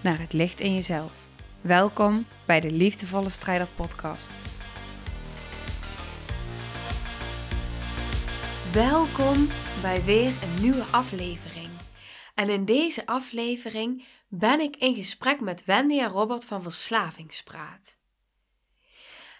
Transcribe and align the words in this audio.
naar 0.00 0.18
het 0.18 0.32
licht 0.32 0.60
in 0.60 0.74
jezelf. 0.74 1.12
Welkom 1.60 2.26
bij 2.44 2.60
de 2.60 2.70
Liefdevolle 2.70 3.28
Strijder 3.28 3.66
Podcast. 3.76 4.30
Welkom 8.72 9.46
bij 9.82 10.04
weer 10.04 10.26
een 10.42 10.62
nieuwe 10.62 10.84
aflevering. 10.90 11.68
En 12.34 12.48
in 12.48 12.64
deze 12.64 13.06
aflevering 13.06 14.04
ben 14.28 14.60
ik 14.60 14.76
in 14.76 14.94
gesprek 14.94 15.40
met 15.40 15.64
Wendy 15.64 15.98
en 15.98 16.08
Robert 16.08 16.44
van 16.44 16.62
Verslavingspraat. 16.62 17.96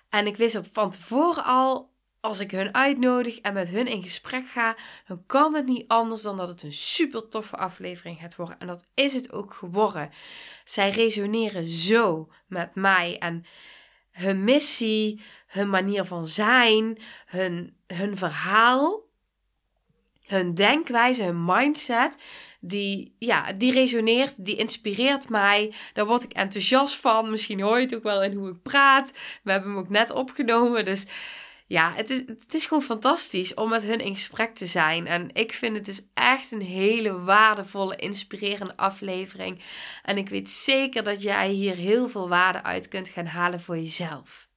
En 0.08 0.27
ik 0.27 0.36
wist 0.36 0.56
op 0.56 0.66
van 0.72 0.90
tevoren 0.90 1.44
al, 1.44 1.90
als 2.20 2.40
ik 2.40 2.50
hun 2.50 2.74
uitnodig 2.74 3.38
en 3.38 3.54
met 3.54 3.68
hun 3.68 3.86
in 3.86 4.02
gesprek 4.02 4.48
ga, 4.48 4.77
dan 5.06 5.22
kan 5.27 5.54
het 5.54 5.66
niet 5.66 5.88
anders 5.88 6.22
dan 6.22 6.36
dat 6.36 6.48
het 6.48 6.62
een 6.62 6.72
super 6.72 7.28
toffe 7.28 7.56
aflevering 7.56 8.18
gaat 8.18 8.36
worden. 8.36 8.58
En 8.58 8.66
dat 8.66 8.86
is 8.94 9.14
het 9.14 9.32
ook 9.32 9.54
geworden. 9.54 10.10
Zij 10.64 10.91
resoneren 10.91 11.66
zo 11.66 12.28
met 12.46 12.74
mij 12.74 13.19
en 13.19 13.44
hun 14.11 14.44
missie, 14.44 15.20
hun 15.46 15.70
manier 15.70 16.05
van 16.05 16.27
zijn, 16.27 16.98
hun, 17.27 17.77
hun 17.86 18.16
verhaal, 18.16 19.02
hun 20.28 20.55
denkwijze, 20.55 21.22
hun 21.22 21.44
mindset. 21.44 22.22
Die, 22.61 23.14
ja, 23.19 23.52
die 23.52 23.72
resoneert, 23.72 24.44
die 24.44 24.56
inspireert 24.56 25.28
mij. 25.28 25.72
Daar 25.92 26.06
word 26.06 26.22
ik 26.22 26.33
enthousiast 26.33 26.96
van. 26.96 27.30
Misschien 27.30 27.61
hoor 27.61 27.77
je 27.77 27.84
het 27.84 27.94
ook 27.94 28.02
wel 28.02 28.22
in 28.22 28.33
hoe 28.36 28.48
ik 28.48 28.62
praat. 28.62 29.12
We 29.42 29.50
hebben 29.50 29.70
hem 29.70 29.78
ook 29.78 29.89
net 29.89 30.11
opgenomen. 30.11 30.84
Dus 30.84 31.06
ja, 31.69 31.92
het 31.92 32.11
is, 32.11 32.19
het 32.19 32.55
is 32.55 32.66
gewoon 32.66 32.83
fantastisch 32.83 33.55
om 33.55 33.69
met 33.69 33.83
hun 33.83 33.98
in 33.98 34.14
gesprek 34.14 34.55
te 34.55 34.66
zijn. 34.66 35.06
En 35.06 35.28
ik 35.33 35.52
vind 35.52 35.77
het 35.77 35.84
dus 35.84 36.02
echt 36.14 36.52
een 36.52 36.62
hele 36.62 37.20
waardevolle, 37.20 37.97
inspirerende 37.97 38.77
aflevering. 38.77 39.62
En 40.02 40.16
ik 40.16 40.28
weet 40.28 40.50
zeker 40.50 41.02
dat 41.02 41.22
jij 41.22 41.48
hier 41.48 41.74
heel 41.74 42.08
veel 42.08 42.28
waarde 42.28 42.62
uit 42.62 42.89
kunt 42.89 43.08
gaan 43.08 43.27
halen 43.27 43.61
voor 43.61 43.77
jezelf. 43.77 44.48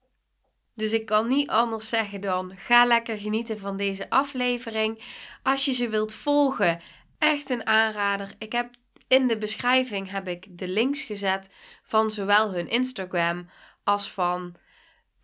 Dus 0.76 0.94
ik 0.94 1.06
kan 1.06 1.28
niet 1.28 1.50
anders 1.50 1.90
zeggen 1.90 2.22
dan 2.22 2.54
ga 2.58 2.86
lekker 2.86 3.18
genieten 3.18 3.60
van 3.60 3.78
deze 3.78 4.10
aflevering. 4.10 5.02
Als 5.44 5.66
je 5.66 5.72
ze 5.72 5.90
wilt 5.90 6.14
volgen, 6.14 6.82
echt 7.18 7.50
een 7.50 7.66
aanrader. 7.66 8.34
Ik 8.38 8.52
heb 8.52 8.70
in 9.08 9.28
de 9.28 9.38
beschrijving 9.38 10.12
heb 10.12 10.28
ik 10.28 10.46
de 10.50 10.68
links 10.68 11.02
gezet 11.02 11.50
van 11.84 12.12
zowel 12.12 12.54
hun 12.54 12.70
Instagram 12.70 13.50
als 13.84 14.12
van 14.12 14.56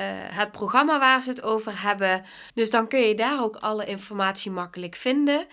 uh, 0.01 0.07
het 0.11 0.51
programma 0.51 0.99
waar 0.99 1.21
ze 1.21 1.29
het 1.29 1.43
over 1.43 1.81
hebben. 1.81 2.23
Dus 2.53 2.69
dan 2.69 2.87
kun 2.87 2.99
je 2.99 3.15
daar 3.15 3.43
ook 3.43 3.55
alle 3.55 3.85
informatie 3.85 4.51
makkelijk 4.51 4.95
vinden. 4.95 5.47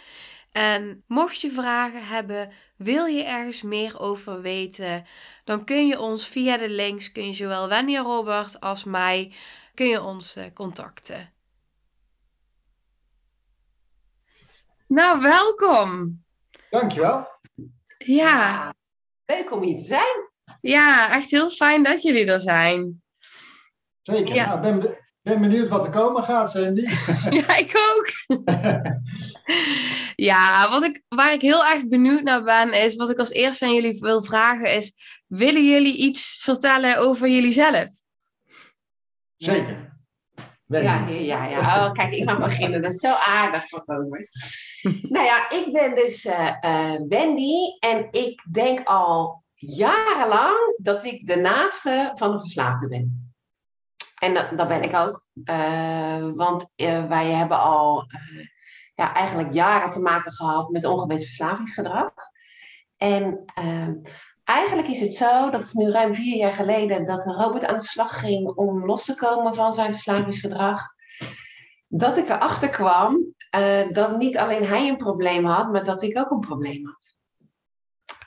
En 0.53 1.05
mocht 1.07 1.41
je 1.41 1.51
vragen 1.51 2.07
hebben, 2.07 2.53
wil 2.77 3.05
je 3.05 3.25
ergens 3.25 3.63
meer 3.63 4.01
over 4.01 4.41
weten, 4.41 5.07
dan 5.45 5.65
kun 5.65 5.87
je 5.87 5.99
ons 5.99 6.29
via 6.29 6.57
de 6.57 6.69
links, 6.69 7.13
kun 7.13 7.27
je 7.27 7.33
zowel 7.33 7.69
Wendy 7.69 7.97
Robert 7.97 8.61
als 8.61 8.85
mij, 8.85 9.33
kun 9.75 9.87
je 9.87 10.03
ons 10.03 10.37
uh, 10.37 10.45
contacten. 10.55 11.33
Nou, 14.87 15.21
welkom. 15.21 16.23
Dankjewel. 16.71 17.27
Ja. 17.99 18.75
Leuk 19.27 19.53
om 19.53 19.63
hier 19.63 19.77
te 19.77 19.85
zijn. 19.85 20.31
Ja, 20.61 21.15
echt 21.15 21.31
heel 21.31 21.51
fijn 21.51 21.83
dat 21.83 22.03
jullie 22.03 22.27
er 22.27 22.41
zijn. 22.41 23.04
Zeker. 24.05 24.35
Ja. 24.35 24.47
Nou, 24.47 24.61
ben, 24.61 24.97
ben 25.23 25.41
benieuwd 25.41 25.69
wat 25.69 25.85
er 25.85 25.91
komen 25.91 26.25
gaat, 26.25 26.51
Sandy. 26.51 26.81
ja, 27.41 27.57
ik 27.57 27.73
ook. 27.97 28.39
ja, 30.17 30.71
wat 30.71 30.83
ik, 30.83 31.03
waar 31.09 31.33
ik 31.33 31.41
heel 31.41 31.65
erg 31.65 31.89
benieuwd 31.89 32.23
naar 32.23 32.43
ben, 32.43 32.73
is 32.73 32.97
wat 32.97 33.11
ik 33.11 33.19
als 33.19 33.31
eerste 33.31 33.65
aan 33.65 33.75
jullie 33.75 33.99
wil 34.01 34.23
vragen, 34.23 34.75
is: 34.75 34.95
willen 35.27 35.69
jullie 35.69 35.97
iets 35.97 36.39
vertellen 36.43 36.99
over 36.99 37.29
jullie 37.29 37.51
zelf? 37.51 37.89
Zeker. 39.37 39.93
Ja, 40.67 41.07
ja, 41.09 41.45
ja. 41.45 41.59
Oh, 41.59 41.93
kijk, 41.93 42.15
ik 42.15 42.25
mag 42.25 42.39
beginnen. 42.39 42.83
Dat 42.83 42.93
is 42.93 43.01
zo 43.01 43.13
aardig 43.27 43.69
voor 43.69 43.83
Robert. 43.85 44.31
nou 45.15 45.25
ja, 45.25 45.51
ik 45.51 45.73
ben 45.73 45.95
dus 45.95 46.25
uh, 46.25 46.51
uh, 46.65 46.95
Wendy 47.09 47.79
en 47.79 48.09
ik 48.11 48.45
denk 48.53 48.89
al 48.89 49.45
jarenlang 49.55 50.77
dat 50.77 51.05
ik 51.05 51.27
de 51.27 51.37
naaste 51.37 52.13
van 52.15 52.33
een 52.33 52.41
verslaafde 52.41 52.89
ben. 52.89 53.24
En 54.25 54.57
dat, 54.57 54.69
ben 54.69 54.83
ik 54.83 54.97
ook. 54.97 55.25
Uh, 55.45 56.31
want 56.35 56.73
uh, 56.77 57.07
wij 57.09 57.31
hebben 57.31 57.59
al 57.59 58.07
uh, 58.09 58.47
ja, 58.95 59.15
eigenlijk 59.15 59.53
jaren 59.53 59.91
te 59.91 60.01
maken 60.01 60.33
gehad 60.33 60.71
met 60.71 60.85
ongewenst 60.85 61.25
verslavingsgedrag. 61.25 62.13
En 62.97 63.45
eigenlijk 64.45 64.89
is 64.89 65.01
het 65.01 65.15
zo, 65.15 65.51
dat 65.51 65.65
is 65.65 65.73
nu 65.73 65.91
ruim 65.91 66.15
vier 66.15 66.37
jaar 66.37 66.53
geleden, 66.53 67.07
dat 67.07 67.25
Robert 67.25 67.65
aan 67.65 67.75
de 67.75 67.83
slag 67.83 68.21
ging 68.21 68.49
om 68.49 68.87
los 68.87 69.05
te 69.05 69.15
komen 69.15 69.55
van 69.55 69.75
zijn 69.75 69.93
verslavingsgedrag. 69.93 70.83
Dat 71.89 72.17
ik 72.17 72.29
erachter 72.29 72.69
kwam 72.69 73.35
dat 73.89 74.19
niet 74.19 74.39
alleen 74.39 74.65
hij 74.65 74.89
een 74.89 74.97
probleem 74.97 75.45
had, 75.45 75.73
maar 75.73 75.85
dat 75.85 76.03
ik 76.03 76.19
ook 76.19 76.31
een 76.31 76.41
probleem 76.41 76.87
had. 76.87 77.17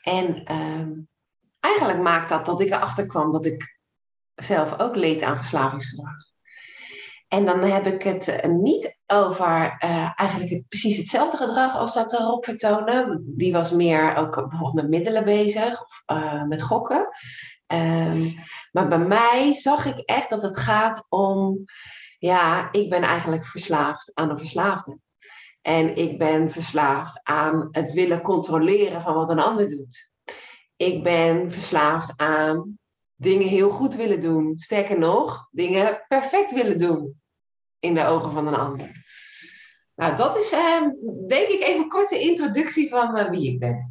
En 0.02 0.44
eigenlijk 1.60 2.00
maakt 2.00 2.30
dat 2.30 2.46
dat 2.46 2.62
ik 2.62 2.72
erachter 2.72 3.06
kwam 3.06 3.32
dat 3.32 3.46
ik 3.46 3.77
zelf 4.38 4.80
ook 4.80 4.96
leed 4.96 5.22
aan 5.22 5.38
verslavingsgedrag. 5.38 6.26
En 7.28 7.46
dan 7.46 7.60
heb 7.64 7.88
ik 7.88 8.04
het 8.04 8.48
niet 8.48 8.98
over 9.08 9.78
uh, 9.84 10.12
eigenlijk 10.16 10.52
het, 10.52 10.68
precies 10.68 10.98
hetzelfde 10.98 11.38
gedrag 11.38 11.76
als 11.76 11.94
dat 11.94 12.14
erop 12.14 12.46
vertonen. 12.46 13.24
Die 13.26 13.54
was 13.54 13.72
meer 13.72 14.16
ook 14.16 14.36
bijvoorbeeld 14.36 14.74
met 14.74 14.90
middelen 14.90 15.24
bezig 15.24 15.82
of 15.82 16.04
uh, 16.18 16.44
met 16.44 16.62
gokken. 16.62 17.08
Um, 17.68 18.34
maar 18.72 18.88
bij 18.88 19.00
mij 19.00 19.54
zag 19.54 19.86
ik 19.86 19.98
echt 19.98 20.30
dat 20.30 20.42
het 20.42 20.58
gaat 20.58 21.06
om, 21.10 21.64
ja, 22.20 22.72
ik 22.72 22.90
ben 22.90 23.04
eigenlijk 23.04 23.46
verslaafd 23.46 24.12
aan 24.14 24.30
een 24.30 24.38
verslaafde. 24.38 25.00
En 25.62 25.96
ik 25.96 26.18
ben 26.18 26.52
verslaafd 26.52 27.20
aan 27.24 27.68
het 27.72 27.92
willen 27.92 28.22
controleren 28.22 29.02
van 29.02 29.14
wat 29.14 29.30
een 29.30 29.40
ander 29.40 29.70
doet. 29.70 30.12
Ik 30.76 31.04
ben 31.04 31.52
verslaafd 31.52 32.14
aan 32.18 32.78
dingen 33.18 33.48
heel 33.48 33.70
goed 33.70 33.96
willen 33.96 34.20
doen. 34.20 34.58
Sterker 34.58 35.00
nog, 35.00 35.48
dingen 35.52 36.04
perfect 36.08 36.54
willen 36.54 36.80
doen 36.80 37.22
in 37.80 37.94
de 37.94 38.06
ogen 38.06 38.32
van 38.32 38.48
een 38.48 38.56
ander. 38.56 38.92
Nou, 39.96 40.16
dat 40.16 40.38
is 40.38 40.52
eh, 40.52 40.82
denk 41.28 41.48
ik 41.48 41.62
even 41.62 41.82
een 41.82 41.90
korte 41.90 42.20
introductie 42.20 42.90
van 42.90 43.18
uh, 43.18 43.30
wie 43.30 43.52
ik 43.52 43.60
ben. 43.60 43.86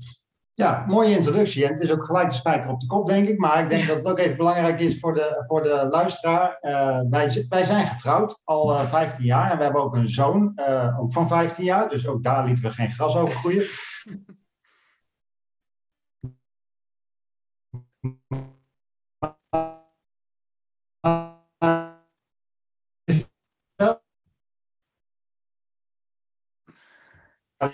Ja, 0.55 0.85
mooie 0.89 1.17
introductie. 1.17 1.65
En 1.65 1.71
het 1.71 1.81
is 1.81 1.91
ook 1.91 2.05
gelijk 2.05 2.29
de 2.29 2.35
spijker 2.35 2.71
op 2.71 2.81
de 2.81 2.87
kop, 2.87 3.07
denk 3.07 3.29
ik. 3.29 3.39
Maar 3.39 3.63
ik 3.63 3.69
denk 3.69 3.87
dat 3.87 3.97
het 3.97 4.07
ook 4.07 4.19
even 4.19 4.37
belangrijk 4.37 4.81
is 4.81 5.01
voor 5.01 5.15
de, 5.15 5.45
voor 5.47 5.63
de 5.63 5.87
luisteraar. 5.91 6.59
Uh, 6.63 7.01
wij, 7.11 7.47
wij 7.49 7.65
zijn 7.65 7.87
getrouwd 7.87 8.41
al 8.45 8.79
15 8.79 9.25
jaar. 9.25 9.51
En 9.51 9.57
we 9.57 9.65
hebben 9.65 9.83
ook 9.83 9.97
een 9.97 10.09
zoon, 10.09 10.61
ook 10.99 11.13
van 11.13 11.29
15 11.29 11.65
jaar. 11.65 11.89
Dus 11.89 12.07
ook 12.07 12.23
daar 12.23 12.45
lieten 12.45 12.65
we 12.65 12.71
geen 12.71 12.93
gras 12.93 13.17
over 13.17 13.37
groeien. 13.37 13.67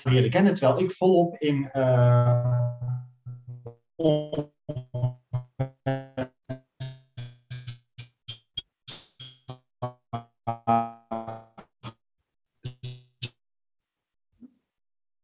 leren 0.02 0.31
kennen, 0.31 0.55
terwijl 0.55 0.81
ik 0.81 0.90
volop 0.90 1.37
in 1.37 1.70
uh, 1.73 2.62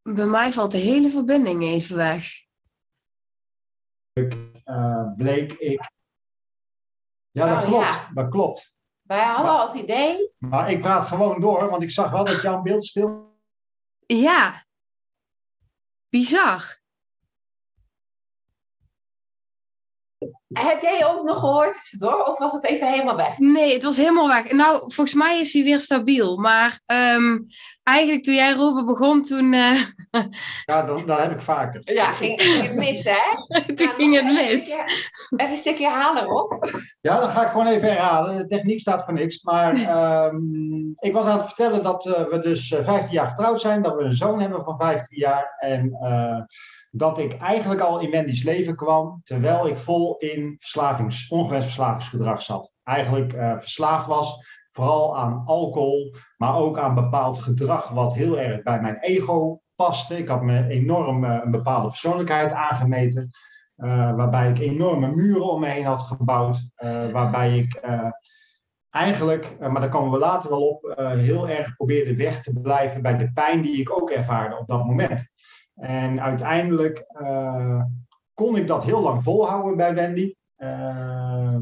Bij 0.03 0.27
mij 0.27 0.53
valt 0.53 0.71
de 0.71 0.79
hele 0.79 1.11
verbinding 1.11 1.63
even 1.63 1.97
weg. 1.97 2.47
Uh, 4.65 5.15
bleek 5.17 5.53
ik. 5.53 5.91
Ja, 7.31 7.55
dat 7.55 7.57
oh, 7.57 7.65
klopt. 7.65 7.85
Ja. 7.85 8.11
Dat 8.15 8.29
klopt. 8.29 8.75
Wij 9.03 9.25
hadden 9.25 9.53
al 9.53 9.67
het 9.67 9.77
idee. 9.77 10.33
Maar 10.39 10.71
ik 10.71 10.81
praat 10.81 11.05
gewoon 11.05 11.41
door, 11.41 11.71
want 11.71 11.83
ik 11.83 11.91
zag 11.91 12.11
wel 12.11 12.25
dat 12.25 12.43
jouw 12.43 12.63
beeld 12.63 12.87
stil 12.87 13.38
ja. 14.09 14.65
Bizar. 16.13 16.78
Heb 20.67 20.83
jij 20.83 21.05
ons 21.05 21.23
nog 21.23 21.39
gehoord 21.39 21.75
tussendoor 21.75 22.23
of 22.23 22.39
was 22.39 22.53
het 22.53 22.65
even 22.65 22.91
helemaal 22.91 23.17
weg? 23.17 23.39
Nee, 23.39 23.73
het 23.73 23.85
was 23.85 23.97
helemaal 23.97 24.29
weg. 24.29 24.51
Nou, 24.51 24.79
volgens 24.79 25.15
mij 25.15 25.41
is 25.41 25.53
hij 25.53 25.63
weer 25.63 25.81
stabiel. 25.81 26.37
Maar 26.37 26.81
um, 26.87 27.47
eigenlijk 27.83 28.25
toen 28.25 28.35
jij 28.35 28.53
erover 28.53 28.85
begon, 28.85 29.23
toen... 29.23 29.53
Uh... 29.53 29.81
Ja, 30.65 30.83
dan, 30.83 31.07
dan 31.07 31.21
heb 31.21 31.31
ik 31.31 31.41
vaker. 31.41 31.81
Ja, 31.85 32.13
ging, 32.13 32.43
ging 32.43 32.63
het 32.63 32.75
mis, 32.75 33.05
hè? 33.05 33.35
toen 33.75 33.89
ging 33.89 34.15
het 34.15 34.25
mis. 34.25 34.69
Even, 34.69 34.85
even 35.37 35.51
een 35.51 35.57
stukje 35.57 35.89
halen, 35.89 36.31
op. 36.31 36.69
Ja, 37.01 37.21
dan 37.21 37.31
ga 37.31 37.43
ik 37.43 37.49
gewoon 37.49 37.67
even 37.67 37.89
herhalen. 37.89 38.37
De 38.37 38.47
techniek 38.47 38.81
staat 38.81 39.05
voor 39.05 39.15
niks. 39.15 39.43
Maar 39.43 39.75
um, 40.27 40.95
ik 41.09 41.13
was 41.13 41.25
aan 41.25 41.39
het 41.39 41.47
vertellen 41.47 41.83
dat 41.83 42.07
uh, 42.07 42.13
we 42.15 42.41
dus 42.41 42.75
15 42.81 43.13
jaar 43.13 43.27
getrouwd 43.27 43.61
zijn. 43.61 43.83
Dat 43.83 43.95
we 43.95 44.03
een 44.03 44.13
zoon 44.13 44.41
hebben 44.41 44.65
van 44.65 44.77
15 44.77 45.19
jaar. 45.19 45.57
En... 45.59 45.99
Uh, 46.03 46.41
dat 46.91 47.19
ik 47.19 47.37
eigenlijk 47.37 47.81
al 47.81 48.01
in 48.01 48.11
Wendy's 48.11 48.43
leven 48.43 48.77
kwam 48.77 49.21
terwijl 49.25 49.67
ik 49.67 49.77
vol 49.77 50.17
in 50.17 50.55
verslavings, 50.59 51.29
ongewenst 51.29 51.67
verslavingsgedrag 51.67 52.43
zat. 52.43 52.73
Eigenlijk 52.83 53.33
uh, 53.33 53.59
verslaafd 53.59 54.07
was, 54.07 54.57
vooral 54.71 55.19
aan 55.19 55.43
alcohol, 55.47 56.15
maar 56.37 56.57
ook 56.57 56.79
aan 56.79 56.95
bepaald 56.95 57.39
gedrag 57.39 57.89
wat 57.89 58.15
heel 58.15 58.39
erg 58.39 58.63
bij 58.63 58.81
mijn 58.81 58.99
ego 58.99 59.61
paste. 59.75 60.19
Ik 60.19 60.29
had 60.29 60.43
me 60.43 60.69
enorm 60.69 61.25
uh, 61.25 61.39
een 61.45 61.51
bepaalde 61.51 61.89
persoonlijkheid 61.89 62.53
aangemeten, 62.53 63.31
uh, 63.77 64.15
waarbij 64.15 64.51
ik 64.51 64.59
enorme 64.59 65.15
muren 65.15 65.51
om 65.51 65.61
me 65.61 65.67
heen 65.67 65.85
had 65.85 66.03
gebouwd, 66.03 66.71
waarbij 67.13 67.59
ik 67.59 67.81
eigenlijk, 68.91 69.59
maar 69.59 69.81
daar 69.81 69.89
komen 69.89 70.13
we 70.13 70.19
later 70.19 70.51
wel 70.51 70.69
op, 70.69 70.95
heel 70.99 71.49
erg 71.49 71.77
probeerde 71.77 72.17
weg 72.17 72.43
te 72.43 72.61
blijven 72.61 73.03
bij 73.03 73.17
de 73.17 73.33
pijn 73.33 73.63
die 73.63 73.81
ik 73.81 74.01
ook 74.01 74.11
ervaarde 74.11 74.59
op 74.59 74.69
dat 74.69 74.85
moment. 74.85 75.29
En 75.79 76.21
uiteindelijk 76.21 77.05
uh, 77.21 77.83
kon 78.35 78.57
ik 78.57 78.67
dat 78.67 78.85
heel 78.85 79.01
lang 79.01 79.23
volhouden 79.23 79.77
bij 79.77 79.95
Wendy. 79.95 80.35
Uh, 80.59 81.57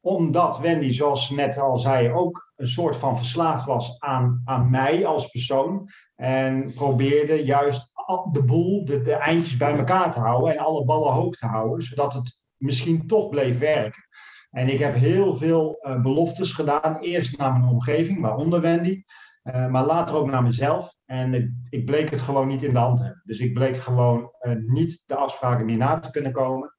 omdat 0.00 0.58
Wendy, 0.58 0.90
zoals 0.90 1.30
net 1.30 1.58
al 1.58 1.78
zei, 1.78 2.12
ook 2.12 2.52
een 2.56 2.68
soort 2.68 2.96
van 2.96 3.16
verslaafd 3.16 3.64
was 3.66 3.96
aan, 3.98 4.42
aan 4.44 4.70
mij 4.70 5.06
als 5.06 5.28
persoon. 5.28 5.88
En 6.16 6.72
probeerde 6.74 7.44
juist 7.44 7.92
de 8.32 8.42
boel, 8.42 8.84
de, 8.84 9.12
eindjes 9.12 9.56
bij 9.56 9.78
elkaar 9.78 10.12
te 10.12 10.20
houden 10.20 10.52
en 10.52 10.64
alle 10.64 10.84
ballen 10.84 11.12
hoog 11.12 11.36
te 11.36 11.46
houden, 11.46 11.82
zodat 11.84 12.12
het 12.12 12.40
misschien 12.56 13.06
toch 13.06 13.28
bleef 13.28 13.58
werken. 13.58 14.02
En 14.50 14.68
ik 14.68 14.78
heb 14.78 14.94
heel 14.94 15.36
veel 15.36 15.78
uh, 15.82 16.02
beloftes 16.02 16.52
gedaan. 16.52 16.98
Eerst 17.00 17.38
naar 17.38 17.52
mijn 17.52 17.72
omgeving, 17.72 18.20
waaronder 18.20 18.60
Wendy. 18.60 19.02
Uh, 19.44 19.66
maar 19.66 19.86
later 19.86 20.16
ook 20.16 20.30
naar 20.30 20.42
mezelf. 20.42 20.96
En 21.04 21.34
ik, 21.34 21.50
ik, 21.68 21.84
bleek 21.84 22.10
het 22.10 22.20
gewoon 22.20 22.48
niet 22.48 22.62
in 22.62 22.72
de 22.72 22.78
hand 22.78 22.96
te 22.96 23.02
hebben. 23.02 23.22
Dus 23.24 23.38
ik 23.38 23.54
bleek 23.54 23.76
gewoon 23.76 24.30
uh, 24.40 24.54
niet 24.66 25.02
de 25.06 25.16
afspraken 25.16 25.66
meer 25.66 25.76
na 25.76 25.98
te 25.98 26.10
kunnen 26.10 26.32
komen. 26.32 26.74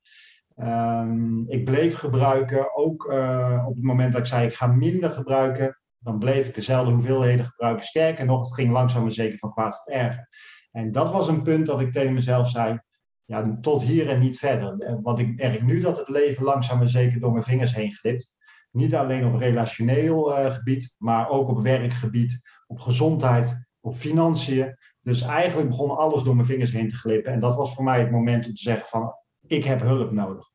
Um, 0.57 1.49
ik 1.49 1.65
bleef 1.65 1.95
gebruiken, 1.95 2.75
ook 2.75 3.05
uh, 3.11 3.63
op 3.67 3.75
het 3.75 3.83
moment 3.83 4.11
dat 4.11 4.21
ik 4.21 4.27
zei 4.27 4.45
ik 4.45 4.53
ga 4.53 4.67
minder 4.67 5.09
gebruiken, 5.09 5.79
dan 5.97 6.19
bleef 6.19 6.47
ik 6.47 6.55
dezelfde 6.55 6.91
hoeveelheden 6.91 7.45
gebruiken. 7.45 7.85
Sterker 7.85 8.25
nog, 8.25 8.43
het 8.43 8.53
ging 8.53 8.71
langzaam 8.71 9.01
maar 9.01 9.11
zeker 9.11 9.37
van 9.37 9.51
kwaad 9.51 9.73
tot 9.73 9.93
erger. 9.93 10.29
En 10.71 10.91
dat 10.91 11.11
was 11.11 11.27
een 11.27 11.41
punt 11.41 11.65
dat 11.65 11.81
ik 11.81 11.91
tegen 11.91 12.13
mezelf 12.13 12.49
zei, 12.49 12.79
ja, 13.25 13.57
tot 13.61 13.81
hier 13.81 14.09
en 14.09 14.19
niet 14.19 14.37
verder. 14.37 14.99
Want 15.01 15.19
ik 15.19 15.35
merk 15.35 15.63
nu 15.63 15.79
dat 15.79 15.97
het 15.97 16.09
leven 16.09 16.43
langzaam 16.43 16.77
maar 16.77 16.89
zeker 16.89 17.19
door 17.19 17.31
mijn 17.31 17.43
vingers 17.43 17.75
heen 17.75 17.93
glipt. 17.93 18.33
Niet 18.71 18.95
alleen 18.95 19.25
op 19.25 19.39
relationeel 19.39 20.23
gebied, 20.51 20.95
maar 20.97 21.29
ook 21.29 21.49
op 21.49 21.61
werkgebied, 21.61 22.41
op 22.75 22.81
gezondheid, 22.81 23.67
op 23.79 23.95
financiën. 23.95 24.77
Dus 25.01 25.21
eigenlijk 25.21 25.69
begon 25.69 25.97
alles 25.97 26.23
door 26.23 26.35
mijn 26.35 26.47
vingers 26.47 26.71
heen 26.71 26.89
te 26.89 26.95
glippen. 26.95 27.31
En 27.31 27.39
dat 27.39 27.55
was 27.55 27.73
voor 27.73 27.83
mij 27.83 27.99
het 27.99 28.11
moment 28.11 28.45
om 28.45 28.53
te 28.53 28.61
zeggen 28.61 28.87
van, 28.87 29.13
ik 29.47 29.63
heb 29.63 29.81
hulp 29.81 30.11
nodig. 30.11 30.49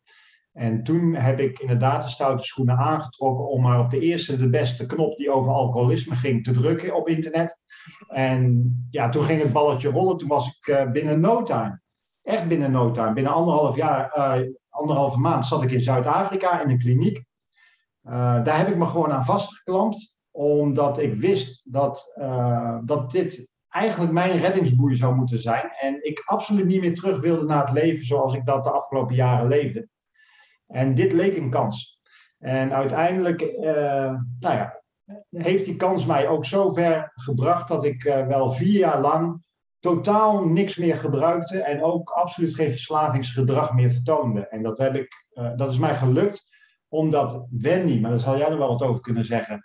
En 0.52 0.82
toen 0.82 1.14
heb 1.14 1.38
ik 1.38 1.58
inderdaad 1.58 2.02
de 2.02 2.08
stoute 2.08 2.42
schoenen 2.42 2.76
aangetrokken 2.76 3.48
om 3.48 3.62
maar 3.62 3.80
op 3.80 3.90
de 3.90 4.00
eerste, 4.00 4.36
de 4.36 4.48
beste 4.48 4.86
knop 4.86 5.16
die 5.16 5.30
over 5.30 5.52
alcoholisme 5.52 6.14
ging 6.14 6.44
te 6.44 6.52
drukken 6.52 6.94
op 6.94 7.08
internet. 7.08 7.58
En 8.08 8.70
ja, 8.90 9.08
toen 9.08 9.24
ging 9.24 9.42
het 9.42 9.52
balletje 9.52 9.90
rollen. 9.90 10.16
Toen 10.16 10.28
was 10.28 10.46
ik 10.46 10.66
uh, 10.66 10.90
binnen 10.90 11.20
no 11.20 11.42
time, 11.42 11.80
echt 12.22 12.48
binnen 12.48 12.70
no 12.70 12.90
time, 12.90 13.12
binnen 13.12 13.32
anderhalf 13.32 13.76
jaar, 13.76 14.16
uh, 14.16 14.46
anderhalve 14.68 15.18
maand 15.18 15.46
zat 15.46 15.62
ik 15.62 15.70
in 15.70 15.80
Zuid-Afrika 15.80 16.62
in 16.62 16.70
een 16.70 16.78
kliniek. 16.78 17.24
Uh, 18.04 18.44
daar 18.44 18.58
heb 18.58 18.68
ik 18.68 18.76
me 18.76 18.86
gewoon 18.86 19.12
aan 19.12 19.24
vastgeklampt 19.24 20.18
omdat 20.30 20.98
ik 20.98 21.14
wist 21.14 21.62
dat, 21.64 22.12
uh, 22.18 22.78
dat 22.84 23.10
dit 23.10 23.48
eigenlijk 23.68 24.12
mijn 24.12 24.40
reddingsboei 24.40 24.96
zou 24.96 25.14
moeten 25.14 25.42
zijn. 25.42 25.70
En 25.80 26.04
ik 26.04 26.22
absoluut 26.24 26.66
niet 26.66 26.80
meer 26.80 26.94
terug 26.94 27.20
wilde 27.20 27.44
naar 27.44 27.60
het 27.60 27.72
leven 27.72 28.04
zoals 28.04 28.34
ik 28.34 28.46
dat 28.46 28.64
de 28.64 28.70
afgelopen 28.70 29.14
jaren 29.14 29.48
leefde. 29.48 29.88
En 30.66 30.94
dit 30.94 31.12
leek 31.12 31.36
een 31.36 31.50
kans. 31.50 32.00
En 32.38 32.72
uiteindelijk 32.72 33.42
uh, 33.42 34.14
nou 34.40 34.54
ja, 34.54 34.82
heeft 35.30 35.64
die 35.64 35.76
kans 35.76 36.06
mij 36.06 36.28
ook 36.28 36.44
zo 36.44 36.72
ver 36.72 37.12
gebracht 37.14 37.68
dat 37.68 37.84
ik 37.84 38.04
uh, 38.04 38.26
wel 38.26 38.52
vier 38.52 38.78
jaar 38.78 39.00
lang 39.00 39.42
totaal 39.78 40.44
niks 40.44 40.76
meer 40.76 40.96
gebruikte 40.96 41.62
en 41.62 41.82
ook 41.82 42.10
absoluut 42.10 42.54
geen 42.54 42.70
verslavingsgedrag 42.70 43.74
meer 43.74 43.90
vertoonde. 43.90 44.46
En 44.46 44.62
dat, 44.62 44.78
heb 44.78 44.94
ik, 44.94 45.26
dat 45.56 45.70
is 45.70 45.78
mij 45.78 45.96
gelukt 45.96 46.48
omdat 46.88 47.46
Wendy, 47.50 48.00
maar 48.00 48.10
daar 48.10 48.20
zal 48.20 48.38
jij 48.38 48.48
nog 48.48 48.58
wel 48.58 48.68
wat 48.68 48.82
over 48.82 49.00
kunnen 49.00 49.24
zeggen, 49.24 49.64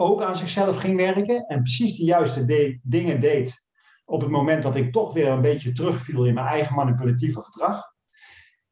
ook 0.00 0.22
aan 0.22 0.36
zichzelf 0.36 0.76
ging 0.76 0.96
werken 0.96 1.46
en 1.46 1.62
precies 1.62 1.96
de 1.96 2.04
juiste 2.04 2.78
dingen 2.82 3.20
deed 3.20 3.66
op 4.04 4.20
het 4.20 4.30
moment 4.30 4.62
dat 4.62 4.76
ik 4.76 4.92
toch 4.92 5.12
weer 5.12 5.28
een 5.28 5.40
beetje 5.40 5.72
terugviel 5.72 6.24
in 6.24 6.34
mijn 6.34 6.46
eigen 6.46 6.74
manipulatieve 6.74 7.40
gedrag. 7.42 7.92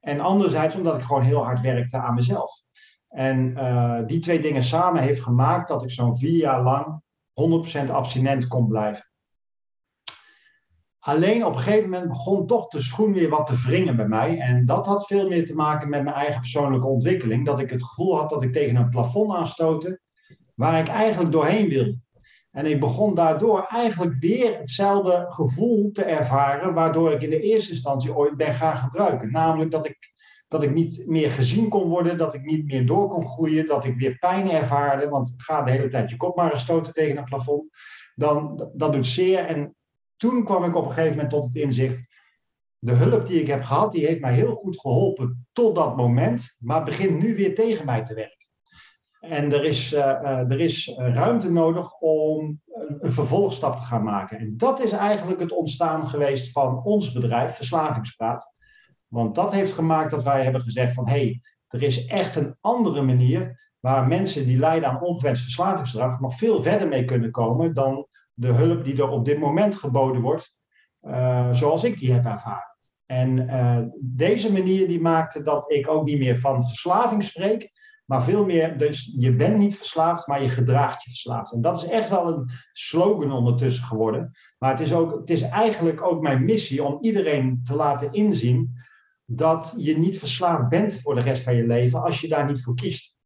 En 0.00 0.20
anderzijds 0.20 0.76
omdat 0.76 0.96
ik 0.96 1.02
gewoon 1.02 1.22
heel 1.22 1.44
hard 1.44 1.60
werkte 1.60 1.98
aan 1.98 2.14
mezelf. 2.14 2.62
En 3.08 3.48
uh, 3.48 4.00
die 4.06 4.18
twee 4.18 4.40
dingen 4.40 4.64
samen 4.64 5.02
heeft 5.02 5.22
gemaakt 5.22 5.68
dat 5.68 5.82
ik 5.82 5.90
zo'n 5.90 6.18
vier 6.18 6.36
jaar 6.36 6.62
lang 6.62 7.02
100% 7.88 7.90
abstinent 7.90 8.46
kon 8.46 8.68
blijven. 8.68 9.10
Alleen 10.98 11.44
op 11.44 11.54
een 11.54 11.60
gegeven 11.60 11.90
moment 11.90 12.08
begon 12.08 12.46
toch 12.46 12.68
de 12.68 12.82
schoen 12.82 13.12
weer 13.12 13.28
wat 13.28 13.46
te 13.46 13.56
wringen 13.56 13.96
bij 13.96 14.08
mij. 14.08 14.38
En 14.38 14.66
dat 14.66 14.86
had 14.86 15.06
veel 15.06 15.28
meer 15.28 15.46
te 15.46 15.54
maken 15.54 15.88
met 15.88 16.02
mijn 16.02 16.16
eigen 16.16 16.40
persoonlijke 16.40 16.86
ontwikkeling. 16.86 17.46
Dat 17.46 17.60
ik 17.60 17.70
het 17.70 17.84
gevoel 17.84 18.16
had 18.16 18.30
dat 18.30 18.42
ik 18.42 18.52
tegen 18.52 18.76
een 18.76 18.90
plafond 18.90 19.32
aanstootte 19.32 20.00
waar 20.56 20.80
ik 20.80 20.88
eigenlijk 20.88 21.32
doorheen 21.32 21.68
wilde. 21.68 21.98
En 22.50 22.66
ik 22.66 22.80
begon 22.80 23.14
daardoor 23.14 23.66
eigenlijk 23.68 24.14
weer 24.14 24.58
hetzelfde 24.58 25.24
gevoel 25.28 25.90
te 25.92 26.04
ervaren, 26.04 26.74
waardoor 26.74 27.12
ik 27.12 27.22
in 27.22 27.30
de 27.30 27.40
eerste 27.40 27.70
instantie 27.70 28.14
ooit 28.14 28.36
ben 28.36 28.54
gaan 28.54 28.76
gebruiken. 28.76 29.30
Namelijk 29.30 29.70
dat 29.70 29.86
ik, 29.86 30.14
dat 30.48 30.62
ik 30.62 30.74
niet 30.74 31.06
meer 31.06 31.30
gezien 31.30 31.68
kon 31.68 31.88
worden, 31.88 32.18
dat 32.18 32.34
ik 32.34 32.44
niet 32.44 32.64
meer 32.64 32.86
door 32.86 33.08
kon 33.08 33.26
groeien, 33.26 33.66
dat 33.66 33.84
ik 33.84 33.96
weer 33.96 34.18
pijn 34.18 34.50
ervaarde, 34.50 35.08
want 35.08 35.34
ga 35.36 35.62
de 35.62 35.70
hele 35.70 35.88
tijd 35.88 36.10
je 36.10 36.16
kop 36.16 36.36
maar 36.36 36.52
eens 36.52 36.60
stoten 36.60 36.92
tegen 36.92 37.16
een 37.16 37.24
plafond. 37.24 37.70
Dan, 38.14 38.70
dat 38.74 38.92
doet 38.92 39.06
zeer. 39.06 39.46
En 39.46 39.76
toen 40.16 40.44
kwam 40.44 40.64
ik 40.64 40.76
op 40.76 40.84
een 40.84 40.92
gegeven 40.92 41.14
moment 41.14 41.30
tot 41.30 41.44
het 41.44 41.54
inzicht, 41.54 42.06
de 42.78 42.92
hulp 42.92 43.26
die 43.26 43.40
ik 43.40 43.46
heb 43.46 43.62
gehad, 43.62 43.92
die 43.92 44.06
heeft 44.06 44.20
mij 44.20 44.34
heel 44.34 44.54
goed 44.54 44.80
geholpen 44.80 45.46
tot 45.52 45.74
dat 45.74 45.96
moment, 45.96 46.56
maar 46.58 46.84
begint 46.84 47.18
nu 47.18 47.34
weer 47.36 47.54
tegen 47.54 47.86
mij 47.86 48.04
te 48.04 48.14
werken. 48.14 48.35
En 49.28 49.52
er 49.52 49.64
is, 49.64 49.92
uh, 49.92 50.50
er 50.50 50.60
is 50.60 50.94
ruimte 50.96 51.52
nodig 51.52 51.98
om 51.98 52.60
een 53.00 53.12
vervolgstap 53.12 53.76
te 53.76 53.82
gaan 53.82 54.02
maken. 54.02 54.38
En 54.38 54.56
dat 54.56 54.80
is 54.80 54.92
eigenlijk 54.92 55.40
het 55.40 55.52
ontstaan 55.52 56.08
geweest 56.08 56.52
van 56.52 56.82
ons 56.84 57.12
bedrijf, 57.12 57.54
Verslavingspraat. 57.54 58.52
Want 59.06 59.34
dat 59.34 59.52
heeft 59.52 59.72
gemaakt 59.72 60.10
dat 60.10 60.22
wij 60.22 60.42
hebben 60.42 60.60
gezegd 60.60 60.94
van 60.94 61.08
hé, 61.08 61.12
hey, 61.12 61.40
er 61.68 61.82
is 61.82 62.06
echt 62.06 62.36
een 62.36 62.56
andere 62.60 63.02
manier 63.02 63.64
waar 63.80 64.06
mensen 64.06 64.46
die 64.46 64.58
lijden 64.58 64.88
aan 64.88 65.02
ongewenst 65.02 65.42
verslavingsgedrag 65.42 66.20
nog 66.20 66.36
veel 66.36 66.62
verder 66.62 66.88
mee 66.88 67.04
kunnen 67.04 67.30
komen 67.30 67.74
dan 67.74 68.06
de 68.34 68.52
hulp 68.52 68.84
die 68.84 68.96
er 68.96 69.08
op 69.08 69.24
dit 69.24 69.38
moment 69.38 69.76
geboden 69.76 70.22
wordt, 70.22 70.54
zoals 71.52 71.84
ik 71.84 71.98
die 71.98 72.12
heb 72.12 72.24
ervaren. 72.24 72.76
En 73.06 73.92
deze 74.00 74.52
manier 74.52 74.88
die 74.88 75.00
maakte 75.00 75.42
dat 75.42 75.70
ik 75.72 75.88
ook 75.88 76.04
niet 76.04 76.18
meer 76.18 76.38
van 76.38 76.66
verslaving 76.66 77.24
spreek, 77.24 77.72
maar 78.06 78.24
veel 78.24 78.44
meer, 78.44 78.78
dus 78.78 79.12
je 79.18 79.34
bent 79.34 79.58
niet 79.58 79.76
verslaafd, 79.76 80.26
maar 80.26 80.42
je 80.42 80.48
gedraagt 80.48 81.02
je 81.02 81.10
verslaafd. 81.10 81.52
En 81.52 81.60
dat 81.60 81.82
is 81.82 81.88
echt 81.88 82.08
wel 82.08 82.28
een 82.28 82.50
slogan 82.72 83.32
ondertussen 83.32 83.84
geworden. 83.84 84.32
Maar 84.58 84.70
het 84.70 84.80
is, 84.80 84.92
ook, 84.92 85.18
het 85.18 85.30
is 85.30 85.42
eigenlijk 85.42 86.02
ook 86.02 86.22
mijn 86.22 86.44
missie 86.44 86.82
om 86.82 86.98
iedereen 87.00 87.60
te 87.64 87.74
laten 87.74 88.12
inzien 88.12 88.84
dat 89.24 89.74
je 89.76 89.98
niet 89.98 90.18
verslaafd 90.18 90.68
bent 90.68 91.00
voor 91.00 91.14
de 91.14 91.20
rest 91.20 91.42
van 91.42 91.54
je 91.54 91.66
leven 91.66 92.02
als 92.02 92.20
je 92.20 92.28
daar 92.28 92.46
niet 92.46 92.62
voor 92.62 92.74
kiest. 92.74 93.16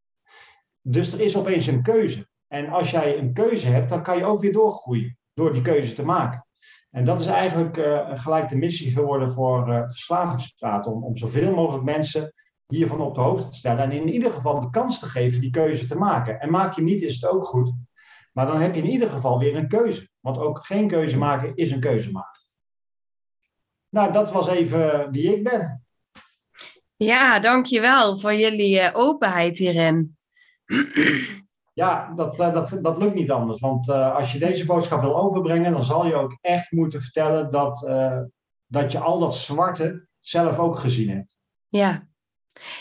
Dus 0.83 1.13
er 1.13 1.21
is 1.21 1.37
opeens 1.37 1.67
een 1.67 1.83
keuze. 1.83 2.29
En 2.49 2.69
als 2.69 2.91
jij 2.91 3.19
een 3.19 3.33
keuze 3.33 3.69
hebt, 3.69 3.89
dan 3.89 4.03
kan 4.03 4.17
je 4.17 4.25
ook 4.25 4.41
weer 4.41 4.53
doorgroeien 4.53 5.19
door 5.35 5.53
die 5.53 5.63
keuze 5.63 5.95
te 5.95 6.05
maken. 6.05 6.47
En 6.91 7.05
dat 7.05 7.21
is 7.21 7.27
eigenlijk 7.27 7.77
uh, 7.77 8.11
gelijk 8.15 8.49
de 8.49 8.57
missie 8.57 8.93
geworden 8.93 9.31
voor 9.31 9.69
uh, 9.69 9.83
verslavingspraat. 9.83 10.87
Om, 10.87 11.05
om 11.05 11.17
zoveel 11.17 11.55
mogelijk 11.55 11.85
mensen 11.85 12.33
hiervan 12.71 13.01
op 13.01 13.15
de 13.15 13.21
hoogte 13.21 13.51
te 13.51 13.57
stellen. 13.57 13.85
En 13.85 13.93
in 13.93 14.09
ieder 14.09 14.33
geval 14.33 14.61
de 14.61 14.71
kans 14.71 14.99
te 14.99 15.07
geven 15.07 15.41
die 15.41 15.51
keuze 15.51 15.87
te 15.87 15.97
maken. 15.97 16.41
En 16.41 16.51
maak 16.51 16.75
je 16.75 16.83
niet, 16.83 17.03
is 17.03 17.21
het 17.21 17.31
ook 17.31 17.45
goed. 17.45 17.73
Maar 18.33 18.47
dan 18.47 18.61
heb 18.61 18.75
je 18.75 18.83
in 18.83 18.91
ieder 18.91 19.09
geval 19.09 19.39
weer 19.39 19.57
een 19.57 19.69
keuze. 19.69 20.09
Want 20.21 20.39
ook 20.39 20.67
geen 20.67 20.89
keuze 20.89 21.19
maken 21.19 21.57
is 21.57 21.71
een 21.71 21.81
keuze 21.81 22.11
maken. 22.11 22.41
Nou, 23.89 24.13
dat 24.13 24.33
was 24.33 24.49
even 24.49 25.13
wie 25.13 25.37
ik 25.37 25.45
ben. 25.45 25.85
Ja, 26.97 27.39
dankjewel 27.39 28.19
voor 28.19 28.35
jullie 28.35 28.95
openheid 28.95 29.59
hierin. 29.59 30.17
Ja, 31.73 32.13
dat, 32.15 32.37
dat, 32.37 32.79
dat 32.83 32.99
lukt 32.99 33.15
niet 33.15 33.31
anders. 33.31 33.61
Want 33.61 33.89
als 33.89 34.33
je 34.33 34.39
deze 34.39 34.67
boodschap 34.67 35.01
wil 35.01 35.17
overbrengen, 35.21 35.73
dan 35.73 35.85
zal 35.85 36.07
je 36.07 36.15
ook 36.15 36.39
echt 36.41 36.73
moeten 36.73 37.01
vertellen 37.01 37.51
dat, 37.51 37.91
dat 38.67 38.93
je 38.93 38.99
al 38.99 39.19
dat 39.19 39.37
zwarte 39.37 40.07
zelf 40.21 40.59
ook 40.59 40.79
gezien 40.79 41.09
hebt. 41.11 41.37
Ja. 41.69 42.09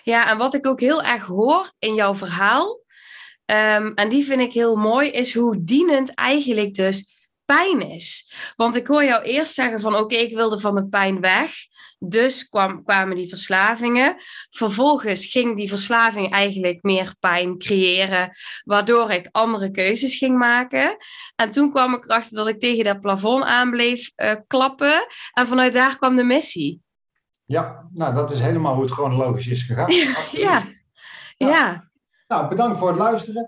Ja, 0.04 0.30
en 0.30 0.38
wat 0.38 0.54
ik 0.54 0.68
ook 0.68 0.80
heel 0.80 1.04
erg 1.04 1.26
hoor 1.26 1.72
in 1.80 1.94
jouw 1.94 2.16
verhaal, 2.16 2.80
um, 3.46 3.94
en 3.94 4.10
die 4.10 4.26
vind 4.26 4.42
ik 4.42 4.54
heel 4.54 4.76
mooi, 4.76 5.10
is 5.10 5.34
hoe 5.34 5.64
dienend 5.64 6.14
eigenlijk 6.14 6.74
dus 6.74 7.20
pijn 7.46 7.82
is. 7.82 8.34
Want 8.56 8.76
ik 8.76 8.88
hoor 8.88 9.04
jou 9.04 9.24
eerst 9.24 9.54
zeggen 9.54 9.82
van 9.82 9.96
oké, 9.96 10.16
ik 10.16 10.36
wilde 10.36 10.60
van 10.60 10.76
de 10.76 10.88
pijn 10.88 11.20
weg. 11.20 11.54
Dus 12.00 12.50
kwam, 12.50 12.84
kwamen 12.84 13.16
die 13.16 13.28
verslavingen. 13.28 14.16
Vervolgens 14.50 15.26
ging 15.26 15.58
die 15.58 15.70
verslaving 15.70 16.32
eigenlijk 16.32 16.84
meer 16.84 17.16
pijn 17.20 17.58
creëren, 17.58 18.30
waardoor 18.64 19.12
ik 19.12 19.30
andere 19.32 19.72
keuzes 19.72 20.16
ging 20.16 20.38
maken. 20.38 20.98
En 21.36 21.52
toen 21.52 21.72
kwam 21.72 21.94
ik 21.94 22.04
erachter 22.04 22.38
dat 22.38 22.48
ik 22.48 22.60
tegen 22.60 22.84
dat 22.84 23.00
plafond 23.00 23.44
aan 23.44 23.72
bleef 23.72 24.12
uh, 24.16 24.34
klappen. 24.48 25.06
En 25.34 25.48
vanuit 25.48 25.74
daar 25.74 25.98
kwam 25.98 26.16
de 26.16 26.24
missie. 26.24 26.82
Ja, 27.50 27.88
nou 27.94 28.16
dat 28.16 28.32
is 28.32 28.40
helemaal 28.40 28.74
hoe 28.74 28.84
het 28.84 28.92
chronologisch 28.92 29.48
is 29.48 29.64
gegaan. 29.64 29.92
ja. 30.32 30.64
ja. 31.38 31.90
Nou, 32.28 32.48
bedankt 32.48 32.78
voor 32.78 32.88
het 32.88 32.98
luisteren. 32.98 33.48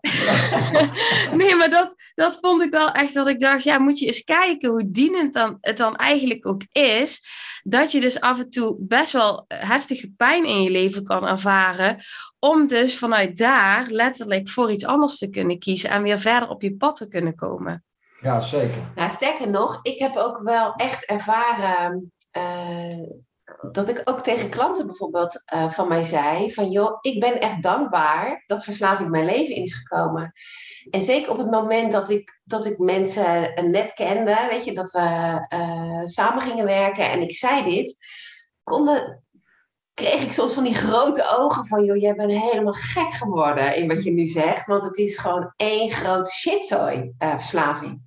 nee, 1.39 1.55
maar 1.55 1.69
dat, 1.69 1.95
dat 2.13 2.37
vond 2.39 2.61
ik 2.61 2.71
wel 2.71 2.91
echt 2.91 3.13
dat 3.13 3.27
ik 3.27 3.39
dacht, 3.39 3.63
ja, 3.63 3.77
moet 3.77 3.99
je 3.99 4.05
eens 4.05 4.23
kijken 4.23 4.69
hoe 4.69 4.91
dienend 4.91 5.33
dan, 5.33 5.57
het 5.61 5.77
dan 5.77 5.95
eigenlijk 5.95 6.47
ook 6.47 6.61
is. 6.71 7.23
Dat 7.63 7.91
je 7.91 7.99
dus 7.99 8.19
af 8.19 8.39
en 8.39 8.49
toe 8.49 8.75
best 8.79 9.11
wel 9.11 9.45
heftige 9.47 10.11
pijn 10.17 10.45
in 10.45 10.63
je 10.63 10.69
leven 10.69 11.03
kan 11.03 11.27
ervaren. 11.27 11.97
Om 12.39 12.67
dus 12.67 12.97
vanuit 12.97 13.37
daar 13.37 13.87
letterlijk 13.89 14.49
voor 14.49 14.71
iets 14.71 14.85
anders 14.85 15.17
te 15.17 15.29
kunnen 15.29 15.59
kiezen 15.59 15.89
en 15.89 16.01
weer 16.01 16.19
verder 16.19 16.49
op 16.49 16.61
je 16.61 16.75
pad 16.75 16.95
te 16.95 17.07
kunnen 17.07 17.35
komen. 17.35 17.83
Ja, 18.21 18.41
zeker. 18.41 18.81
Nou, 18.95 19.09
sterker 19.09 19.49
nog, 19.49 19.79
ik 19.81 19.99
heb 19.99 20.15
ook 20.15 20.41
wel 20.43 20.73
echt 20.75 21.05
ervaren. 21.05 22.11
Uh, 22.37 23.21
dat 23.71 23.89
ik 23.89 24.01
ook 24.03 24.19
tegen 24.19 24.49
klanten 24.49 24.85
bijvoorbeeld 24.85 25.43
uh, 25.53 25.71
van 25.71 25.87
mij 25.87 26.03
zei: 26.03 26.53
van 26.53 26.71
joh, 26.71 26.97
ik 27.01 27.19
ben 27.19 27.39
echt 27.39 27.63
dankbaar 27.63 28.43
dat 28.47 28.63
verslaving 28.63 29.09
mijn 29.09 29.25
leven 29.25 29.55
in 29.55 29.63
is 29.63 29.73
gekomen. 29.73 30.33
En 30.89 31.03
zeker 31.03 31.31
op 31.31 31.37
het 31.37 31.51
moment 31.51 31.91
dat 31.91 32.09
ik, 32.09 32.39
dat 32.43 32.65
ik 32.65 32.77
mensen 32.77 33.53
net 33.71 33.93
kende, 33.93 34.47
weet 34.49 34.65
je, 34.65 34.73
dat 34.73 34.91
we 34.91 34.99
uh, 35.53 36.01
samen 36.05 36.41
gingen 36.41 36.65
werken 36.65 37.11
en 37.11 37.21
ik 37.21 37.35
zei 37.35 37.63
dit, 37.63 37.97
konden, 38.63 39.23
kreeg 39.93 40.23
ik 40.23 40.31
soms 40.31 40.53
van 40.53 40.63
die 40.63 40.75
grote 40.75 41.37
ogen 41.37 41.65
van, 41.65 41.83
joh, 41.83 41.97
jij 41.97 42.15
bent 42.15 42.31
helemaal 42.31 42.73
gek 42.73 43.11
geworden 43.11 43.75
in 43.75 43.87
wat 43.87 44.03
je 44.03 44.11
nu 44.11 44.27
zegt, 44.27 44.65
want 44.65 44.83
het 44.83 44.97
is 44.97 45.17
gewoon 45.17 45.53
één 45.55 45.91
grote 45.91 46.31
shitzooi, 46.31 47.13
uh, 47.19 47.37
verslaving. 47.37 48.01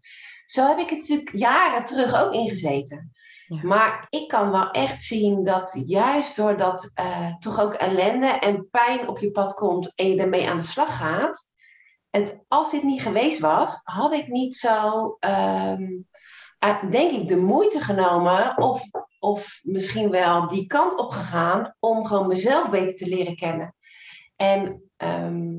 Zo 0.47 0.67
heb 0.67 0.79
ik 0.79 0.91
het 0.91 0.99
natuurlijk 0.99 1.37
jaren 1.37 1.85
terug 1.85 2.23
ook 2.23 2.33
ingezeten. 2.33 3.13
Maar 3.63 4.07
ik 4.11 4.29
kan 4.29 4.51
wel 4.51 4.71
echt 4.71 5.03
zien 5.03 5.45
dat 5.45 5.83
juist 5.87 6.37
doordat 6.37 6.93
uh, 7.01 7.35
toch 7.35 7.61
ook 7.61 7.75
ellende 7.75 8.27
en 8.27 8.69
pijn 8.71 9.09
op 9.09 9.19
je 9.19 9.31
pad 9.31 9.55
komt 9.55 9.95
en 9.95 10.09
je 10.09 10.21
ermee 10.21 10.49
aan 10.49 10.57
de 10.57 10.63
slag 10.63 10.97
gaat. 10.97 11.53
En 12.11 12.45
als 12.49 12.71
dit 12.71 12.83
niet 12.83 13.03
geweest 13.03 13.41
was, 13.41 13.81
had 13.83 14.13
ik 14.13 14.29
niet 14.29 14.57
zo, 14.57 15.17
ehm, 15.21 15.85
eh, 16.59 16.91
denk 16.91 17.11
ik, 17.11 17.29
de 17.29 17.37
moeite 17.37 17.81
genomen 17.81 18.57
of, 18.57 18.83
of 19.19 19.61
misschien 19.63 20.11
wel 20.11 20.49
die 20.49 20.67
kant 20.67 20.97
op 20.97 21.11
gegaan 21.11 21.75
om 21.81 22.07
gewoon 22.07 22.27
mezelf 22.27 22.71
beter 22.71 22.95
te 22.95 23.07
leren 23.07 23.37
kennen. 23.37 23.75
En 24.37 24.91
ehm, 24.97 25.59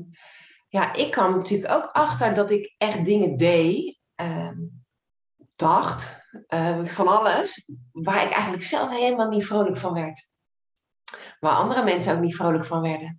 ja, 0.68 0.94
ik 0.94 1.10
kwam 1.10 1.36
natuurlijk 1.36 1.72
ook 1.72 1.90
achter 1.92 2.34
dat 2.34 2.50
ik 2.50 2.74
echt 2.78 3.04
dingen 3.04 3.36
deed, 3.36 3.98
ehm, 4.14 4.58
dacht, 5.56 6.24
uh, 6.48 6.84
van 6.84 7.08
alles, 7.08 7.70
waar 7.92 8.24
ik 8.24 8.30
eigenlijk 8.30 8.62
zelf 8.62 8.90
helemaal 8.90 9.28
niet 9.28 9.46
vrolijk 9.46 9.76
van 9.76 9.92
werd. 9.92 10.28
Waar 11.40 11.54
andere 11.54 11.84
mensen 11.84 12.14
ook 12.14 12.20
niet 12.20 12.36
vrolijk 12.36 12.64
van 12.64 12.80
werden. 12.80 13.18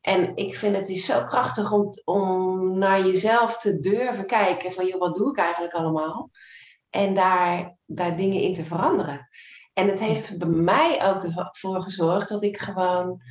En 0.00 0.36
ik 0.36 0.56
vind 0.56 0.76
het 0.76 0.88
is 0.88 1.04
zo 1.04 1.24
krachtig 1.24 1.72
om, 1.72 1.90
om 2.04 2.78
naar 2.78 3.06
jezelf 3.06 3.58
te 3.58 3.80
durven 3.80 4.26
kijken 4.26 4.72
van, 4.72 4.86
joh, 4.86 5.00
wat 5.00 5.14
doe 5.14 5.30
ik 5.30 5.38
eigenlijk 5.38 5.74
allemaal? 5.74 6.30
En 6.90 7.14
daar, 7.14 7.76
daar 7.84 8.16
dingen 8.16 8.40
in 8.40 8.54
te 8.54 8.64
veranderen. 8.64 9.28
En 9.72 9.88
het 9.88 10.00
heeft 10.00 10.38
bij 10.38 10.48
mij 10.48 11.00
ook 11.04 11.22
ervoor 11.22 11.82
gezorgd 11.82 12.28
dat 12.28 12.42
ik 12.42 12.58
gewoon 12.58 13.22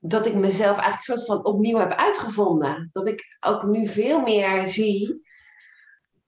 dat 0.00 0.26
ik 0.26 0.34
mezelf 0.34 0.76
eigenlijk 0.76 1.02
soort 1.02 1.26
van 1.26 1.44
opnieuw 1.44 1.78
heb 1.78 1.90
uitgevonden. 1.90 2.88
Dat 2.92 3.06
ik 3.06 3.36
ook 3.40 3.62
nu 3.62 3.88
veel 3.88 4.20
meer 4.20 4.68
zie 4.68 5.22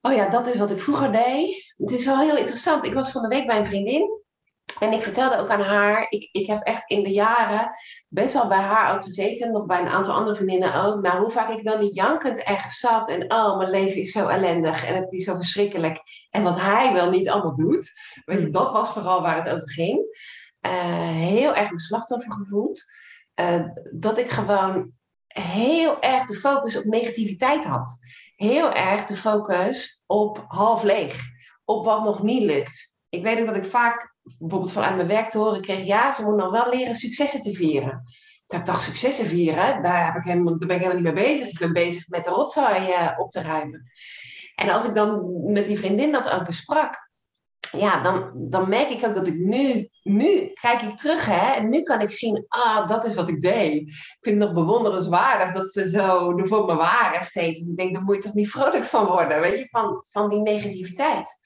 oh 0.06 0.14
ja, 0.14 0.28
dat 0.28 0.46
is 0.46 0.56
wat 0.56 0.70
ik 0.70 0.80
vroeger 0.80 1.12
deed. 1.12 1.74
Het 1.76 1.90
is 1.90 2.04
wel 2.04 2.18
heel 2.18 2.36
interessant. 2.36 2.84
Ik 2.84 2.94
was 2.94 3.10
van 3.10 3.22
de 3.22 3.28
week 3.28 3.46
bij 3.46 3.58
een 3.58 3.66
vriendin. 3.66 4.24
En 4.78 4.92
ik 4.92 5.02
vertelde 5.02 5.38
ook 5.38 5.48
aan 5.48 5.60
haar, 5.60 6.06
ik, 6.08 6.28
ik 6.32 6.46
heb 6.46 6.62
echt 6.62 6.90
in 6.90 7.02
de 7.02 7.10
jaren 7.10 7.70
best 8.08 8.32
wel 8.32 8.48
bij 8.48 8.58
haar 8.58 8.94
ook 8.94 9.04
gezeten, 9.04 9.52
nog 9.52 9.66
bij 9.66 9.80
een 9.80 9.88
aantal 9.88 10.14
andere 10.14 10.34
vriendinnen 10.34 10.84
ook. 10.84 11.00
Nou, 11.00 11.20
hoe 11.20 11.30
vaak 11.30 11.50
ik 11.50 11.62
wel 11.62 11.78
niet 11.78 11.94
jankend 11.94 12.42
ergens 12.42 12.78
zat 12.78 13.08
en 13.08 13.32
oh, 13.32 13.58
mijn 13.58 13.70
leven 13.70 14.00
is 14.00 14.12
zo 14.12 14.26
ellendig 14.26 14.86
en 14.86 14.96
het 14.96 15.12
is 15.12 15.24
zo 15.24 15.34
verschrikkelijk. 15.34 16.00
En 16.30 16.42
wat 16.42 16.60
hij 16.60 16.92
wel 16.92 17.10
niet 17.10 17.28
allemaal 17.28 17.54
doet. 17.54 17.92
Dat 18.50 18.72
was 18.72 18.92
vooral 18.92 19.22
waar 19.22 19.36
het 19.36 19.54
over 19.54 19.70
ging. 19.70 19.98
Uh, 20.60 21.10
heel 21.10 21.54
erg 21.54 21.68
mijn 21.68 21.78
slachtoffer 21.78 22.32
gevoeld. 22.32 22.84
Uh, 23.40 23.60
dat 23.92 24.18
ik 24.18 24.30
gewoon 24.30 24.92
heel 25.26 26.00
erg 26.00 26.26
de 26.26 26.34
focus 26.34 26.76
op 26.76 26.84
negativiteit 26.84 27.64
had 27.64 27.98
heel 28.36 28.72
erg 28.72 29.04
de 29.04 29.16
focus 29.16 29.95
op 30.06 30.44
half 30.48 30.82
leeg. 30.82 31.20
Op 31.64 31.84
wat 31.84 32.04
nog 32.04 32.22
niet 32.22 32.42
lukt. 32.42 32.94
Ik 33.08 33.22
weet 33.22 33.38
ook 33.38 33.46
dat 33.46 33.56
ik 33.56 33.64
vaak 33.64 34.14
bijvoorbeeld 34.38 34.72
vanuit 34.72 34.96
mijn 34.96 35.08
werk 35.08 35.30
te 35.30 35.38
horen 35.38 35.60
kreeg... 35.60 35.84
ja, 35.84 36.12
ze 36.12 36.22
moet 36.22 36.36
nog 36.36 36.50
wel 36.50 36.68
leren 36.70 36.96
successen 36.96 37.42
te 37.42 37.52
vieren. 37.52 38.02
Dat 38.46 38.60
ik 38.60 38.66
dacht, 38.66 38.84
successen 38.84 39.26
vieren, 39.26 39.82
daar, 39.82 40.12
heb 40.12 40.24
ik 40.24 40.26
daar 40.26 40.42
ben 40.44 40.70
ik 40.70 40.82
helemaal 40.82 40.94
niet 40.94 41.14
mee 41.14 41.24
bezig. 41.24 41.48
Ik 41.48 41.58
ben 41.58 41.72
bezig 41.72 42.08
met 42.08 42.24
de 42.24 42.30
rotzooi 42.30 42.88
uh, 42.88 43.10
op 43.18 43.30
te 43.30 43.42
ruimen. 43.42 43.90
En 44.54 44.68
als 44.68 44.84
ik 44.84 44.94
dan 44.94 45.42
met 45.52 45.66
die 45.66 45.78
vriendin 45.78 46.12
dat 46.12 46.30
ook 46.30 46.44
besprak 46.44 47.05
ja, 47.72 48.00
dan, 48.02 48.30
dan 48.34 48.68
merk 48.68 48.88
ik 48.88 49.06
ook 49.06 49.14
dat 49.14 49.26
ik 49.26 49.38
nu, 49.38 49.88
nu 50.02 50.50
kijk 50.60 50.82
ik 50.82 50.96
terug 50.96 51.26
hè, 51.26 51.52
en 51.52 51.68
nu 51.68 51.82
kan 51.82 52.00
ik 52.00 52.10
zien, 52.10 52.44
ah, 52.48 52.88
dat 52.88 53.04
is 53.04 53.14
wat 53.14 53.28
ik 53.28 53.40
deed. 53.40 53.72
Ik 53.82 54.16
vind 54.20 54.42
het 54.42 54.52
nog 54.52 54.64
bewonderenswaardig 54.64 55.54
dat 55.54 55.70
ze 55.70 55.88
zo 55.88 56.36
er 56.36 56.46
voor 56.46 56.64
me 56.64 56.74
waren 56.74 57.24
steeds. 57.24 57.58
Want 57.58 57.70
ik 57.70 57.76
denk, 57.76 57.94
daar 57.94 58.02
moet 58.02 58.16
je 58.16 58.22
toch 58.22 58.34
niet 58.34 58.50
vrolijk 58.50 58.84
van 58.84 59.06
worden, 59.06 59.40
weet 59.40 59.58
je, 59.58 59.68
van, 59.68 60.04
van 60.10 60.28
die 60.28 60.40
negativiteit. 60.40 61.44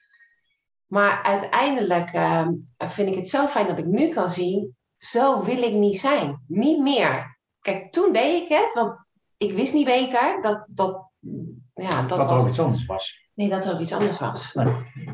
Maar 0.85 1.23
uiteindelijk 1.23 2.13
uh, 2.13 2.47
vind 2.77 3.09
ik 3.09 3.15
het 3.15 3.29
zo 3.29 3.47
fijn 3.47 3.67
dat 3.67 3.79
ik 3.79 3.85
nu 3.85 4.09
kan 4.09 4.29
zien, 4.29 4.75
zo 4.97 5.43
wil 5.43 5.63
ik 5.63 5.73
niet 5.73 5.99
zijn. 5.99 6.43
Niet 6.47 6.79
meer. 6.79 7.39
Kijk, 7.61 7.91
toen 7.91 8.13
deed 8.13 8.43
ik 8.43 8.49
het, 8.49 8.73
want 8.73 9.05
ik 9.37 9.53
wist 9.53 9.73
niet 9.73 9.85
beter 9.85 10.41
dat, 10.41 10.65
dat, 10.67 11.09
ja, 11.73 12.01
dat, 12.01 12.17
dat 12.17 12.31
er 12.31 12.37
ook 12.37 12.47
iets 12.47 12.59
anders 12.59 12.85
was. 12.85 13.29
Nee, 13.33 13.49
dat 13.49 13.65
er 13.65 13.73
ook 13.73 13.79
iets 13.79 13.93
anders 13.93 14.19
was. 14.19 14.53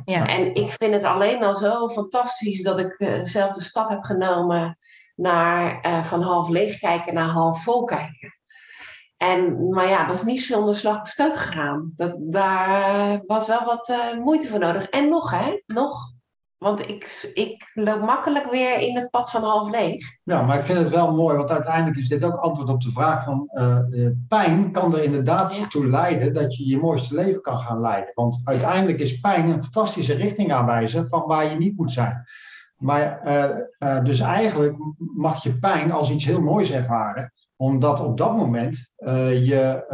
Ja. 0.05 0.27
En 0.27 0.53
ik 0.53 0.71
vind 0.71 0.93
het 0.93 1.03
alleen 1.03 1.43
al 1.43 1.55
zo 1.55 1.89
fantastisch 1.89 2.63
dat 2.63 2.79
ik 2.79 2.95
uh, 2.97 3.09
zelf 3.23 3.51
de 3.51 3.61
stap 3.61 3.89
heb 3.89 4.03
genomen 4.03 4.77
naar 5.15 5.85
uh, 5.85 6.03
van 6.03 6.21
half 6.21 6.49
leeg 6.49 6.79
kijken 6.79 7.13
naar 7.13 7.29
half 7.29 7.63
vol 7.63 7.83
kijken. 7.83 8.35
En, 9.17 9.69
maar 9.69 9.87
ja, 9.87 10.05
dat 10.05 10.15
is 10.15 10.23
niet 10.23 10.41
zonder 10.41 10.75
slag 10.75 11.01
of 11.01 11.07
stoot 11.07 11.37
gegaan. 11.37 11.93
Dat, 11.95 12.15
daar 12.17 13.21
was 13.25 13.47
wel 13.47 13.65
wat 13.65 13.89
uh, 13.89 14.23
moeite 14.23 14.47
voor 14.47 14.59
nodig. 14.59 14.89
En 14.89 15.09
nog, 15.09 15.31
hè? 15.31 15.61
Nog 15.65 16.13
want 16.57 16.89
ik, 16.89 17.31
ik 17.33 17.71
loop 17.73 18.01
makkelijk 18.01 18.51
weer 18.51 18.79
in 18.79 18.95
het 18.95 19.09
pad 19.09 19.31
van 19.31 19.43
half 19.43 19.69
leeg. 19.69 20.17
Ja, 20.23 20.41
maar 20.41 20.57
ik 20.57 20.63
vind 20.63 20.77
het 20.77 20.89
wel 20.89 21.15
mooi, 21.15 21.37
want 21.37 21.51
uiteindelijk 21.51 21.97
is 21.97 22.07
dit 22.07 22.23
ook 22.23 22.35
antwoord 22.35 22.69
op 22.69 22.81
de 22.81 22.91
vraag 22.91 23.23
van 23.23 23.49
uh, 23.51 24.07
pijn 24.27 24.71
kan 24.71 24.95
er 24.95 25.03
inderdaad 25.03 25.69
toe 25.69 25.87
leiden 25.87 26.33
dat 26.33 26.57
je 26.57 26.67
je 26.67 26.77
mooiste 26.77 27.15
leven 27.15 27.41
kan 27.41 27.57
gaan 27.57 27.79
leiden. 27.79 28.11
Want 28.13 28.41
uiteindelijk 28.43 28.99
is 28.99 29.19
pijn 29.19 29.49
een 29.49 29.63
fantastische 29.63 30.13
richting 30.13 30.53
aanwijzen 30.53 31.07
van 31.07 31.23
waar 31.27 31.49
je 31.49 31.57
niet 31.57 31.77
moet 31.77 31.93
zijn. 31.93 32.25
Maar 32.77 33.21
uh, 33.79 34.03
dus 34.03 34.19
eigenlijk 34.19 34.75
mag 34.97 35.43
je 35.43 35.57
pijn 35.57 35.91
als 35.91 36.11
iets 36.11 36.25
heel 36.25 36.41
moois 36.41 36.71
ervaren, 36.71 37.33
omdat 37.55 37.99
op 37.99 38.17
dat 38.17 38.35
moment 38.35 38.93
je 39.43 39.85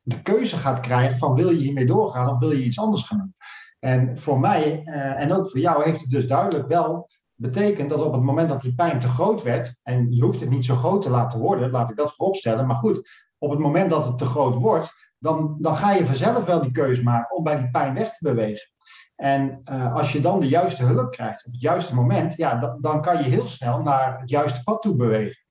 de 0.00 0.22
keuze 0.22 0.56
gaat 0.56 0.80
krijgen 0.80 1.18
van 1.18 1.34
wil 1.34 1.50
je 1.50 1.62
hiermee 1.62 1.86
doorgaan 1.86 2.28
of 2.28 2.38
wil 2.38 2.50
je 2.50 2.64
iets 2.64 2.78
anders 2.78 3.02
gaan 3.02 3.18
doen. 3.18 3.34
En 3.78 4.18
voor 4.18 4.40
mij 4.40 4.82
uh, 4.84 5.20
en 5.22 5.32
ook 5.32 5.50
voor 5.50 5.60
jou 5.60 5.84
heeft 5.84 6.00
het 6.00 6.10
dus 6.10 6.26
duidelijk 6.26 6.68
wel 6.68 7.08
betekend 7.34 7.90
dat 7.90 8.02
op 8.02 8.12
het 8.12 8.22
moment 8.22 8.48
dat 8.48 8.60
die 8.60 8.74
pijn 8.74 8.98
te 8.98 9.08
groot 9.08 9.42
werd, 9.42 9.80
en 9.82 10.12
je 10.12 10.22
hoeft 10.22 10.40
het 10.40 10.50
niet 10.50 10.64
zo 10.64 10.74
groot 10.76 11.02
te 11.02 11.10
laten 11.10 11.38
worden, 11.38 11.70
laat 11.70 11.90
ik 11.90 11.96
dat 11.96 12.14
vooropstellen, 12.14 12.66
maar 12.66 12.76
goed, 12.76 13.08
op 13.38 13.50
het 13.50 13.58
moment 13.58 13.90
dat 13.90 14.06
het 14.06 14.18
te 14.18 14.24
groot 14.24 14.54
wordt, 14.54 15.12
dan, 15.18 15.56
dan 15.60 15.76
ga 15.76 15.92
je 15.92 16.06
vanzelf 16.06 16.44
wel 16.44 16.60
die 16.62 16.70
keuze 16.70 17.02
maken 17.02 17.36
om 17.36 17.44
bij 17.44 17.56
die 17.56 17.70
pijn 17.70 17.94
weg 17.94 18.12
te 18.12 18.24
bewegen. 18.24 18.70
En 19.16 19.60
uh, 19.70 19.94
als 19.94 20.12
je 20.12 20.20
dan 20.20 20.40
de 20.40 20.48
juiste 20.48 20.84
hulp 20.84 21.10
krijgt 21.10 21.46
op 21.46 21.52
het 21.52 21.60
juiste 21.60 21.94
moment, 21.94 22.36
ja, 22.36 22.76
dan 22.80 23.00
kan 23.02 23.16
je 23.16 23.30
heel 23.30 23.46
snel 23.46 23.82
naar 23.82 24.20
het 24.20 24.30
juiste 24.30 24.62
pad 24.62 24.82
toe 24.82 24.96
bewegen. 24.96 25.45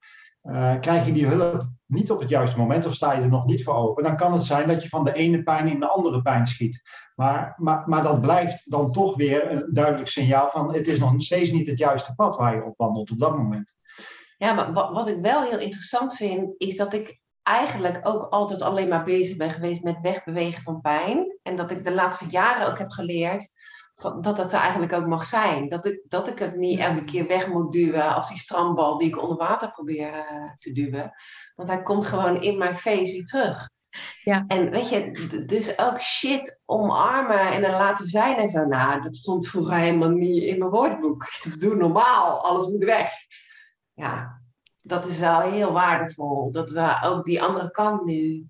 Uh, 0.49 0.79
krijg 0.79 1.05
je 1.05 1.11
die 1.11 1.27
hulp 1.27 1.67
niet 1.85 2.11
op 2.11 2.19
het 2.19 2.29
juiste 2.29 2.57
moment 2.57 2.85
of 2.85 2.93
sta 2.93 3.13
je 3.13 3.21
er 3.21 3.27
nog 3.27 3.45
niet 3.45 3.63
voor 3.63 3.75
open, 3.75 4.03
dan 4.03 4.15
kan 4.15 4.33
het 4.33 4.43
zijn 4.43 4.67
dat 4.67 4.83
je 4.83 4.89
van 4.89 5.03
de 5.03 5.13
ene 5.13 5.43
pijn 5.43 5.67
in 5.67 5.79
de 5.79 5.87
andere 5.87 6.21
pijn 6.21 6.47
schiet. 6.47 6.81
Maar, 7.15 7.55
maar, 7.57 7.83
maar 7.89 8.03
dat 8.03 8.21
blijft 8.21 8.71
dan 8.71 8.91
toch 8.91 9.15
weer 9.15 9.51
een 9.51 9.69
duidelijk 9.73 10.07
signaal 10.07 10.49
van 10.49 10.73
het 10.73 10.87
is 10.87 10.99
nog 10.99 11.13
steeds 11.17 11.51
niet 11.51 11.67
het 11.67 11.77
juiste 11.77 12.15
pad 12.15 12.37
waar 12.37 12.55
je 12.55 12.63
op 12.63 12.77
wandelt 12.77 13.11
op 13.11 13.19
dat 13.19 13.37
moment. 13.37 13.75
Ja, 14.37 14.53
maar 14.53 14.73
wat, 14.73 14.91
wat 14.91 15.07
ik 15.07 15.21
wel 15.21 15.41
heel 15.41 15.59
interessant 15.59 16.15
vind, 16.15 16.53
is 16.57 16.77
dat 16.77 16.93
ik 16.93 17.19
eigenlijk 17.43 18.07
ook 18.07 18.23
altijd 18.23 18.61
alleen 18.61 18.87
maar 18.87 19.03
bezig 19.03 19.37
ben 19.37 19.51
geweest 19.51 19.83
met 19.83 20.01
wegbewegen 20.01 20.63
van 20.63 20.81
pijn. 20.81 21.37
En 21.43 21.55
dat 21.55 21.71
ik 21.71 21.85
de 21.85 21.93
laatste 21.93 22.25
jaren 22.29 22.67
ook 22.67 22.77
heb 22.77 22.89
geleerd 22.89 23.47
dat 23.95 24.37
het 24.37 24.53
er 24.53 24.59
eigenlijk 24.59 24.93
ook 24.93 25.07
mag 25.07 25.23
zijn. 25.23 25.69
Dat 25.69 25.85
ik, 25.85 26.01
dat 26.07 26.27
ik 26.27 26.39
het 26.39 26.55
niet 26.55 26.79
elke 26.79 27.03
keer 27.03 27.27
weg 27.27 27.47
moet 27.47 27.71
duwen 27.71 28.15
als 28.15 28.29
die 28.29 28.37
strandbal 28.37 28.97
die 28.97 29.07
ik 29.07 29.21
onder 29.21 29.37
water 29.37 29.71
probeer 29.71 30.13
uh, 30.13 30.51
te 30.57 30.71
duwen. 30.71 31.11
Want 31.55 31.69
hij 31.69 31.81
komt 31.81 32.05
gewoon 32.05 32.41
in 32.41 32.57
mijn 32.57 32.75
face 32.75 33.11
weer 33.11 33.25
terug. 33.25 33.69
Ja. 34.23 34.43
En 34.47 34.69
weet 34.71 34.89
je, 34.89 35.43
dus 35.45 35.79
ook 35.79 35.99
shit 35.99 36.61
omarmen 36.65 37.51
en 37.51 37.63
er 37.63 37.71
laten 37.71 38.07
zijn 38.07 38.37
en 38.37 38.49
zo. 38.49 38.65
Nou, 38.65 39.01
dat 39.01 39.15
stond 39.15 39.47
vroeger 39.47 39.75
helemaal 39.75 40.09
niet 40.09 40.43
in 40.43 40.57
mijn 40.57 40.71
woordboek. 40.71 41.27
Doe 41.57 41.75
normaal, 41.75 42.43
alles 42.43 42.67
moet 42.67 42.83
weg. 42.83 43.11
Ja, 43.93 44.41
dat 44.81 45.05
is 45.05 45.17
wel 45.17 45.39
heel 45.39 45.71
waardevol. 45.71 46.51
Dat 46.51 46.71
we 46.71 46.99
ook 47.03 47.25
die 47.25 47.41
andere 47.41 47.71
kant 47.71 48.05
nu 48.05 48.47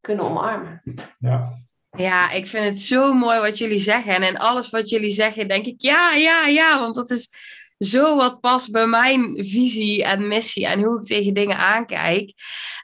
kunnen 0.00 0.24
omarmen. 0.24 0.82
Ja. 1.18 1.61
Ja, 1.98 2.30
ik 2.30 2.46
vind 2.46 2.64
het 2.64 2.78
zo 2.78 3.12
mooi 3.12 3.40
wat 3.40 3.58
jullie 3.58 3.78
zeggen. 3.78 4.14
En 4.14 4.22
in 4.22 4.38
alles 4.38 4.70
wat 4.70 4.88
jullie 4.88 5.10
zeggen, 5.10 5.48
denk 5.48 5.66
ik 5.66 5.80
ja, 5.80 6.14
ja, 6.14 6.46
ja. 6.46 6.80
Want 6.80 6.94
dat 6.94 7.10
is 7.10 7.30
zo 7.78 8.16
wat 8.16 8.40
past 8.40 8.70
bij 8.70 8.86
mijn 8.86 9.44
visie 9.44 10.04
en 10.04 10.28
missie 10.28 10.66
en 10.66 10.82
hoe 10.82 11.00
ik 11.00 11.06
tegen 11.06 11.34
dingen 11.34 11.56
aankijk. 11.56 12.32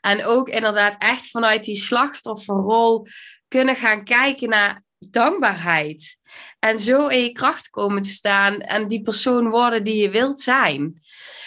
En 0.01 0.25
ook 0.25 0.49
inderdaad 0.49 0.95
echt 0.99 1.31
vanuit 1.31 1.65
die 1.65 1.77
slachtofferrol 1.77 3.07
kunnen 3.49 3.77
gaan 3.77 4.05
kijken 4.05 4.49
naar 4.49 4.83
dankbaarheid. 4.99 6.19
En 6.59 6.79
zo 6.79 7.07
in 7.07 7.23
je 7.23 7.33
kracht 7.33 7.71
komen 7.71 8.03
te 8.03 8.09
staan 8.09 8.61
en 8.61 8.89
die 8.89 9.03
persoon 9.03 9.49
worden 9.49 9.85
die 9.85 10.03
je 10.03 10.11
wilt 10.11 10.41
zijn. 10.41 11.03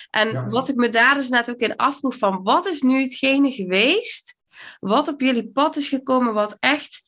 En 0.09 0.49
wat 0.49 0.69
ik 0.69 0.75
me 0.75 0.89
daar 0.89 1.15
dus 1.15 1.29
net 1.29 1.49
ook 1.49 1.59
in 1.59 1.75
afvroeg 1.75 2.17
van, 2.17 2.43
wat 2.43 2.67
is 2.67 2.81
nu 2.81 3.01
hetgene 3.01 3.51
geweest 3.51 4.39
wat 4.79 5.07
op 5.07 5.21
jullie 5.21 5.51
pad 5.51 5.75
is 5.75 5.87
gekomen, 5.87 6.33
wat 6.33 6.57
echt 6.59 7.00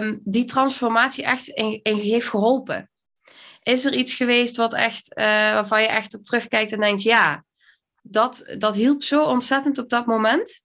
um, 0.00 0.20
die 0.24 0.44
transformatie 0.44 1.24
echt 1.24 1.50
heeft 1.82 2.28
geholpen? 2.28 2.90
Is 3.62 3.84
er 3.84 3.94
iets 3.94 4.14
geweest 4.14 4.56
wat 4.56 4.74
echt, 4.74 5.18
uh, 5.18 5.24
waarvan 5.24 5.80
je 5.80 5.88
echt 5.88 6.14
op 6.14 6.24
terugkijkt 6.24 6.72
en 6.72 6.80
denkt, 6.80 7.02
ja, 7.02 7.44
dat, 8.02 8.54
dat 8.58 8.74
hielp 8.74 9.02
zo 9.02 9.22
ontzettend 9.22 9.78
op 9.78 9.88
dat 9.88 10.06
moment? 10.06 10.62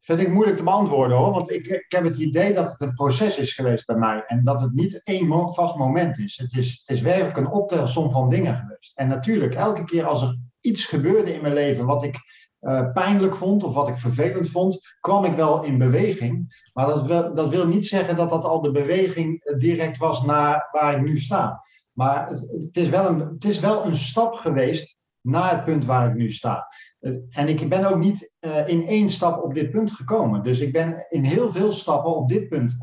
Vind 0.00 0.20
ik 0.20 0.28
moeilijk 0.28 0.56
te 0.56 0.62
beantwoorden 0.62 1.16
hoor, 1.16 1.32
want 1.32 1.50
ik, 1.50 1.66
ik 1.66 1.84
heb 1.88 2.04
het 2.04 2.16
idee 2.16 2.52
dat 2.52 2.70
het 2.70 2.80
een 2.80 2.94
proces 2.94 3.38
is 3.38 3.52
geweest 3.52 3.86
bij 3.86 3.96
mij 3.96 4.24
en 4.26 4.44
dat 4.44 4.60
het 4.60 4.72
niet 4.72 5.02
één 5.04 5.54
vast 5.54 5.76
moment 5.76 6.18
is. 6.18 6.36
Het 6.36 6.56
is, 6.56 6.78
het 6.78 6.96
is 6.96 7.00
werkelijk 7.00 7.36
een 7.36 7.50
optelsom 7.50 8.10
van 8.10 8.30
dingen 8.30 8.54
geweest. 8.56 8.96
En 8.96 9.08
natuurlijk, 9.08 9.54
elke 9.54 9.84
keer 9.84 10.04
als 10.04 10.22
er 10.22 10.38
iets 10.60 10.84
gebeurde 10.84 11.34
in 11.34 11.42
mijn 11.42 11.54
leven 11.54 11.86
wat 11.86 12.02
ik 12.02 12.16
uh, 12.62 12.92
pijnlijk 12.92 13.36
vond 13.36 13.64
of 13.64 13.74
wat 13.74 13.88
ik 13.88 13.96
vervelend 13.96 14.50
vond, 14.50 14.96
kwam 15.00 15.24
ik 15.24 15.34
wel 15.34 15.62
in 15.62 15.78
beweging. 15.78 16.62
Maar 16.74 16.86
dat 16.86 17.06
wil, 17.06 17.34
dat 17.34 17.48
wil 17.48 17.66
niet 17.66 17.86
zeggen 17.86 18.16
dat 18.16 18.30
dat 18.30 18.44
al 18.44 18.60
de 18.60 18.70
beweging 18.70 19.44
eh, 19.44 19.56
direct 19.58 19.98
was 19.98 20.24
naar 20.24 20.68
waar 20.72 20.96
ik 20.96 21.02
nu 21.02 21.18
sta. 21.18 21.62
Maar 21.92 22.28
het, 22.28 22.40
het, 22.40 22.76
is 22.76 22.88
wel 22.88 23.06
een, 23.06 23.18
het 23.18 23.44
is 23.44 23.60
wel 23.60 23.84
een 23.84 23.96
stap 23.96 24.34
geweest 24.34 25.00
naar 25.20 25.50
het 25.50 25.64
punt 25.64 25.84
waar 25.84 26.08
ik 26.08 26.14
nu 26.14 26.30
sta. 26.30 26.66
En 27.30 27.48
ik 27.48 27.68
ben 27.68 27.84
ook 27.84 27.98
niet 27.98 28.32
uh, 28.40 28.68
in 28.68 28.86
één 28.86 29.10
stap 29.10 29.42
op 29.42 29.54
dit 29.54 29.70
punt 29.70 29.92
gekomen. 29.92 30.42
Dus 30.42 30.60
ik 30.60 30.72
ben 30.72 31.06
in 31.08 31.24
heel 31.24 31.52
veel 31.52 31.72
stappen 31.72 32.16
op 32.16 32.28
dit 32.28 32.48
punt 32.48 32.78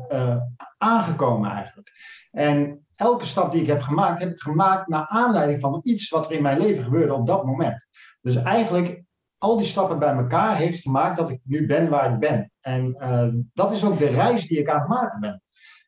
aangekomen 0.78 1.50
eigenlijk. 1.50 1.90
En 2.30 2.86
elke 2.96 3.26
stap 3.26 3.52
die 3.52 3.60
ik 3.60 3.66
heb 3.66 3.82
gemaakt, 3.82 4.20
heb 4.20 4.30
ik 4.30 4.40
gemaakt 4.40 4.88
naar 4.88 5.06
aanleiding 5.06 5.60
van 5.60 5.80
iets 5.82 6.08
wat 6.08 6.26
er 6.26 6.32
in 6.32 6.42
mijn 6.42 6.58
leven 6.58 6.84
gebeurde 6.84 7.14
op 7.14 7.26
dat 7.26 7.44
moment. 7.44 7.86
Dus 8.20 8.36
eigenlijk 8.36 9.02
al 9.40 9.56
die 9.56 9.66
stappen 9.66 9.98
bij 9.98 10.14
elkaar 10.14 10.56
heeft 10.56 10.80
gemaakt 10.80 11.16
dat 11.16 11.30
ik 11.30 11.40
nu 11.44 11.66
ben 11.66 11.88
waar 11.88 12.12
ik 12.12 12.18
ben. 12.18 12.50
En 12.60 12.96
uh, 12.98 13.28
dat 13.54 13.72
is 13.72 13.84
ook 13.84 13.98
de 13.98 14.06
reis 14.06 14.46
die 14.46 14.58
ik 14.58 14.68
aan 14.68 14.78
het 14.78 14.88
maken 14.88 15.20
ben. 15.20 15.42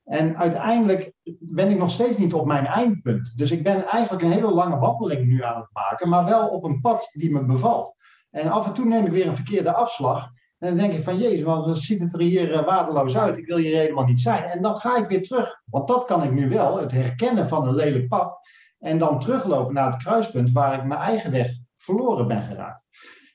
En 0.04 0.36
uiteindelijk 0.36 1.12
ben 1.40 1.70
ik 1.70 1.78
nog 1.78 1.90
steeds 1.90 2.16
niet 2.16 2.34
op 2.34 2.46
mijn 2.46 2.66
eindpunt. 2.66 3.32
Dus 3.36 3.50
ik 3.50 3.62
ben 3.62 3.86
eigenlijk 3.86 4.24
een 4.24 4.32
hele 4.32 4.50
lange 4.50 4.78
wandeling 4.78 5.26
nu 5.26 5.44
aan 5.44 5.60
het 5.60 5.68
maken, 5.72 6.08
maar 6.08 6.24
wel 6.24 6.48
op 6.48 6.64
een 6.64 6.80
pad 6.80 7.10
die 7.12 7.32
me 7.32 7.44
bevalt. 7.44 7.96
En 8.30 8.50
af 8.50 8.66
en 8.66 8.72
toe 8.72 8.84
neem 8.84 9.06
ik 9.06 9.12
weer 9.12 9.26
een 9.26 9.34
verkeerde 9.34 9.72
afslag. 9.72 10.30
En 10.58 10.68
dan 10.68 10.76
denk 10.76 10.92
ik 10.92 11.04
van, 11.04 11.18
jezus, 11.18 11.44
wat 11.44 11.78
ziet 11.78 12.00
het 12.00 12.12
er 12.12 12.20
hier 12.20 12.50
uh, 12.50 12.64
waardeloos 12.64 13.16
uit. 13.16 13.38
Ik 13.38 13.46
wil 13.46 13.56
hier 13.56 13.76
helemaal 13.76 14.04
niet 14.04 14.20
zijn. 14.20 14.44
En 14.44 14.62
dan 14.62 14.78
ga 14.78 14.96
ik 14.96 15.08
weer 15.08 15.22
terug. 15.22 15.62
Want 15.64 15.88
dat 15.88 16.04
kan 16.04 16.22
ik 16.22 16.32
nu 16.32 16.48
wel, 16.48 16.78
het 16.78 16.92
herkennen 16.92 17.48
van 17.48 17.68
een 17.68 17.74
lelijk 17.74 18.08
pad. 18.08 18.38
En 18.78 18.98
dan 18.98 19.20
teruglopen 19.20 19.74
naar 19.74 19.86
het 19.86 20.02
kruispunt 20.02 20.52
waar 20.52 20.74
ik 20.74 20.84
mijn 20.84 21.00
eigen 21.00 21.30
weg 21.30 21.50
verloren 21.76 22.28
ben 22.28 22.42
geraakt. 22.42 22.82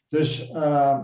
Dus 0.07 0.51
uh, 0.51 0.99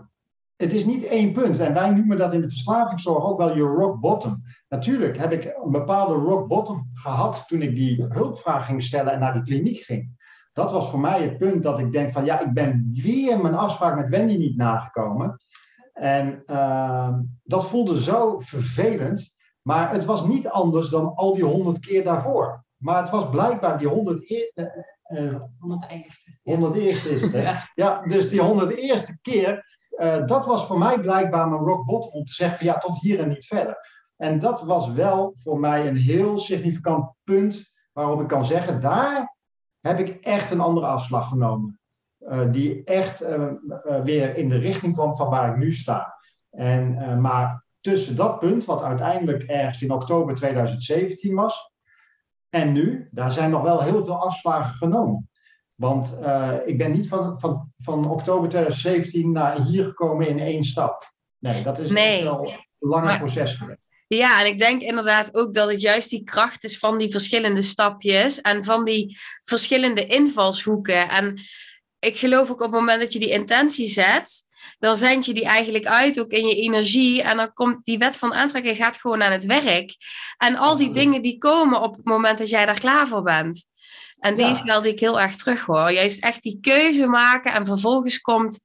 het 0.55 0.73
is 0.73 0.85
niet 0.85 1.03
één 1.03 1.33
punt. 1.33 1.59
En 1.59 1.73
wij 1.73 1.89
noemen 1.89 2.17
dat 2.17 2.33
in 2.33 2.41
de 2.41 2.49
verslavingszorg 2.49 3.23
ook 3.23 3.37
wel 3.37 3.55
je 3.55 3.61
rock 3.61 3.99
bottom. 3.99 4.43
Natuurlijk 4.69 5.17
heb 5.17 5.31
ik 5.31 5.53
een 5.63 5.71
bepaalde 5.71 6.13
rock 6.13 6.47
bottom 6.47 6.89
gehad 6.93 7.43
toen 7.47 7.61
ik 7.61 7.75
die 7.75 8.05
hulpvraag 8.09 8.65
ging 8.65 8.83
stellen 8.83 9.13
en 9.13 9.19
naar 9.19 9.33
die 9.33 9.43
kliniek 9.43 9.77
ging. 9.77 10.21
Dat 10.53 10.71
was 10.71 10.89
voor 10.89 10.99
mij 10.99 11.21
het 11.21 11.37
punt 11.37 11.63
dat 11.63 11.79
ik 11.79 11.91
denk 11.91 12.11
van 12.11 12.25
ja, 12.25 12.39
ik 12.39 12.53
ben 12.53 12.91
weer 13.03 13.41
mijn 13.41 13.55
afspraak 13.55 13.95
met 13.95 14.09
Wendy 14.09 14.37
niet 14.37 14.57
nagekomen. 14.57 15.37
En 15.93 16.43
uh, 16.45 17.17
dat 17.43 17.67
voelde 17.67 18.01
zo 18.01 18.39
vervelend. 18.39 19.35
Maar 19.61 19.91
het 19.91 20.05
was 20.05 20.27
niet 20.27 20.47
anders 20.47 20.89
dan 20.89 21.15
al 21.15 21.33
die 21.33 21.43
honderd 21.43 21.79
keer 21.79 22.03
daarvoor. 22.03 22.62
Maar 22.83 23.01
het 23.01 23.09
was 23.09 23.29
blijkbaar 23.29 23.77
die 23.77 23.87
honderd 23.87 24.31
e 24.31 24.51
uh, 24.55 24.65
uh, 25.07 25.41
101ste 26.71 27.09
is 27.09 27.21
het, 27.21 27.31
hè? 27.31 27.41
ja. 27.51 27.63
ja, 27.73 28.01
dus 28.01 28.29
die 28.29 28.41
101ste 28.41 29.21
keer 29.21 29.81
uh, 29.97 30.25
dat 30.25 30.45
was 30.45 30.65
voor 30.65 30.77
mij 30.77 30.99
blijkbaar 30.99 31.49
mijn 31.49 31.61
rock 31.61 31.85
bottom 31.85 32.11
om 32.11 32.25
te 32.25 32.33
zeggen 32.33 32.57
van 32.57 32.67
ja, 32.67 32.77
tot 32.77 33.01
hier 33.01 33.19
en 33.19 33.29
niet 33.29 33.45
verder. 33.45 33.77
En 34.17 34.39
dat 34.39 34.61
was 34.61 34.91
wel 34.91 35.35
voor 35.39 35.59
mij 35.59 35.87
een 35.87 35.97
heel 35.97 36.37
significant 36.37 37.11
punt 37.23 37.73
waarop 37.91 38.21
ik 38.21 38.27
kan 38.27 38.45
zeggen, 38.45 38.81
daar 38.81 39.37
heb 39.81 39.99
ik 39.99 40.25
echt 40.25 40.51
een 40.51 40.59
andere 40.59 40.85
afslag 40.85 41.29
genomen. 41.29 41.79
Uh, 42.19 42.51
die 42.51 42.83
echt 42.83 43.23
uh, 43.23 43.51
weer 44.03 44.37
in 44.37 44.49
de 44.49 44.57
richting 44.57 44.93
kwam 44.93 45.15
van 45.15 45.29
waar 45.29 45.49
ik 45.49 45.57
nu 45.57 45.71
sta. 45.71 46.17
En, 46.49 47.21
maar 47.21 47.65
tussen 47.81 48.15
dat 48.15 48.39
punt, 48.39 48.65
wat 48.65 48.83
uiteindelijk 48.83 49.43
ergens 49.43 49.81
in 49.81 49.91
oktober 49.91 50.35
2017 50.35 51.35
was, 51.35 51.72
en 52.53 52.71
nu, 52.71 53.07
daar 53.11 53.31
zijn 53.31 53.49
nog 53.49 53.61
wel 53.61 53.81
heel 53.81 54.05
veel 54.05 54.21
afslagen 54.25 54.75
genomen. 54.75 55.29
Want 55.75 56.17
uh, 56.21 56.53
ik 56.65 56.77
ben 56.77 56.91
niet 56.91 57.07
van, 57.07 57.39
van, 57.39 57.71
van 57.77 58.09
oktober 58.09 58.49
2017 58.49 59.31
naar 59.31 59.61
hier 59.61 59.83
gekomen 59.83 60.27
in 60.27 60.39
één 60.39 60.63
stap. 60.63 61.13
Nee, 61.39 61.63
dat 61.63 61.79
is 61.79 61.89
nee. 61.89 62.23
wel 62.23 62.45
een 62.45 62.65
langer 62.79 63.05
maar, 63.05 63.17
proces 63.17 63.53
geweest. 63.53 63.79
Ja, 64.07 64.41
en 64.41 64.47
ik 64.47 64.59
denk 64.59 64.81
inderdaad 64.81 65.35
ook 65.35 65.53
dat 65.53 65.69
het 65.69 65.81
juist 65.81 66.09
die 66.09 66.23
kracht 66.23 66.63
is 66.63 66.79
van 66.79 66.97
die 66.97 67.11
verschillende 67.11 67.61
stapjes 67.61 68.41
en 68.41 68.63
van 68.63 68.85
die 68.85 69.17
verschillende 69.43 70.05
invalshoeken. 70.05 71.09
En 71.09 71.39
ik 71.99 72.17
geloof 72.17 72.49
ook 72.49 72.61
op 72.61 72.71
het 72.71 72.79
moment 72.79 73.01
dat 73.01 73.13
je 73.13 73.19
die 73.19 73.31
intentie 73.31 73.87
zet, 73.87 74.45
dan 74.79 74.97
zend 74.97 75.25
je 75.25 75.33
die 75.33 75.45
eigenlijk 75.45 75.85
uit 75.85 76.19
ook 76.19 76.31
in 76.31 76.47
je 76.47 76.55
energie. 76.55 77.21
En 77.21 77.37
dan 77.37 77.53
komt 77.53 77.85
die 77.85 77.97
wet 77.97 78.17
van 78.17 78.33
aantrekking 78.33 78.77
gaat 78.77 78.97
gewoon 78.97 79.23
aan 79.23 79.31
het 79.31 79.45
werk. 79.45 79.95
En 80.37 80.55
al 80.55 80.77
die 80.77 80.93
dingen 80.93 81.21
die 81.21 81.37
komen 81.37 81.81
op 81.81 81.95
het 81.95 82.05
moment 82.05 82.37
dat 82.37 82.49
jij 82.49 82.65
daar 82.65 82.79
klaar 82.79 83.07
voor 83.07 83.23
bent. 83.23 83.65
En 84.19 84.37
deze 84.37 84.59
ja. 84.59 84.63
wilde 84.63 84.89
ik 84.89 84.99
heel 84.99 85.21
erg 85.21 85.35
terug 85.35 85.65
hoor. 85.65 85.91
Juist 85.91 86.23
echt 86.23 86.41
die 86.41 86.59
keuze 86.61 87.05
maken 87.05 87.53
en 87.53 87.65
vervolgens 87.65 88.21
komt, 88.21 88.59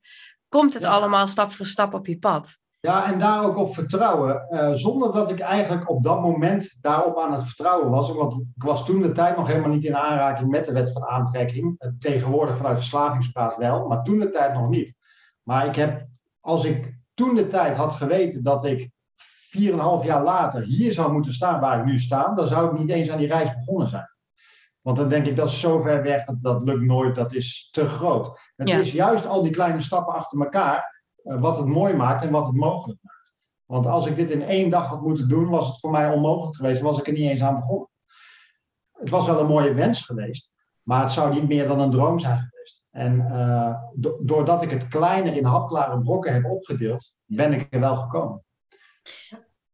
komt 0.49 0.75
het 0.75 0.85
allemaal 0.85 1.29
stap 1.29 1.53
voor 1.53 1.67
stap 1.67 1.95
op 1.95 2.07
je 2.07 2.19
pad. 2.19 2.59
Ja, 2.81 3.13
en 3.13 3.19
daar 3.19 3.45
ook 3.45 3.57
op 3.57 3.75
vertrouwen. 3.75 4.47
Uh, 4.51 4.73
zonder 4.73 5.13
dat 5.13 5.31
ik 5.31 5.41
eigenlijk 5.41 5.91
op 5.91 6.03
dat 6.03 6.21
moment 6.21 6.77
daarop 6.81 7.19
aan 7.19 7.33
het 7.33 7.43
vertrouwen 7.43 7.91
was. 7.91 8.13
Want 8.13 8.35
ik 8.35 8.63
was 8.63 8.87
toen 8.87 9.03
de 9.03 9.13
tijd 9.13 9.37
nog 9.37 9.47
helemaal 9.47 9.71
niet 9.71 9.85
in 9.85 9.97
aanraking 9.97 10.51
met 10.51 10.67
de 10.67 10.73
wet 10.73 10.93
van 10.93 11.05
aantrekking. 11.05 11.77
Uh, 11.79 11.91
tegenwoordig 11.99 12.57
vanuit 12.57 12.77
verslavingspraat 12.77 13.57
wel, 13.57 13.87
maar 13.87 14.03
toen 14.03 14.19
de 14.19 14.31
tijd 14.31 14.55
nog 14.55 14.69
niet. 14.69 14.95
Maar 15.49 15.67
ik 15.67 15.77
heb, 15.77 16.07
als 16.41 16.65
ik 16.65 16.99
toen 17.15 17.35
de 17.35 17.47
tijd 17.47 17.77
had 17.77 17.93
geweten 17.93 18.43
dat 18.43 18.65
ik 18.65 18.91
4,5 19.59 19.71
jaar 20.03 20.23
later 20.23 20.63
hier 20.63 20.93
zou 20.93 21.13
moeten 21.13 21.33
staan 21.33 21.61
waar 21.61 21.79
ik 21.79 21.85
nu 21.85 21.99
sta, 21.99 22.35
dan 22.35 22.47
zou 22.47 22.67
ik 22.67 22.79
niet 22.79 22.89
eens 22.89 23.11
aan 23.11 23.19
die 23.19 23.27
reis 23.27 23.55
begonnen 23.55 23.89
zijn. 23.89 24.11
Want 24.81 24.97
dan 24.97 25.09
denk 25.09 25.27
ik, 25.27 25.37
dat 25.37 25.49
is 25.49 25.61
zo 25.61 25.81
ver 25.81 26.03
weg, 26.03 26.25
dat, 26.25 26.43
dat 26.43 26.63
lukt 26.63 26.83
nooit, 26.83 27.15
dat 27.15 27.33
is 27.33 27.69
te 27.71 27.89
groot. 27.89 28.41
Het 28.57 28.69
is 28.69 28.93
juist 28.93 29.27
al 29.27 29.43
die 29.43 29.53
kleine 29.53 29.81
stappen 29.81 30.15
achter 30.15 30.41
elkaar 30.41 31.05
uh, 31.25 31.41
wat 31.41 31.57
het 31.57 31.67
mooi 31.67 31.95
maakt 31.95 32.23
en 32.23 32.31
wat 32.31 32.47
het 32.47 32.57
mogelijk 32.57 32.99
maakt. 33.03 33.33
Want 33.65 33.87
als 33.87 34.07
ik 34.07 34.17
dit 34.17 34.31
in 34.31 34.43
één 34.43 34.71
dag 34.71 34.87
had 34.87 35.03
moeten 35.03 35.29
doen, 35.29 35.49
was 35.49 35.67
het 35.67 35.79
voor 35.79 35.91
mij 35.91 36.13
onmogelijk 36.13 36.57
geweest, 36.57 36.83
was 36.83 36.99
ik 36.99 37.07
er 37.07 37.13
niet 37.13 37.31
eens 37.31 37.43
aan 37.43 37.55
begonnen. 37.55 37.89
het 38.93 39.11
was 39.11 39.27
wel 39.27 39.41
een 39.41 39.47
mooie 39.47 39.75
wens 39.75 40.03
geweest, 40.03 40.55
maar 40.83 41.03
het 41.03 41.13
zou 41.13 41.35
niet 41.35 41.49
meer 41.49 41.69
dan 41.69 41.81
een 41.81 41.91
droom 41.91 42.19
zijn 42.19 42.37
geweest. 42.37 42.58
En 42.99 43.27
uh, 43.31 43.75
doordat 44.21 44.63
ik 44.63 44.71
het 44.71 44.89
kleiner 44.89 45.37
in 45.37 45.45
hapklare 45.45 46.01
brokken 46.01 46.33
heb 46.33 46.45
opgedeeld, 46.45 47.17
ben 47.25 47.53
ik 47.53 47.67
er 47.71 47.81
wel 47.81 47.97
gekomen. 47.97 48.45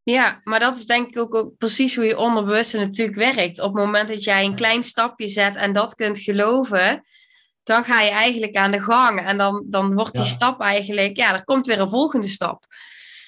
Ja, 0.03 0.41
maar 0.43 0.61
dat 0.61 0.77
is 0.77 0.87
denk 0.87 1.07
ik 1.07 1.19
ook 1.19 1.53
precies 1.59 1.97
hoe 1.97 2.05
je 2.05 2.19
onderbewuste 2.19 2.79
natuurlijk 2.79 3.19
werkt. 3.19 3.61
Op 3.61 3.75
het 3.75 3.85
moment 3.85 4.09
dat 4.09 4.25
jij 4.25 4.45
een 4.45 4.55
klein 4.55 4.83
stapje 4.83 5.29
zet 5.29 5.57
en 5.57 5.73
dat 5.73 5.95
kunt 5.95 6.19
geloven, 6.19 7.01
dan 7.63 7.85
ga 7.85 8.01
je 8.01 8.11
eigenlijk 8.11 8.57
aan 8.57 8.71
de 8.71 8.81
gang. 8.81 9.21
En 9.21 9.39
dan, 9.39 9.65
dan 9.69 9.95
wordt 9.95 10.15
die 10.15 10.25
stap 10.25 10.61
eigenlijk, 10.61 11.17
ja, 11.17 11.35
er 11.35 11.45
komt 11.45 11.67
weer 11.67 11.81
een 11.81 11.89
volgende 11.89 12.29
stap. 12.29 12.65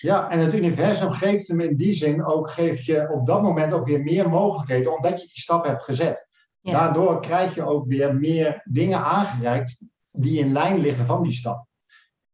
Ja, 0.00 0.30
en 0.30 0.38
het 0.38 0.54
universum 0.54 1.10
geeft 1.10 1.48
hem 1.48 1.60
in 1.60 1.76
die 1.76 1.92
zin 1.92 2.24
ook, 2.24 2.50
geeft 2.50 2.84
je 2.84 3.08
op 3.12 3.26
dat 3.26 3.42
moment 3.42 3.72
ook 3.72 3.86
weer 3.86 4.02
meer 4.02 4.28
mogelijkheden, 4.28 4.96
omdat 4.96 5.20
je 5.20 5.26
die 5.26 5.42
stap 5.42 5.64
hebt 5.64 5.84
gezet. 5.84 6.26
Daardoor 6.72 7.20
krijg 7.20 7.54
je 7.54 7.62
ook 7.62 7.86
weer 7.86 8.16
meer 8.16 8.62
dingen 8.64 8.98
aangereikt 8.98 9.84
die 10.10 10.38
in 10.38 10.52
lijn 10.52 10.78
liggen 10.78 11.06
van 11.06 11.22
die 11.22 11.32
stap. 11.32 11.66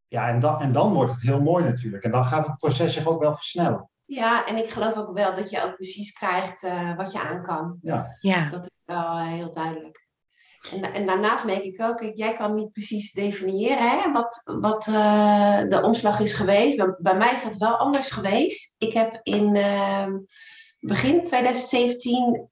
Ja, 0.09 0.29
en 0.29 0.41
dan, 0.41 0.61
en 0.61 0.73
dan 0.73 0.93
wordt 0.93 1.13
het 1.13 1.23
heel 1.23 1.41
mooi 1.41 1.65
natuurlijk. 1.65 2.05
En 2.05 2.11
dan 2.11 2.25
gaat 2.25 2.47
het 2.47 2.57
proces 2.57 2.95
zich 2.95 3.07
ook 3.07 3.21
wel 3.21 3.35
versnellen. 3.35 3.91
Ja, 4.05 4.47
en 4.47 4.57
ik 4.57 4.71
geloof 4.71 4.97
ook 4.97 5.17
wel 5.17 5.35
dat 5.35 5.51
je 5.51 5.63
ook 5.65 5.75
precies 5.75 6.13
krijgt 6.13 6.63
uh, 6.63 6.97
wat 6.97 7.13
je 7.13 7.21
aan 7.21 7.43
kan. 7.43 7.79
Ja. 7.83 8.17
ja. 8.21 8.51
Dat 8.51 8.61
is 8.61 8.71
wel 8.85 9.03
uh, 9.03 9.27
heel 9.27 9.53
duidelijk. 9.53 10.07
En, 10.71 10.95
en, 10.95 11.07
daarnaast 11.07 11.45
merk 11.45 11.63
ik 11.63 11.83
ook, 11.83 12.13
jij 12.15 12.35
kan 12.35 12.55
niet 12.55 12.73
precies 12.73 13.13
definiëren 13.13 13.91
hè, 13.91 14.13
wat, 14.13 14.43
wat 14.45 14.87
uh, 14.87 15.59
de 15.69 15.81
omslag 15.83 16.21
is 16.21 16.33
geweest. 16.33 16.77
Bij, 16.77 16.95
bij, 16.99 17.17
mij 17.17 17.35
is 17.35 17.43
dat 17.45 17.57
wel 17.57 17.77
anders 17.77 18.11
geweest. 18.11 18.75
Ik 18.79 18.93
heb 18.93 19.21
in 19.23 19.57
ehm, 19.57 20.19
begin 20.81 21.25
2017 21.25 22.51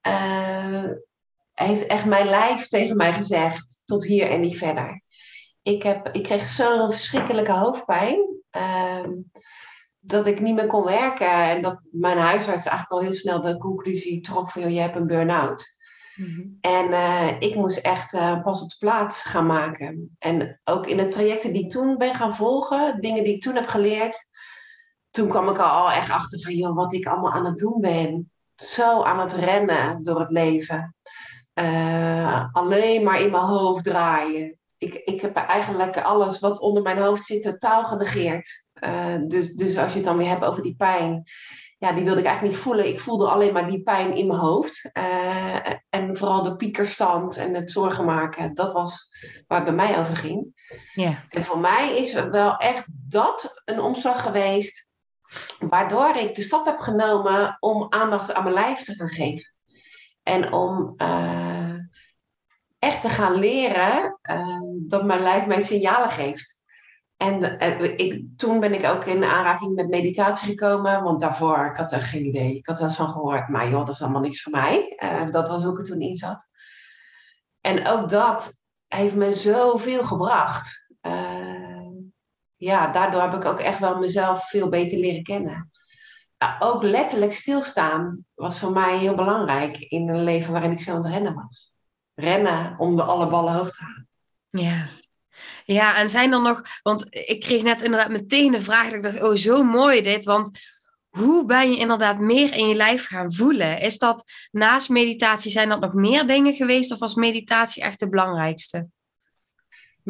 heeft 1.67 1.87
echt 1.87 2.05
mijn 2.05 2.29
lijf 2.29 2.69
tegen 2.69 2.97
mij 2.97 3.13
gezegd, 3.13 3.83
tot 3.85 4.05
hier 4.05 4.31
en 4.31 4.41
niet 4.41 4.59
verder. 4.59 5.03
Ik, 5.63 5.83
heb, 5.83 6.09
ik 6.09 6.23
kreeg 6.23 6.47
zo'n 6.47 6.91
verschrikkelijke 6.91 7.53
hoofdpijn. 7.53 8.41
Ehm, 8.51 9.11
dat 10.01 10.27
ik 10.27 10.41
niet 10.41 10.55
meer 10.55 10.67
kon 10.67 10.85
werken. 10.85 11.33
En 11.33 11.63
dat 11.63 11.81
mijn 11.91 12.19
huisarts 12.19 12.67
eigenlijk 12.67 12.91
al 12.91 13.01
heel 13.01 13.15
snel 13.15 13.41
de 13.41 13.57
conclusie 13.57 14.21
trok 14.21 14.51
van... 14.51 14.73
je 14.73 14.81
hebt 14.81 14.97
een 14.97 15.07
burn-out. 15.07 15.75
Mhm. 16.15 16.41
En 16.61 16.91
uh, 16.91 17.31
ik 17.39 17.55
moest 17.55 17.79
echt 17.79 18.15
uh, 18.15 18.43
pas 18.43 18.63
op 18.63 18.71
de 18.71 18.77
plaats 18.79 19.23
gaan 19.23 19.47
maken. 19.47 20.17
En 20.19 20.61
ook 20.65 20.87
in 20.87 20.97
de 20.97 21.09
trajecten 21.09 21.53
die 21.53 21.65
ik 21.65 21.71
toen 21.71 21.97
ben 21.97 22.15
gaan 22.15 22.35
volgen... 22.35 23.01
dingen 23.01 23.25
die 23.25 23.35
ik 23.35 23.43
toen 23.43 23.55
heb 23.55 23.67
geleerd... 23.67 24.29
toen 25.11 25.29
kwam 25.29 25.49
ik 25.49 25.59
al 25.59 25.91
echt 25.91 26.11
achter 26.11 26.41
van... 26.41 26.55
joh, 26.55 26.77
wat 26.77 26.93
ik 26.93 27.07
allemaal 27.07 27.33
aan 27.33 27.47
het 27.47 27.59
doen 27.59 27.81
ben. 27.81 28.31
Zo 28.57 29.03
aan 29.03 29.21
het 29.21 29.33
rennen 29.33 30.03
door 30.03 30.21
het 30.21 30.31
leven. 30.31 30.95
Uh, 31.61 32.45
alleen 32.53 33.05
maar 33.05 33.21
in 33.21 33.31
mijn 33.31 33.43
hoofd 33.43 33.85
draaien. 33.85 34.59
Ik, 34.79 34.95
ik 34.95 35.21
heb 35.21 35.37
eigenlijk 35.37 36.01
alles 36.01 36.39
wat 36.39 36.61
onder 36.61 36.83
mijn 36.83 36.99
hoofd 36.99 37.25
zit 37.25 37.43
totaal 37.43 37.85
genegeerd. 37.85 38.67
Uh, 38.85 39.17
dus, 39.27 39.53
dus 39.53 39.77
als 39.77 39.91
je 39.91 39.97
het 39.97 40.07
dan 40.07 40.17
weer 40.17 40.29
hebt 40.29 40.45
over 40.45 40.63
die 40.63 40.77
pijn, 40.77 41.23
ja, 41.79 41.93
die 41.93 42.05
wilde 42.05 42.21
ik 42.21 42.27
eigenlijk 42.27 42.57
niet 42.57 42.65
voelen. 42.65 42.89
Ik 42.89 43.01
voelde 43.01 43.29
alleen 43.29 43.53
maar 43.53 43.69
die 43.69 43.83
pijn 43.83 44.15
in 44.15 44.27
mijn 44.27 44.41
hoofd. 44.41 44.91
Uh, 44.99 45.73
en 45.89 46.17
vooral 46.17 46.43
de 46.43 46.57
piekerstand 46.57 47.37
en 47.37 47.55
het 47.55 47.71
zorgen 47.71 48.05
maken, 48.05 48.55
dat 48.55 48.73
was 48.73 49.09
waar 49.47 49.65
het 49.65 49.77
bij 49.77 49.87
mij 49.87 49.99
over 49.99 50.17
ging. 50.17 50.55
Ja. 50.95 51.25
En 51.29 51.43
voor 51.43 51.59
mij 51.59 51.97
is 51.97 52.13
wel 52.13 52.57
echt 52.57 52.85
dat 52.89 53.63
een 53.65 53.81
omslag 53.81 54.23
geweest, 54.23 54.87
waardoor 55.59 56.17
ik 56.17 56.35
de 56.35 56.43
stap 56.43 56.67
heb 56.67 56.79
genomen 56.79 57.57
om 57.61 57.87
aandacht 57.89 58.35
aan 58.35 58.43
mijn 58.43 58.55
lijf 58.55 58.85
te 58.85 58.95
gaan 58.95 59.09
geven. 59.09 59.53
En 60.31 60.53
om 60.53 60.95
uh, 60.97 61.75
echt 62.79 63.01
te 63.01 63.09
gaan 63.09 63.35
leren 63.35 64.19
dat 64.87 65.05
mijn 65.05 65.23
lijf 65.23 65.47
mij 65.47 65.63
signalen 65.63 66.11
geeft. 66.11 66.59
En 67.17 67.59
eh, 67.59 67.83
ik, 67.97 68.25
toen 68.37 68.61
ben 68.61 68.73
ik 68.73 68.85
ook 68.85 69.05
in 69.05 69.25
aanraking 69.25 69.75
met 69.75 69.89
meditatie 69.89 70.49
gekomen, 70.49 71.03
want 71.03 71.21
daarvoor, 71.21 71.67
ik 71.67 71.77
had 71.77 71.93
er 71.93 72.03
geen 72.03 72.25
idee. 72.25 72.57
Ik 72.57 72.67
had 72.67 72.79
wel 72.79 72.89
eens 72.89 72.97
van 72.97 73.09
gehoord, 73.09 73.49
maar 73.49 73.69
joh, 73.69 73.87
dat 73.87 73.95
is 73.95 74.03
allemaal 74.03 74.21
niks 74.21 74.43
voor 74.43 74.53
mij. 74.53 74.99
Dat 75.31 75.49
was 75.49 75.63
hoe 75.63 75.73
ik 75.73 75.79
er 75.79 75.85
toen 75.85 76.01
in 76.01 76.17
zat. 76.17 76.51
En 77.61 77.89
ook 77.89 78.09
dat 78.09 78.55
heeft 78.87 79.17
me 79.17 79.35
zoveel 79.35 80.05
gebracht. 80.05 80.87
Ja, 82.57 82.89
daardoor 82.89 83.21
heb 83.21 83.35
ik 83.35 83.45
ook 83.45 83.61
echt 83.61 83.79
wel 83.79 83.99
mezelf 83.99 84.49
veel 84.49 84.69
beter 84.69 84.99
leren 84.99 85.23
kennen. 85.23 85.70
Ook 86.59 86.83
letterlijk 86.83 87.35
stilstaan 87.35 88.25
was 88.35 88.59
voor 88.59 88.73
mij 88.73 88.99
heel 88.99 89.15
belangrijk 89.15 89.79
in 89.79 90.09
een 90.09 90.25
leven 90.25 90.53
waarin 90.53 90.73
ik 90.73 90.81
zo 90.81 90.91
aan 90.91 91.03
het 91.05 91.13
rennen 91.13 91.35
was. 91.35 91.73
Rennen 92.15 92.75
om 92.79 92.97
de 92.97 93.03
alle 93.03 93.29
ballen 93.29 93.53
hoog 93.53 93.71
te 93.71 93.83
halen. 93.83 94.09
Ja, 94.49 94.87
ja, 95.65 95.97
en 95.97 96.11
zijn 96.11 96.33
er 96.33 96.43
nog, 96.43 96.63
want 96.83 97.07
ik 97.11 97.41
kreeg 97.41 97.63
net 97.63 97.83
inderdaad 97.83 98.11
meteen 98.11 98.53
de 98.53 98.61
vraag, 98.61 98.85
dat 98.85 98.95
ik 98.95 99.03
dacht, 99.03 99.23
oh 99.23 99.35
zo 99.35 99.63
mooi 99.63 100.03
dit, 100.03 100.25
want 100.25 100.59
hoe 101.09 101.45
ben 101.45 101.71
je 101.71 101.79
inderdaad 101.79 102.19
meer 102.19 102.55
in 102.55 102.69
je 102.69 102.75
lijf 102.75 103.07
gaan 103.07 103.33
voelen? 103.33 103.81
Is 103.81 103.99
dat 103.99 104.25
naast 104.51 104.89
meditatie, 104.89 105.51
zijn 105.51 105.69
dat 105.69 105.81
nog 105.81 105.93
meer 105.93 106.27
dingen 106.27 106.55
geweest 106.55 106.93
of 106.93 106.99
was 106.99 107.15
meditatie 107.15 107.83
echt 107.83 108.01
het 108.01 108.11
belangrijkste? 108.11 108.87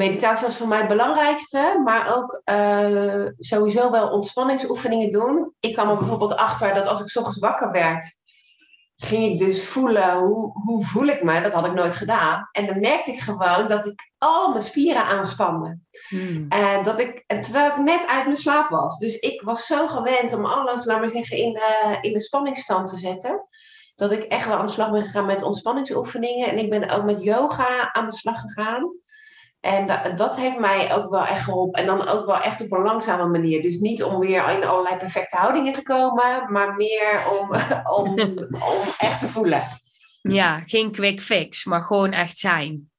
Meditatie 0.06 0.46
was 0.46 0.56
voor 0.56 0.68
mij 0.68 0.78
het 0.78 0.88
belangrijkste, 0.88 1.80
maar 1.84 2.16
ook 2.16 2.42
uh, 2.44 3.26
sowieso 3.36 3.90
wel 3.90 4.08
ontspanningsoefeningen 4.08 5.10
doen. 5.10 5.54
Ik 5.60 5.72
kwam 5.72 5.90
er 5.90 5.96
bijvoorbeeld 5.96 6.36
achter 6.36 6.74
dat 6.74 6.86
als 6.86 7.00
ik 7.00 7.08
s 7.08 7.16
ochtends 7.16 7.38
wakker 7.38 7.70
werd, 7.70 8.18
ging 8.96 9.24
ik 9.24 9.38
dus 9.38 9.66
voelen, 9.66 10.18
hoe, 10.18 10.52
hoe 10.52 10.84
voel 10.84 11.06
ik 11.06 11.22
me? 11.22 11.40
Dat 11.40 11.52
had 11.52 11.66
ik 11.66 11.72
nooit 11.72 11.94
gedaan. 11.94 12.48
En 12.52 12.66
dan 12.66 12.80
merkte 12.80 13.12
ik 13.12 13.20
gewoon 13.20 13.68
dat 13.68 13.86
ik 13.86 14.10
al 14.18 14.50
mijn 14.50 14.64
spieren 14.64 15.04
aanspande. 15.04 15.78
Hmm. 16.08 16.46
En 16.48 16.82
dat 16.82 17.00
ik, 17.00 17.24
terwijl 17.26 17.70
ik 17.70 17.78
net 17.78 18.06
uit 18.06 18.24
mijn 18.24 18.36
slaap 18.36 18.68
was. 18.68 18.98
Dus 18.98 19.18
ik 19.18 19.42
was 19.42 19.66
zo 19.66 19.86
gewend 19.86 20.32
om 20.32 20.44
alles, 20.44 20.84
laat 20.84 21.00
maar 21.00 21.10
zeggen, 21.10 21.36
in 21.36 21.52
de, 21.52 21.98
in 22.00 22.12
de 22.12 22.20
spanningsstand 22.20 22.88
te 22.88 22.96
zetten. 22.96 23.46
Dat 23.96 24.12
ik 24.12 24.22
echt 24.22 24.46
wel 24.46 24.56
aan 24.56 24.66
de 24.66 24.72
slag 24.72 24.90
ben 24.90 25.02
gegaan 25.02 25.26
met 25.26 25.42
ontspanningsoefeningen. 25.42 26.48
En 26.48 26.58
ik 26.58 26.70
ben 26.70 26.90
ook 26.90 27.04
met 27.04 27.22
yoga 27.22 27.92
aan 27.92 28.06
de 28.06 28.16
slag 28.16 28.40
gegaan. 28.40 28.98
En 29.60 29.86
dat, 29.86 30.18
dat 30.18 30.36
heeft 30.36 30.58
mij 30.58 30.94
ook 30.94 31.10
wel 31.10 31.26
echt 31.26 31.44
geholpen. 31.44 31.80
En 31.80 31.86
dan 31.86 32.08
ook 32.08 32.26
wel 32.26 32.40
echt 32.40 32.62
op 32.62 32.72
een 32.72 32.82
langzame 32.82 33.26
manier. 33.26 33.62
Dus 33.62 33.78
niet 33.78 34.02
om 34.02 34.18
weer 34.18 34.50
in 34.50 34.64
allerlei 34.64 34.96
perfecte 34.96 35.36
houdingen 35.36 35.72
te 35.72 35.82
komen, 35.82 36.52
maar 36.52 36.76
meer 36.76 37.22
om, 37.40 37.48
om, 37.98 38.20
om 38.50 38.80
echt 38.98 39.20
te 39.20 39.26
voelen. 39.26 39.62
Ja, 40.22 40.62
geen 40.66 40.92
quick 40.92 41.20
fix, 41.20 41.64
maar 41.64 41.82
gewoon 41.82 42.10
echt 42.10 42.38
zijn. 42.38 42.90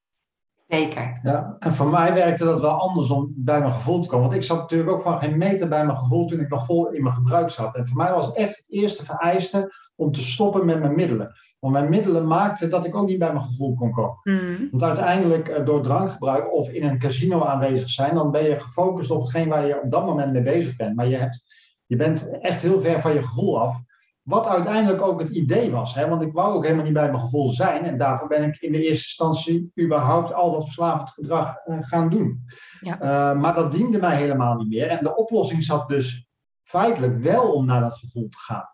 Zeker. 0.67 1.19
Ja, 1.23 1.55
en 1.59 1.73
voor 1.73 1.87
mij 1.87 2.13
werkte 2.13 2.43
dat 2.43 2.61
wel 2.61 2.79
anders 2.79 3.09
om 3.09 3.33
bij 3.35 3.59
mijn 3.59 3.73
gevoel 3.73 4.01
te 4.01 4.09
komen. 4.09 4.25
Want 4.27 4.37
ik 4.37 4.43
zat 4.43 4.57
natuurlijk 4.57 4.91
ook 4.91 5.01
van 5.01 5.19
geen 5.19 5.37
meter 5.37 5.67
bij 5.67 5.85
mijn 5.85 5.97
gevoel 5.97 6.25
toen 6.25 6.39
ik 6.39 6.49
nog 6.49 6.65
vol 6.65 6.91
in 6.91 7.03
mijn 7.03 7.15
gebruik 7.15 7.49
zat. 7.49 7.75
En 7.75 7.87
voor 7.87 7.97
mij 7.97 8.13
was 8.13 8.31
echt 8.31 8.57
het 8.57 8.65
eerste 8.69 9.05
vereiste 9.05 9.73
om 9.95 10.11
te 10.11 10.21
stoppen 10.21 10.65
met 10.65 10.79
mijn 10.79 10.95
middelen. 10.95 11.35
Want 11.61 11.73
mijn 11.73 11.89
middelen 11.89 12.27
maakten 12.27 12.69
dat 12.69 12.85
ik 12.85 12.95
ook 12.95 13.07
niet 13.07 13.19
bij 13.19 13.33
mijn 13.33 13.45
gevoel 13.45 13.73
kon 13.73 13.91
komen. 13.91 14.19
Mm. 14.23 14.67
Want 14.71 14.83
uiteindelijk 14.83 15.47
eh, 15.47 15.65
door 15.65 15.81
drankgebruik 15.81 16.53
of 16.53 16.69
in 16.69 16.83
een 16.83 16.99
casino 16.99 17.43
aanwezig 17.43 17.89
zijn, 17.89 18.15
dan 18.15 18.31
ben 18.31 18.43
je 18.43 18.59
gefocust 18.59 19.11
op 19.11 19.21
hetgeen 19.21 19.49
waar 19.49 19.67
je 19.67 19.81
op 19.81 19.91
dat 19.91 20.05
moment 20.05 20.31
mee 20.31 20.41
bezig 20.41 20.75
bent. 20.75 20.95
Maar 20.95 21.07
je, 21.07 21.15
hebt, 21.15 21.43
je 21.85 21.95
bent 21.95 22.39
echt 22.39 22.61
heel 22.61 22.81
ver 22.81 22.99
van 22.99 23.13
je 23.13 23.23
gevoel 23.23 23.61
af. 23.61 23.81
Wat 24.21 24.47
uiteindelijk 24.47 25.01
ook 25.01 25.19
het 25.19 25.29
idee 25.29 25.71
was. 25.71 25.95
Hè? 25.95 26.07
Want 26.07 26.21
ik 26.21 26.33
wou 26.33 26.55
ook 26.55 26.63
helemaal 26.63 26.83
niet 26.83 26.93
bij 26.93 27.09
mijn 27.09 27.23
gevoel 27.23 27.49
zijn. 27.49 27.83
En 27.85 27.97
daarvoor 27.97 28.27
ben 28.27 28.43
ik 28.43 28.61
in 28.61 28.71
de 28.71 28.81
eerste 28.81 29.23
instantie 29.23 29.71
überhaupt 29.79 30.33
al 30.33 30.51
dat 30.51 30.63
verslavend 30.63 31.09
gedrag 31.09 31.55
uh, 31.65 31.77
gaan 31.79 32.09
doen. 32.09 32.45
Ja. 32.79 33.01
Uh, 33.01 33.41
maar 33.41 33.53
dat 33.53 33.71
diende 33.71 33.99
mij 33.99 34.15
helemaal 34.15 34.55
niet 34.55 34.67
meer. 34.67 34.87
En 34.87 35.03
de 35.03 35.15
oplossing 35.15 35.63
zat 35.63 35.89
dus 35.89 36.27
feitelijk 36.63 37.17
wel 37.17 37.51
om 37.51 37.65
naar 37.65 37.81
dat 37.81 37.97
gevoel 37.97 38.29
te 38.29 38.37
gaan. 38.37 38.70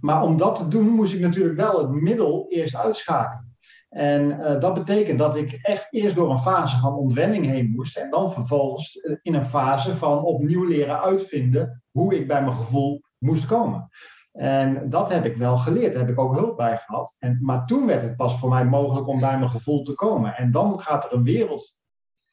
Maar 0.00 0.22
om 0.22 0.36
dat 0.36 0.56
te 0.56 0.68
doen 0.68 0.88
moest 0.88 1.14
ik 1.14 1.20
natuurlijk 1.20 1.56
wel 1.56 1.78
het 1.78 1.90
middel 1.90 2.46
eerst 2.48 2.76
uitschakelen. 2.76 3.56
En 3.88 4.30
uh, 4.30 4.60
dat 4.60 4.74
betekent 4.74 5.18
dat 5.18 5.36
ik 5.36 5.52
echt 5.52 5.92
eerst 5.92 6.16
door 6.16 6.30
een 6.30 6.38
fase 6.38 6.78
van 6.78 6.94
ontwenning 6.94 7.46
heen 7.46 7.70
moest. 7.70 7.96
En 7.96 8.10
dan 8.10 8.32
vervolgens 8.32 8.94
in 9.22 9.34
een 9.34 9.44
fase 9.44 9.96
van 9.96 10.22
opnieuw 10.22 10.64
leren 10.64 11.00
uitvinden 11.00 11.82
hoe 11.90 12.14
ik 12.14 12.26
bij 12.26 12.42
mijn 12.42 12.56
gevoel 12.56 13.02
moest 13.18 13.46
komen. 13.46 13.88
En 14.32 14.88
dat 14.88 15.08
heb 15.08 15.24
ik 15.24 15.36
wel 15.36 15.56
geleerd, 15.56 15.92
daar 15.92 16.02
heb 16.02 16.10
ik 16.10 16.18
ook 16.18 16.34
hulp 16.34 16.56
bij 16.56 16.78
gehad. 16.78 17.16
En, 17.18 17.38
maar 17.42 17.66
toen 17.66 17.86
werd 17.86 18.02
het 18.02 18.16
pas 18.16 18.38
voor 18.38 18.48
mij 18.48 18.64
mogelijk 18.64 19.08
om 19.08 19.20
bij 19.20 19.38
mijn 19.38 19.50
gevoel 19.50 19.82
te 19.82 19.94
komen. 19.94 20.36
En 20.36 20.50
dan 20.50 20.80
gaat 20.80 21.04
er 21.04 21.12
een 21.12 21.22
wereld, 21.22 21.78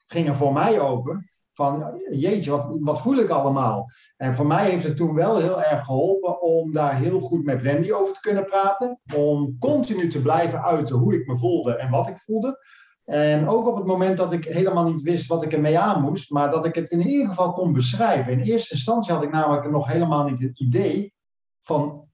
ging 0.08 0.28
er 0.28 0.36
voor 0.36 0.54
mij 0.54 0.80
open, 0.80 1.33
van 1.54 2.02
jeetje, 2.12 2.52
wat, 2.52 2.78
wat 2.80 3.02
voel 3.02 3.18
ik 3.18 3.30
allemaal? 3.30 3.89
En 4.18 4.36
voor 4.36 4.48
mij 4.48 4.70
heeft 4.70 4.84
het 4.84 4.98
toen 4.98 5.13
wel 5.13 5.38
heel 5.38 5.63
erg 5.63 5.86
geholpen 5.86 6.42
om 6.42 6.74
daar 6.74 6.96
heel 6.96 7.20
goed 7.20 7.44
met 7.44 7.62
Wendy 7.62 7.92
over 7.92 8.13
te 8.13 8.20
kunnen 8.20 8.46
praten. 8.46 9.00
Om 9.16 9.58
continu 9.60 10.10
te 10.10 10.22
blijven 10.22 10.63
uiten 10.63 10.96
hoe 10.96 11.13
ik 11.16 11.28
me 11.28 11.38
voelde 11.38 11.76
en 11.76 11.89
wat 11.89 12.08
ik 12.08 12.18
voelde. 12.18 12.60
En 13.06 13.48
ook 13.48 13.68
op 13.68 13.76
het 13.76 13.86
moment 13.86 14.18
dat 14.18 14.32
ik 14.32 14.46
helemaal 14.46 14.92
niet 14.92 15.02
wist 15.02 15.28
wat 15.28 15.44
ik 15.44 15.54
ermee 15.54 15.80
aan 15.80 16.02
moest, 16.02 16.32
maar 16.32 16.52
dat 16.52 16.66
ik 16.66 16.76
het 16.76 16.92
in 16.92 17.02
ieder 17.02 17.28
geval 17.28 17.54
kon 17.54 17.74
beschrijven. 17.74 18.32
In 18.32 18.39
eerste 18.39 18.74
instantie 18.74 19.13
had 19.13 19.24
ik 19.24 19.32
namelijk 19.32 19.72
nog 19.72 19.88
helemaal 19.88 20.24
niet 20.24 20.39
het 20.39 20.60
idee 20.60 21.13
van 21.62 22.08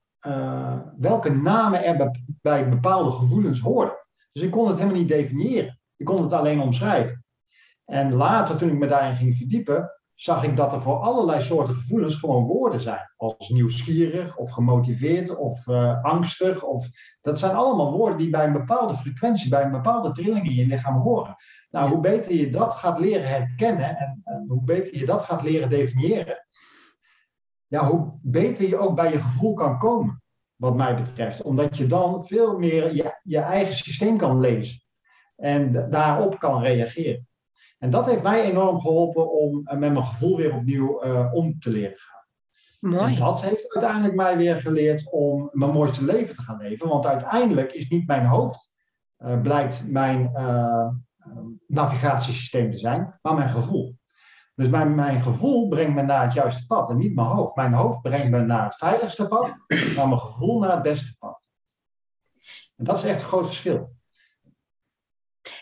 welke 0.98 1.30
namen 1.30 1.84
er 1.84 2.10
bij 2.42 2.68
bepaalde 2.68 3.10
gevoelens 3.10 3.60
hoorden. 3.60 3.94
Dus 4.32 4.42
ik 4.42 4.50
kon 4.50 4.68
het 4.68 4.78
helemaal 4.78 4.98
niet 5.00 5.08
definiëren. 5.08 5.80
Ik 5.96 6.06
kon 6.06 6.22
het 6.22 6.32
alleen 6.32 6.60
omschrijven. 6.60 7.19
En 7.90 8.14
later, 8.14 8.56
toen 8.56 8.70
ik 8.70 8.78
me 8.78 8.86
daarin 8.86 9.16
ging 9.16 9.36
verdiepen, 9.36 9.90
zag 10.14 10.44
ik 10.44 10.56
dat 10.56 10.72
er 10.72 10.80
voor 10.80 10.96
allerlei 10.96 11.42
soorten 11.42 11.74
gevoelens 11.74 12.14
gewoon 12.14 12.44
woorden 12.44 12.80
zijn. 12.80 13.12
Als 13.16 13.48
nieuwsgierig 13.48 14.36
of 14.36 14.50
gemotiveerd 14.50 15.36
of 15.36 15.66
uh, 15.66 16.02
angstig. 16.02 16.62
Of, 16.62 16.88
dat 17.20 17.38
zijn 17.38 17.54
allemaal 17.54 17.92
woorden 17.92 18.18
die 18.18 18.30
bij 18.30 18.44
een 18.44 18.52
bepaalde 18.52 18.94
frequentie, 18.94 19.50
bij 19.50 19.62
een 19.62 19.70
bepaalde 19.70 20.10
trilling 20.10 20.46
in 20.46 20.54
je 20.54 20.66
lichaam 20.66 21.00
horen. 21.00 21.36
Nou, 21.70 21.90
hoe 21.90 22.00
beter 22.00 22.34
je 22.34 22.50
dat 22.50 22.74
gaat 22.74 22.98
leren 22.98 23.28
herkennen 23.28 23.96
en, 23.96 24.44
hoe 24.46 24.62
beter 24.62 24.98
je 24.98 25.06
dat 25.06 25.22
gaat 25.22 25.42
leren 25.42 25.68
definiëren, 25.68 26.46
ja, 27.66 27.86
hoe 27.86 28.18
beter 28.22 28.68
je 28.68 28.78
ook 28.78 28.94
bij 28.94 29.12
je 29.12 29.20
gevoel 29.20 29.54
kan 29.54 29.78
komen, 29.78 30.22
wat 30.56 30.76
mij 30.76 30.94
betreft. 30.94 31.42
Omdat 31.42 31.78
je 31.78 31.86
dan 31.86 32.26
veel 32.26 32.58
meer 32.58 33.12
je 33.22 33.38
eigen 33.38 33.74
systeem 33.74 34.16
kan 34.16 34.40
lezen 34.40 34.82
en 35.36 35.90
daarop 35.90 36.38
kan 36.38 36.62
reageren. 36.62 37.28
En 37.80 37.90
dat 37.90 38.06
heeft 38.06 38.22
mij 38.22 38.42
enorm 38.42 38.80
geholpen 38.80 39.32
om 39.32 39.66
eh, 39.66 39.78
met 39.78 39.92
mijn 39.92 40.04
gevoel 40.04 40.36
weer 40.36 40.54
opnieuw 40.54 41.04
uh, 41.04 41.30
om 41.32 41.60
te 41.60 41.70
leren 41.70 41.96
gaan. 41.96 42.18
Mooi. 42.80 43.14
En 43.14 43.20
dat 43.20 43.42
heeft 43.42 43.74
uiteindelijk 43.74 44.14
mij 44.14 44.36
weer 44.36 44.56
geleerd 44.56 45.10
om 45.10 45.50
mijn 45.52 45.70
mooiste 45.70 46.04
leven 46.04 46.34
te 46.34 46.42
gaan 46.42 46.56
leven. 46.56 46.88
Want 46.88 47.06
uiteindelijk 47.06 47.72
is 47.72 47.88
niet 47.88 48.06
mijn 48.06 48.26
hoofd, 48.26 48.74
uh, 49.18 49.40
blijkt 49.40 49.84
mijn 49.88 50.32
navigatiesysteem 51.66 52.70
te 52.70 52.78
zijn, 52.78 53.18
maar 53.22 53.34
mijn 53.34 53.48
gevoel. 53.48 53.98
Dus 54.54 54.68
mijn, 54.68 54.94
mijn 54.94 55.22
gevoel 55.22 55.68
brengt 55.68 55.94
me 55.94 56.02
naar 56.02 56.24
het 56.24 56.32
juiste 56.32 56.66
pad 56.66 56.90
en 56.90 56.96
niet 56.96 57.14
mijn 57.14 57.26
hoofd. 57.26 57.56
Mijn 57.56 57.72
hoofd 57.72 58.00
brengt 58.00 58.30
me 58.30 58.40
naar 58.40 58.64
het 58.64 58.74
veiligste 58.74 59.28
pad, 59.28 59.56
maar 59.96 60.08
mijn 60.08 60.20
gevoel 60.20 60.60
naar 60.60 60.72
het 60.72 60.82
beste 60.82 61.16
pad. 61.18 61.50
En 62.76 62.84
dat 62.84 62.96
is 62.96 63.04
echt 63.04 63.20
een 63.20 63.26
groot 63.26 63.46
verschil. 63.46 63.92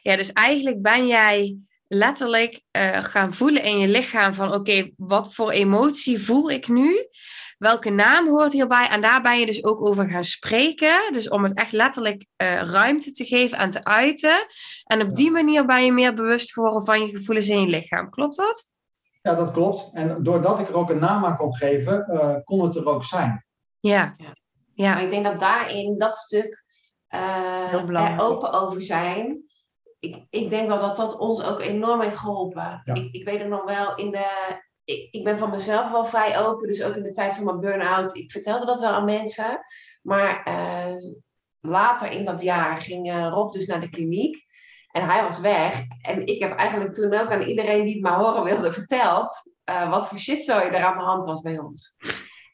Ja, 0.03 0.17
dus 0.17 0.33
eigenlijk 0.33 0.83
ben 0.83 1.07
jij 1.07 1.68
letterlijk 1.89 2.63
uh, 2.77 2.97
gaan 2.97 3.35
voelen 3.35 3.63
in 3.63 3.79
je 3.79 3.89
lichaam 3.89 4.35
van 4.35 4.55
oké, 4.55 4.91
wat 4.97 5.35
voor 5.35 5.51
emotie 5.51 6.25
voel 6.25 6.51
ik 6.51 6.69
nu? 6.69 7.09
Welke 7.59 7.91
naam 7.91 8.29
hoort 8.29 8.53
hierbij? 8.53 8.89
En 8.89 9.01
daar 9.01 9.23
ben 9.23 9.39
je 9.39 9.47
dus 9.47 9.65
ook 9.65 9.87
over 9.87 10.11
gaan 10.11 10.25
spreken. 10.25 11.13
Dus 11.13 11.29
om 11.29 11.43
het 11.43 11.55
echt 11.55 11.73
letterlijk 11.73 12.27
uh, 12.43 12.63
ruimte 12.63 13.11
te 13.11 13.25
geven 13.25 13.59
en 13.59 13.71
te 13.71 13.85
uiten. 13.85 14.47
En 14.85 15.03
op 15.03 15.17
die 15.17 15.31
manier 15.31 15.67
ben 15.67 15.85
je 15.85 15.93
meer 15.93 16.15
bewust 16.15 16.53
geworden 16.53 16.85
van 16.85 17.01
je 17.01 17.17
gevoelens 17.17 17.49
in 17.49 17.61
je 17.61 17.67
lichaam. 17.67 18.11
Klopt 18.11 18.37
dat? 18.37 18.71
Ja, 19.23 19.35
dat 19.35 19.51
klopt. 19.51 19.91
En 19.93 20.23
doordat 20.23 20.59
ik 20.59 20.69
er 20.69 20.75
ook 20.75 20.91
een 20.91 20.99
naam 20.99 21.25
aan 21.25 21.37
kon 21.37 21.55
geven, 21.55 22.07
uh, 22.13 22.35
kon 22.45 22.63
het 22.63 22.77
er 22.77 22.89
ook 22.89 23.05
zijn. 23.05 23.45
Ja. 23.81 24.15
ja. 24.17 24.37
ja. 24.75 24.95
Maar 24.95 25.03
ik 25.03 25.11
denk 25.11 25.25
dat 25.25 25.41
daarin 25.41 25.99
dat 25.99 26.17
stuk 26.17 26.65
er 27.09 28.15
open 28.17 28.53
over 28.53 28.83
zijn 28.83 29.48
ik, 29.99 30.27
ik 30.31 30.51
denk 30.51 30.69
wel 30.69 30.81
dat 30.81 30.97
dat 30.97 31.19
ons 31.19 31.43
ook 31.45 31.61
enorm 31.61 32.01
heeft 32.01 32.17
geholpen. 32.17 32.81
Ik, 32.85 33.13
ik 33.13 33.25
weet 33.25 33.39
het 33.39 33.49
nog 33.49 33.65
wel 33.65 33.95
in 33.95 34.11
de. 34.11 34.57
Ik, 34.85 35.09
ik 35.11 35.25
ben 35.25 35.39
van 35.39 35.51
mezelf 35.51 35.91
wel 35.91 36.05
vrij 36.05 36.39
open, 36.39 36.69
dus 36.69 36.83
ook 36.83 36.95
in 36.95 37.03
de 37.03 37.13
tijd 37.13 37.35
van 37.35 37.45
mijn 37.45 37.61
burn-out. 37.61 38.17
Ik 38.17 38.33
vertelde 38.33 38.67
dat 38.67 38.81
wel 38.81 38.91
aan 38.91 39.05
mensen. 39.05 39.61
Maar 40.03 40.49
uh, 40.49 41.13
later 41.61 42.11
in 42.11 42.25
dat 42.25 42.43
jaar 42.43 42.83
ging 42.83 43.11
uh, 43.13 43.29
Rob 43.31 43.53
dus 43.53 43.67
naar 43.67 43.81
de 43.81 43.91
kliniek. 43.91 44.47
En 44.91 45.05
hij 45.05 45.23
was 45.23 45.41
weg. 45.41 45.85
En 46.03 46.27
ik 46.27 46.43
heb 46.43 46.57
eigenlijk 46.57 46.95
toen 46.95 47.15
ook 47.15 47.33
aan 47.33 47.43
iedereen 47.43 47.85
die 47.85 47.93
het 47.93 48.03
maar 48.03 48.19
horen 48.19 48.45
wilde 48.45 48.73
verteld. 48.73 49.53
Uh, 49.71 49.91
wat 49.91 50.09
voor 50.09 50.19
shit 50.19 50.49
er 50.49 50.85
aan 50.85 50.97
de 50.97 51.03
hand 51.03 51.25
was 51.25 51.41
bij 51.41 51.59
ons. 51.59 51.97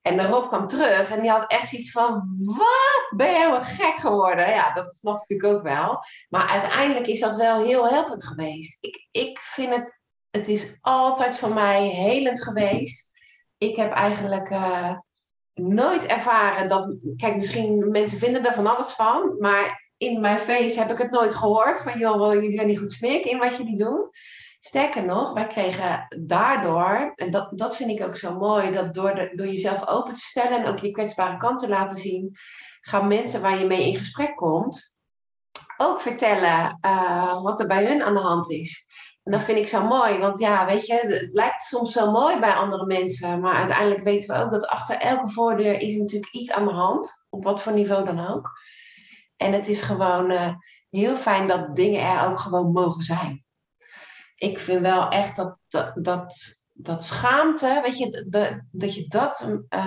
En 0.07 0.27
Rob 0.27 0.49
kwam 0.49 0.67
terug 0.67 1.11
en 1.11 1.21
die 1.21 1.31
had 1.31 1.51
echt 1.51 1.69
zoiets 1.69 1.91
van: 1.91 2.23
Wat? 2.45 3.17
Ben 3.17 3.31
je 3.31 3.37
helemaal 3.37 3.63
gek 3.63 3.95
geworden? 3.97 4.49
Ja, 4.49 4.73
dat 4.73 4.95
snap 4.95 5.15
ik 5.15 5.29
natuurlijk 5.29 5.59
ook 5.59 5.63
wel. 5.63 5.99
Maar 6.29 6.49
uiteindelijk 6.49 7.07
is 7.07 7.21
dat 7.21 7.37
wel 7.37 7.65
heel 7.65 7.89
helpend 7.89 8.25
geweest. 8.25 8.79
Ik, 8.81 9.09
ik 9.11 9.39
vind 9.39 9.75
het, 9.75 10.01
het 10.31 10.49
is 10.49 10.77
altijd 10.81 11.37
voor 11.37 11.55
mij 11.55 11.87
helend 11.87 12.43
geweest. 12.43 13.11
Ik 13.59 13.77
heb 13.77 13.93
eigenlijk 13.93 14.51
uh, 14.51 14.97
nooit 15.55 16.07
ervaren 16.07 16.69
dat. 16.69 16.97
Kijk, 17.17 17.37
misschien 17.37 17.91
mensen 17.91 18.19
vinden 18.19 18.47
er 18.47 18.55
van 18.55 18.77
alles 18.77 18.91
van, 18.91 19.37
maar 19.39 19.93
in 19.97 20.21
mijn 20.21 20.39
face 20.39 20.79
heb 20.79 20.91
ik 20.91 20.99
het 20.99 21.11
nooit 21.11 21.35
gehoord. 21.35 21.83
Van 21.83 21.99
joh, 21.99 22.33
jullie 22.33 22.65
niet 22.65 22.79
goed 22.79 22.93
snikken 22.93 23.31
in 23.31 23.39
wat 23.39 23.57
jullie 23.57 23.77
doen? 23.77 24.11
Sterker 24.67 25.05
nog, 25.05 25.33
wij 25.33 25.47
kregen 25.47 26.07
daardoor, 26.27 27.13
en 27.15 27.31
dat, 27.31 27.59
dat 27.59 27.77
vind 27.77 27.91
ik 27.91 28.03
ook 28.03 28.17
zo 28.17 28.37
mooi, 28.37 28.73
dat 28.73 28.95
door, 28.95 29.31
door 29.35 29.47
jezelf 29.47 29.89
open 29.89 30.15
te 30.15 30.21
stellen 30.21 30.59
en 30.59 30.67
ook 30.67 30.79
je 30.79 30.91
kwetsbare 30.91 31.37
kant 31.37 31.61
te 31.61 31.69
laten 31.69 31.97
zien, 31.97 32.37
gaan 32.81 33.09
mensen 33.09 33.43
waar 33.43 33.59
je 33.59 33.67
mee 33.67 33.89
in 33.89 33.97
gesprek 33.97 34.37
komt 34.37 34.95
ook 35.77 36.01
vertellen 36.01 36.79
uh, 36.87 37.43
wat 37.43 37.61
er 37.61 37.67
bij 37.67 37.87
hun 37.87 38.03
aan 38.03 38.15
de 38.15 38.21
hand 38.21 38.51
is. 38.51 38.87
En 39.23 39.33
dat 39.33 39.43
vind 39.43 39.59
ik 39.59 39.69
zo 39.69 39.87
mooi, 39.87 40.19
want 40.19 40.39
ja, 40.39 40.67
weet 40.67 40.87
je, 40.87 40.95
het 40.95 41.33
lijkt 41.33 41.63
soms 41.63 41.93
zo 41.93 42.11
mooi 42.11 42.41
bij 42.41 42.53
andere 42.53 42.87
mensen, 42.87 43.41
maar 43.41 43.55
uiteindelijk 43.55 44.05
weten 44.05 44.35
we 44.35 44.43
ook 44.43 44.53
dat 44.53 44.67
achter 44.67 44.97
elke 44.97 45.31
voordeur 45.31 45.81
is 45.81 45.97
natuurlijk 45.97 46.33
iets 46.33 46.53
aan 46.53 46.67
de 46.67 46.73
hand, 46.73 47.25
op 47.31 47.45
wat 47.45 47.63
voor 47.63 47.73
niveau 47.73 48.05
dan 48.05 48.27
ook. 48.29 48.51
En 49.37 49.53
het 49.53 49.69
is 49.69 49.81
gewoon 49.81 50.31
uh, 50.31 50.49
heel 50.91 51.17
fijn 51.17 51.49
dat 51.49 51.77
dingen 51.77 52.03
er 52.03 52.31
ook 52.31 52.41
gewoon 52.41 52.73
mogen 52.73 53.03
zijn 53.03 53.44
ik 54.45 54.59
vind 54.59 54.81
wel 54.81 55.09
echt 55.09 55.37
dat, 55.37 55.57
dat, 55.95 56.35
dat, 56.73 57.05
schaamte, 57.05 57.81
weet 57.85 57.99
je, 57.99 58.27
dat, 58.71 58.95
je 58.95 59.09
dat 59.09 59.49
uh, 59.71 59.85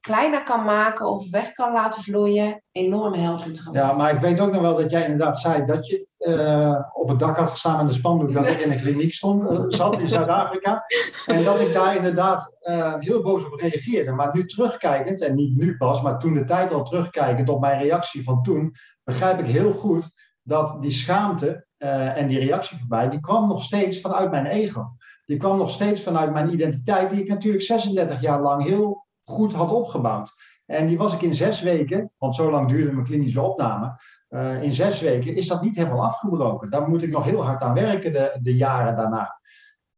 kleiner 0.00 0.42
kan 0.42 0.64
maken 0.64 1.08
of 1.08 1.30
weg 1.30 1.52
kan 1.52 1.72
laten 1.72 2.02
vloeien, 2.02 2.62
enorm 2.72 3.12
helpend 3.14 3.60
geweest. 3.60 3.84
Ja, 3.84 3.92
maar 3.92 4.14
ik 4.14 4.20
weet 4.20 4.40
ook 4.40 4.52
nog 4.52 4.60
wel 4.60 4.76
dat 4.76 4.90
jij 4.90 5.02
inderdaad 5.02 5.40
zei 5.40 5.66
dat 5.66 5.86
je 5.86 6.08
uh, 6.18 6.80
op 6.92 7.08
het 7.08 7.18
dak 7.18 7.36
had 7.36 7.50
gestaan 7.50 7.76
met 7.76 7.86
een 7.86 7.98
spandoek 7.98 8.32
dat 8.32 8.46
ik 8.46 8.58
in 8.58 8.70
een 8.70 8.80
kliniek 8.80 9.12
stond, 9.12 9.42
uh, 9.42 9.64
zat 9.66 9.98
in 9.98 10.08
Zuid-Afrika. 10.08 10.84
En 11.26 11.44
dat 11.44 11.60
ik 11.60 11.72
daar 11.72 11.96
inderdaad 11.96 12.56
heel 12.98 13.22
boos 13.22 13.44
op 13.44 13.60
reageerde. 13.60 14.12
Maar 14.12 14.34
nu 14.34 14.46
terugkijkend, 14.46 15.20
en 15.20 15.34
niet 15.34 15.56
nu 15.56 15.76
pas, 15.76 16.02
maar 16.02 16.18
toen 16.18 16.34
de 16.34 16.44
tijd 16.44 16.72
al 16.72 16.84
terugkijkend 16.84 17.48
op 17.48 17.60
mijn 17.60 17.80
reactie 17.80 18.24
van 18.24 18.42
toen, 18.42 18.74
begrijp 19.04 19.38
ik 19.38 19.46
heel 19.46 19.72
goed 19.72 20.29
dat 20.50 20.82
die 20.82 20.90
schaamte 20.90 21.66
uh, 21.78 22.16
en 22.16 22.26
die 22.26 22.38
reactie 22.38 22.78
voorbij, 22.78 23.08
die 23.08 23.20
kwam 23.20 23.48
nog 23.48 23.62
steeds 23.62 24.00
vanuit 24.00 24.30
mijn 24.30 24.46
ego. 24.46 24.96
Die 25.24 25.36
kwam 25.36 25.58
nog 25.58 25.70
steeds 25.70 26.02
vanuit 26.02 26.32
mijn 26.32 26.52
identiteit, 26.52 27.10
die 27.10 27.20
ik 27.20 27.28
natuurlijk 27.28 27.62
36 27.62 28.20
jaar 28.20 28.40
lang 28.40 28.62
heel 28.62 29.06
goed 29.22 29.52
had 29.52 29.72
opgebouwd. 29.72 30.32
En 30.66 30.86
die 30.86 30.98
was 30.98 31.14
ik 31.14 31.22
in 31.22 31.34
zes 31.34 31.62
weken, 31.62 32.12
want 32.18 32.34
zo 32.34 32.50
lang 32.50 32.68
duurde 32.68 32.92
mijn 32.92 33.06
klinische 33.06 33.40
opname. 33.42 34.00
Uh, 34.28 34.62
in 34.62 34.72
zes 34.72 35.00
weken 35.00 35.36
is 35.36 35.46
dat 35.46 35.62
niet 35.62 35.76
helemaal 35.76 36.04
afgebroken. 36.04 36.70
Daar 36.70 36.88
moet 36.88 37.02
ik 37.02 37.10
nog 37.10 37.24
heel 37.24 37.44
hard 37.44 37.62
aan 37.62 37.74
werken 37.74 38.12
de, 38.12 38.38
de 38.42 38.56
jaren 38.56 38.96
daarna. 38.96 39.40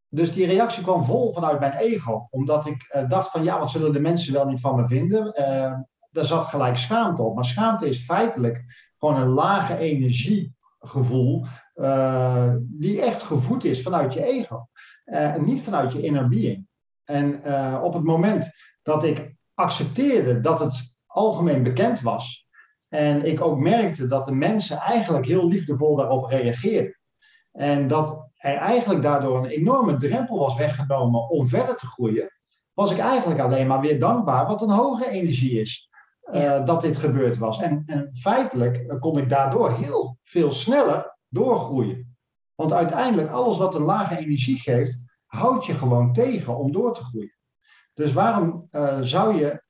Dus 0.09 0.33
die 0.33 0.47
reactie 0.47 0.83
kwam 0.83 1.05
vol 1.05 1.33
vanuit 1.33 1.61
mijn 1.61 1.73
ego. 1.73 2.27
Omdat 2.31 2.67
ik 2.67 2.93
uh, 2.97 3.09
dacht 3.09 3.31
van 3.31 3.45
ja, 3.45 3.59
wat 3.59 3.71
zullen 3.71 3.93
de 3.93 4.01
mensen 4.01 4.33
wel 4.33 4.47
niet 4.47 4.61
van 4.61 4.77
me 4.77 4.87
vinden? 4.87 5.35
Daar 6.11 6.25
zat 6.25 6.45
gelijk 6.45 6.77
schaamte 6.77 7.23
op. 7.23 7.35
Maar 7.35 7.45
schaamte 7.45 7.88
is 7.88 8.05
feitelijk 8.05 8.65
gewoon 9.03 9.21
een 9.21 9.29
lage 9.29 9.79
energiegevoel 9.79 11.45
uh, 11.75 12.55
die 12.59 13.01
echt 13.01 13.23
gevoed 13.23 13.65
is 13.65 13.83
vanuit 13.83 14.15
je 14.15 14.25
ego. 14.25 14.69
Uh, 15.07 15.35
en 15.35 15.45
niet 15.45 15.62
vanuit 15.62 15.93
je 15.93 16.03
inner 16.03 16.29
being. 16.29 16.67
En 17.05 17.41
uh, 17.47 17.81
op 17.83 17.93
het 17.93 18.05
moment 18.05 18.53
dat 18.83 19.05
ik 19.05 19.35
accepteerde 19.55 20.41
dat 20.41 20.61
het 20.61 20.97
algemeen 21.07 21.62
bekend 21.62 22.01
was. 22.01 22.47
En 22.88 23.25
ik 23.25 23.41
ook 23.41 23.59
merkte 23.59 24.07
dat 24.07 24.25
de 24.25 24.35
mensen 24.35 24.77
eigenlijk 24.77 25.27
heel 25.27 25.49
liefdevol 25.49 25.97
daarop 25.97 26.25
reageerden. 26.25 26.99
En 27.53 27.87
dat 27.87 28.29
er 28.37 28.57
eigenlijk 28.57 29.03
daardoor 29.03 29.38
een 29.38 29.51
enorme 29.51 29.97
drempel 29.97 30.38
was 30.38 30.57
weggenomen 30.57 31.29
om 31.29 31.49
verder 31.49 31.77
te 31.77 31.87
groeien. 31.87 32.31
Was 32.73 32.93
ik 32.93 32.99
eigenlijk 32.99 33.41
alleen 33.41 33.67
maar 33.67 33.81
weer 33.81 34.01
dankbaar, 34.01 34.47
wat 34.47 34.62
een 34.62 34.71
hoge 34.71 35.11
energie 35.11 35.61
is. 35.61 35.91
Uh, 36.31 36.65
dat 36.65 36.81
dit 36.81 36.97
gebeurd 36.97 37.39
was. 37.39 37.61
En, 37.61 37.83
en 37.87 38.11
feitelijk 38.13 39.01
kon 39.01 39.19
ik 39.19 39.29
daardoor 39.29 39.77
heel 39.77 40.19
veel 40.23 40.53
sneller 40.53 41.19
doorgroeien. 41.29 42.17
Want 42.55 42.73
uiteindelijk, 42.73 43.31
alles 43.31 43.59
wat 43.59 43.75
een 43.75 43.83
lage 43.83 44.19
energie 44.19 44.59
geeft, 44.59 45.03
houdt 45.27 45.67
je 45.67 45.75
gewoon 45.75 46.13
tegen 46.13 46.57
om 46.57 46.73
door 46.73 46.95
te 46.95 47.03
groeien. 47.03 47.37
Dus 47.95 48.13
waarom 48.13 48.69
uh, 48.71 48.99
zou, 49.01 49.37
je, 49.37 49.63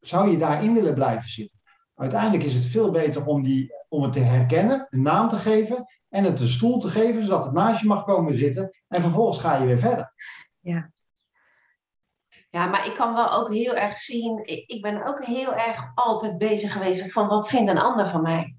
zou 0.00 0.30
je 0.30 0.38
daarin 0.38 0.74
willen 0.74 0.94
blijven 0.94 1.28
zitten? 1.28 1.58
Uiteindelijk 1.94 2.42
is 2.42 2.54
het 2.54 2.66
veel 2.66 2.90
beter 2.90 3.26
om, 3.26 3.42
die, 3.42 3.74
om 3.88 4.02
het 4.02 4.12
te 4.12 4.20
herkennen, 4.20 4.86
een 4.90 5.02
naam 5.02 5.28
te 5.28 5.36
geven 5.36 5.84
en 6.08 6.24
het 6.24 6.40
een 6.40 6.48
stoel 6.48 6.78
te 6.78 6.88
geven, 6.88 7.22
zodat 7.22 7.44
het 7.44 7.52
naast 7.52 7.80
je 7.80 7.86
mag 7.86 8.04
komen 8.04 8.36
zitten. 8.36 8.70
En 8.88 9.02
vervolgens 9.02 9.38
ga 9.38 9.56
je 9.56 9.66
weer 9.66 9.78
verder. 9.78 10.12
Ja. 10.60 10.90
Ja, 12.50 12.66
maar 12.66 12.86
ik 12.86 12.94
kan 12.94 13.14
wel 13.14 13.32
ook 13.32 13.52
heel 13.52 13.74
erg 13.74 13.96
zien, 13.96 14.42
ik 14.66 14.82
ben 14.82 15.06
ook 15.06 15.24
heel 15.24 15.54
erg 15.54 15.92
altijd 15.94 16.38
bezig 16.38 16.72
geweest 16.72 17.12
van 17.12 17.28
wat 17.28 17.48
vindt 17.48 17.70
een 17.70 17.80
ander 17.80 18.08
van 18.08 18.22
mij. 18.22 18.56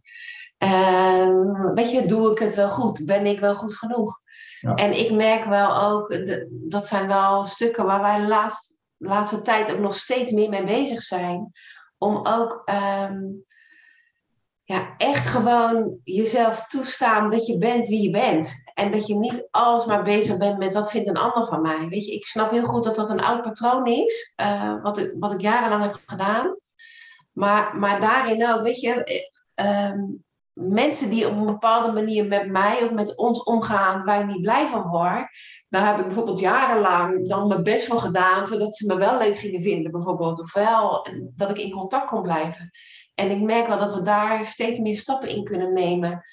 Uh, 0.64 1.74
weet 1.74 1.92
je, 1.92 2.06
doe 2.06 2.32
ik 2.32 2.40
het 2.40 2.56
wel 2.56 2.70
goed? 2.70 3.06
Ben 3.06 3.26
ik 3.26 3.40
wel 3.40 3.56
goed 3.56 3.76
genoeg? 3.76 4.20
Ja. 4.60 4.76
En 4.76 5.00
ik 5.00 5.12
merk 5.12 5.46
wel 5.46 5.82
ook, 5.82 6.18
dat 6.50 6.88
zijn 6.88 7.08
wel 7.08 7.46
stukken 7.46 7.86
waar 7.86 8.02
wij 8.02 8.20
de 8.20 8.28
laatste, 8.28 8.76
laatste 8.98 9.42
tijd 9.42 9.72
ook 9.72 9.80
nog 9.80 9.96
steeds 9.96 10.32
meer 10.32 10.50
mee 10.50 10.64
bezig 10.64 11.02
zijn. 11.02 11.52
om 11.98 12.26
ook 12.26 12.62
ehm, 12.66 13.20
ja, 14.64 14.94
echt 14.98 15.26
gewoon 15.26 16.00
jezelf 16.04 16.68
toestaan 16.68 17.30
dat 17.30 17.46
je 17.46 17.58
bent 17.58 17.88
wie 17.88 18.02
je 18.02 18.12
bent. 18.12 18.71
En 18.82 18.92
dat 18.92 19.08
je 19.08 19.16
niet 19.16 19.48
alsmaar 19.52 20.04
bezig 20.04 20.38
bent 20.38 20.58
met 20.58 20.74
wat 20.74 20.92
vindt 20.92 21.08
een 21.08 21.18
ander 21.18 21.46
van 21.46 21.62
mij. 21.62 21.88
Weet 21.88 22.06
je, 22.06 22.12
ik 22.12 22.26
snap 22.26 22.52
heel 22.52 22.64
goed 22.64 22.84
dat 22.84 22.96
dat 22.96 23.10
een 23.10 23.24
oud 23.24 23.42
patroon 23.42 23.86
is, 23.86 24.34
uh, 24.42 24.82
wat, 24.82 24.98
ik, 24.98 25.14
wat 25.20 25.34
ik 25.34 25.42
jarenlang 25.42 25.84
heb 25.84 25.98
gedaan. 26.06 26.56
Maar, 27.32 27.78
maar 27.78 28.00
daarin 28.00 28.50
ook, 28.50 28.62
weet 28.62 28.80
je, 28.80 29.22
uh, 29.62 29.94
mensen 30.54 31.10
die 31.10 31.28
op 31.28 31.32
een 31.32 31.46
bepaalde 31.46 31.92
manier 31.92 32.26
met 32.26 32.50
mij 32.50 32.84
of 32.84 32.92
met 32.92 33.16
ons 33.16 33.44
omgaan 33.44 34.04
waar 34.06 34.20
ik 34.20 34.28
niet 34.28 34.42
blij 34.42 34.68
van 34.68 34.88
word, 34.88 35.28
daar 35.70 35.88
heb 35.88 35.98
ik 35.98 36.06
bijvoorbeeld 36.06 36.40
jarenlang 36.40 37.30
dan 37.30 37.48
mijn 37.48 37.64
best 37.64 37.86
voor 37.86 38.00
gedaan, 38.00 38.46
zodat 38.46 38.76
ze 38.76 38.86
me 38.86 38.96
wel 38.96 39.18
leuk 39.18 39.38
gingen 39.38 39.62
vinden, 39.62 39.92
bijvoorbeeld. 39.92 40.42
Of 40.42 40.54
wel 40.54 41.08
dat 41.36 41.50
ik 41.50 41.58
in 41.58 41.72
contact 41.72 42.06
kon 42.06 42.22
blijven. 42.22 42.72
En 43.16 43.32
ik 43.32 43.42
merk 43.42 43.68
wel 43.68 43.78
dat 43.78 43.94
we 43.94 44.02
daar 44.02 44.46
steeds 44.46 44.80
meer 44.80 44.98
stappen 44.98 45.30
in 45.30 45.44
kunnen 45.44 45.74
nemen. 45.74 46.24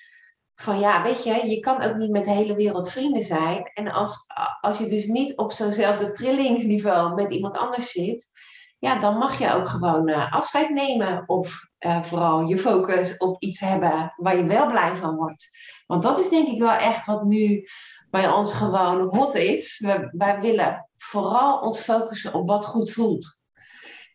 Van 0.61 0.79
ja, 0.79 1.03
weet 1.03 1.25
je, 1.25 1.49
je 1.49 1.61
kan 1.61 1.83
ook 1.83 1.97
niet 1.97 2.11
met 2.11 2.25
de 2.25 2.31
hele 2.31 2.55
wereld 2.55 2.91
vrienden 2.91 3.25
zijn. 3.25 3.71
En 3.75 3.93
als, 3.93 4.25
als 4.61 4.79
je 4.79 4.87
dus 4.87 5.07
niet 5.07 5.37
op 5.37 5.53
zo'nzelfde 5.53 6.13
trillingsniveau 6.13 7.15
met 7.15 7.31
iemand 7.31 7.57
anders 7.57 7.91
zit, 7.91 8.31
ja, 8.79 8.99
dan 9.01 9.19
mag 9.19 9.39
je 9.39 9.55
ook 9.55 9.69
gewoon 9.69 10.09
uh, 10.09 10.33
afscheid 10.33 10.71
nemen. 10.71 11.23
Of 11.27 11.61
uh, 11.87 12.03
vooral 12.03 12.41
je 12.41 12.59
focus 12.59 13.17
op 13.17 13.43
iets 13.43 13.61
hebben 13.61 14.13
waar 14.17 14.37
je 14.37 14.45
wel 14.45 14.67
blij 14.67 14.97
van 14.97 15.17
wordt. 15.17 15.51
Want 15.87 16.03
dat 16.03 16.19
is 16.19 16.29
denk 16.29 16.49
ik 16.49 16.59
wel 16.59 16.73
echt 16.73 17.07
wat 17.07 17.25
nu 17.25 17.65
bij 18.11 18.29
ons 18.29 18.53
gewoon 18.53 19.17
hot 19.17 19.35
is. 19.35 19.79
We, 19.79 20.11
wij 20.13 20.41
willen 20.41 20.89
vooral 20.97 21.59
ons 21.59 21.81
focussen 21.81 22.35
op 22.35 22.49
wat 22.49 22.65
goed 22.65 22.91
voelt. 22.91 23.38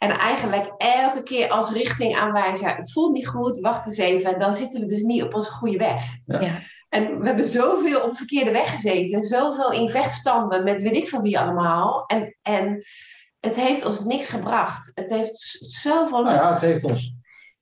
En 0.04 0.18
eigenlijk 0.18 0.72
elke 0.78 1.24
keer 1.24 1.50
als 1.50 1.72
richting 1.72 2.16
aanwijzen, 2.16 2.76
het 2.76 2.92
voelt 2.92 3.14
niet 3.14 3.28
goed, 3.28 3.60
wacht 3.60 3.86
eens 3.86 3.98
even, 3.98 4.40
dan 4.40 4.54
zitten 4.54 4.82
we 4.82 4.88
dus 4.88 5.02
niet 5.02 5.24
op 5.24 5.34
onze 5.34 5.52
goede 5.52 5.78
weg. 5.78 6.04
Ja. 6.26 6.40
En 6.90 7.20
we 7.20 7.26
hebben 7.26 7.46
zoveel 7.46 8.02
op 8.02 8.18
verkeerde 8.18 8.52
weg 8.52 8.72
gezeten, 8.72 9.22
zoveel 9.22 9.72
in 9.72 9.90
vechtstanden 9.90 10.64
met 10.64 10.82
weet 10.82 10.96
ik 10.96 11.10
van 11.10 11.22
wie 11.22 11.40
allemaal. 11.40 12.06
En, 12.06 12.38
en 12.42 12.84
het 13.40 13.56
heeft 13.56 13.86
ons 13.86 14.00
niks 14.04 14.30
gebracht. 14.30 14.92
Het 14.94 15.10
heeft 15.10 15.38
zoveel... 15.60 16.24
Nou 16.24 16.36
ja, 16.36 16.54
het 16.54 16.62
heeft 16.62 16.84
ons 16.84 17.14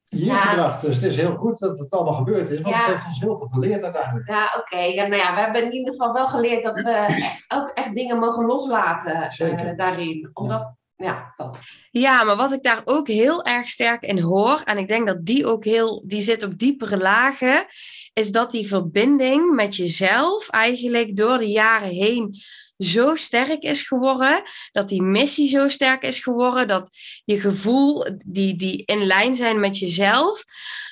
hier 0.07 0.35
gebracht. 0.35 0.81
Dus 0.81 0.95
het 0.95 1.03
is 1.03 1.15
heel 1.15 1.35
goed 1.35 1.59
dat 1.59 1.79
het 1.79 1.91
allemaal 1.91 2.13
gebeurd 2.13 2.49
is, 2.49 2.61
want 2.61 2.75
het 2.75 2.85
heeft 2.85 3.05
ons 3.05 3.19
heel 3.19 3.37
veel 3.37 3.47
geleerd 3.47 3.83
uiteindelijk. 3.83 4.29
Ja, 4.29 4.49
oké. 4.57 4.79
Ja, 4.79 5.07
nou 5.07 5.21
ja, 5.21 5.33
we 5.33 5.39
hebben 5.39 5.63
in 5.63 5.71
ieder 5.71 5.93
geval 5.93 6.13
wel 6.13 6.27
geleerd 6.27 6.63
dat 6.63 6.77
we 6.77 7.23
ook 7.47 7.69
echt 7.69 7.93
dingen 7.93 8.19
mogen 8.19 8.45
loslaten 8.45 9.31
uh, 9.39 9.77
daarin. 9.77 10.29
Omdat 10.33 10.79
ja, 11.01 11.31
dat. 11.35 11.59
Ja, 11.91 12.23
maar 12.23 12.35
wat 12.35 12.51
ik 12.51 12.63
daar 12.63 12.81
ook 12.85 13.07
heel 13.07 13.43
erg 13.43 13.67
sterk 13.67 14.03
in 14.03 14.19
hoor, 14.19 14.61
en 14.65 14.77
ik 14.77 14.87
denk 14.87 15.07
dat 15.07 15.25
die 15.25 15.45
ook 15.45 15.65
heel, 15.65 16.03
die 16.05 16.21
zit 16.21 16.43
op 16.43 16.57
diepere 16.57 16.97
lagen, 16.97 17.65
is 18.13 18.31
dat 18.31 18.51
die 18.51 18.67
verbinding 18.67 19.55
met 19.55 19.75
jezelf 19.75 20.49
eigenlijk 20.49 21.15
door 21.15 21.37
de 21.37 21.49
jaren 21.49 21.89
heen 21.89 22.35
zo 22.77 23.15
sterk 23.15 23.63
is 23.63 23.87
geworden, 23.87 24.41
dat 24.71 24.89
die 24.89 25.01
missie 25.01 25.49
zo 25.49 25.67
sterk 25.67 26.03
is 26.03 26.19
geworden, 26.19 26.67
dat 26.67 26.89
je 27.25 27.39
gevoel, 27.39 28.17
die, 28.27 28.55
die 28.55 28.83
in 28.85 29.05
lijn 29.05 29.35
zijn 29.35 29.59
met 29.59 29.77
jezelf, 29.77 30.43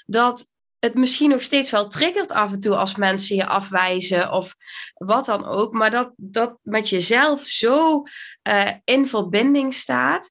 dat 0.05 0.51
het 0.79 0.93
misschien 0.95 1.29
nog 1.29 1.41
steeds 1.41 1.71
wel 1.71 1.87
triggert 1.87 2.31
af 2.31 2.51
en 2.51 2.59
toe 2.59 2.75
als 2.75 2.95
mensen 2.95 3.35
je 3.35 3.45
afwijzen 3.45 4.31
of 4.31 4.55
wat 4.93 5.25
dan 5.25 5.45
ook, 5.45 5.73
maar 5.73 5.91
dat 5.91 6.11
dat 6.15 6.57
met 6.61 6.89
jezelf 6.89 7.41
zo 7.41 8.03
uh, 8.49 8.71
in 8.83 9.07
verbinding 9.07 9.73
staat, 9.73 10.29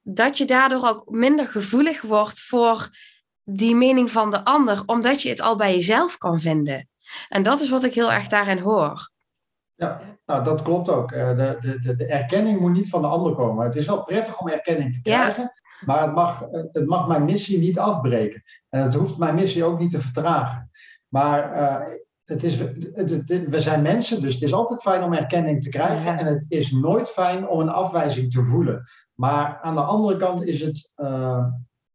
dat 0.00 0.38
je 0.38 0.44
daardoor 0.44 0.88
ook 0.88 1.10
minder 1.10 1.46
gevoelig 1.46 2.02
wordt 2.02 2.40
voor 2.40 2.88
die 3.44 3.74
mening 3.74 4.10
van 4.10 4.30
de 4.30 4.44
ander, 4.44 4.82
omdat 4.86 5.22
je 5.22 5.28
het 5.28 5.40
al 5.40 5.56
bij 5.56 5.74
jezelf 5.74 6.18
kan 6.18 6.40
vinden. 6.40 6.88
En 7.28 7.42
dat 7.42 7.60
is 7.60 7.68
wat 7.68 7.84
ik 7.84 7.94
heel 7.94 8.12
erg 8.12 8.28
daarin 8.28 8.58
hoor. 8.58 9.10
Ja, 9.82 10.00
nou, 10.26 10.44
dat 10.44 10.62
klopt 10.62 10.88
ook. 10.88 11.12
Eh, 11.12 11.36
de, 11.36 11.78
de, 11.82 11.96
de 11.96 12.06
erkenning 12.06 12.60
moet 12.60 12.72
niet 12.72 12.88
van 12.88 13.02
de 13.02 13.08
ander 13.08 13.34
komen. 13.34 13.64
Het 13.64 13.76
is 13.76 13.86
wel 13.86 14.04
prettig 14.04 14.40
om 14.40 14.48
erkenning 14.48 14.94
te 14.94 15.02
krijgen, 15.02 15.52
maar 15.84 16.02
het 16.02 16.14
mag, 16.14 16.48
het 16.50 16.86
mag 16.86 17.08
mijn 17.08 17.24
missie 17.24 17.58
niet 17.58 17.78
afbreken. 17.78 18.42
En 18.68 18.82
het 18.82 18.94
hoeft 18.94 19.18
mijn 19.18 19.34
missie 19.34 19.64
ook 19.64 19.78
niet 19.78 19.90
te 19.90 20.00
vertragen. 20.00 20.70
Maar 21.08 21.56
uh, 21.56 21.94
het 22.24 22.42
is, 22.42 22.58
het, 22.94 23.48
we 23.48 23.60
zijn 23.60 23.82
mensen, 23.82 24.20
dus 24.20 24.34
het 24.34 24.42
is 24.42 24.52
altijd 24.52 24.80
fijn 24.82 25.02
om 25.02 25.12
erkenning 25.12 25.62
te 25.62 25.68
krijgen. 25.68 26.18
En 26.18 26.26
het 26.26 26.44
is 26.48 26.70
nooit 26.70 27.08
fijn 27.08 27.48
om 27.48 27.60
een 27.60 27.68
afwijzing 27.68 28.32
te 28.32 28.42
voelen. 28.42 28.84
Maar 29.14 29.58
aan 29.62 29.74
de 29.74 29.80
andere 29.80 30.16
kant 30.16 30.44
is 30.44 30.60
het, 30.60 30.92
uh, 30.96 31.46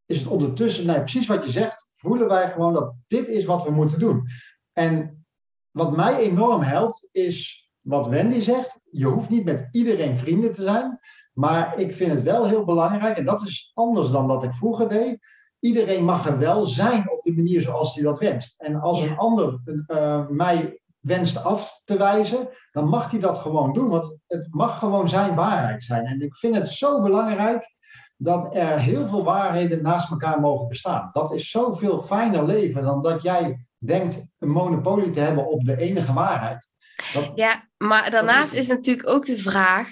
is 0.06 0.20
het 0.20 0.28
ondertussen, 0.28 0.86
nee, 0.86 1.00
precies 1.00 1.28
wat 1.28 1.44
je 1.44 1.52
zegt, 1.52 1.88
voelen 1.92 2.28
wij 2.28 2.50
gewoon 2.50 2.74
dat 2.74 2.94
dit 3.08 3.28
is 3.28 3.46
wat 3.46 3.64
we 3.64 3.72
moeten 3.72 4.00
doen. 4.00 4.28
En 4.74 5.26
wat 5.72 5.96
mij 5.96 6.18
enorm 6.18 6.62
helpt, 6.62 7.10
is 7.12 7.67
wat 7.88 8.08
Wendy 8.08 8.40
zegt. 8.40 8.80
Je 8.92 9.06
hoeft 9.06 9.30
niet 9.30 9.46
met 9.46 9.68
iedereen 9.72 10.18
vrienden 10.18 10.52
te 10.52 10.62
zijn. 10.62 11.00
Maar 11.34 11.80
ik 11.80 11.94
vind 11.94 12.12
het 12.12 12.22
wel 12.22 12.48
heel 12.48 12.66
belangrijk, 12.66 13.18
en 13.18 13.26
dat 13.26 13.42
is 13.42 13.72
anders 13.74 14.10
dan 14.10 14.28
wat 14.28 14.44
ik 14.44 14.54
vroeger 14.54 14.90
deed. 14.90 15.20
Iedereen 15.60 16.04
mag 16.04 16.28
er 16.28 16.38
wel 16.38 16.66
zijn 16.66 17.10
op 17.12 17.24
de 17.24 17.34
manier 17.34 17.62
zoals 17.62 17.96
hij 17.96 18.04
dat 18.04 18.20
wenst. 18.20 18.62
En 18.62 18.82
als 18.82 19.02
een 19.02 19.18
ander 19.18 19.60
uh, 19.88 20.28
mij 20.28 20.82
wenst 21.00 21.44
af 21.44 21.82
te 21.84 21.98
wijzen, 21.98 22.50
dan 22.72 22.88
mag 22.88 23.12
hij 23.12 23.20
dat 23.20 23.38
gewoon 23.38 23.74
doen. 23.74 23.90
Want 23.90 24.18
het 24.28 24.48
mag 24.50 24.80
gewoon 24.80 25.10
zijn 25.10 25.36
waarheid 25.36 25.84
zijn. 25.84 26.06
En 26.06 26.22
ik 26.22 26.36
vind 26.36 26.56
het 26.56 26.68
zo 26.68 27.02
belangrijk 27.02 27.76
dat 28.18 28.56
er 28.56 28.80
heel 28.80 29.08
veel 29.08 29.24
waarheden 29.24 29.82
naast 29.82 30.12
elkaar 30.12 30.40
mogen 30.40 30.68
bestaan. 30.68 31.10
Dat 31.14 31.34
is 31.34 31.50
zoveel 31.50 32.00
fijner 32.00 32.46
leven 32.46 32.84
dan 32.84 33.02
dat 33.02 33.22
jij 33.22 33.68
denkt 33.78 34.28
een 34.40 34.50
monopolie 34.50 35.10
te 35.10 35.20
hebben 35.20 35.48
op 35.48 35.64
de 35.64 35.78
enige 35.78 36.14
waarheid. 36.14 36.70
Dat, 37.14 37.32
ja, 37.36 37.67
maar 37.78 38.12
daarnaast 38.12 38.54
is 38.54 38.68
natuurlijk 38.68 39.08
ook 39.08 39.26
de 39.26 39.38
vraag: 39.38 39.90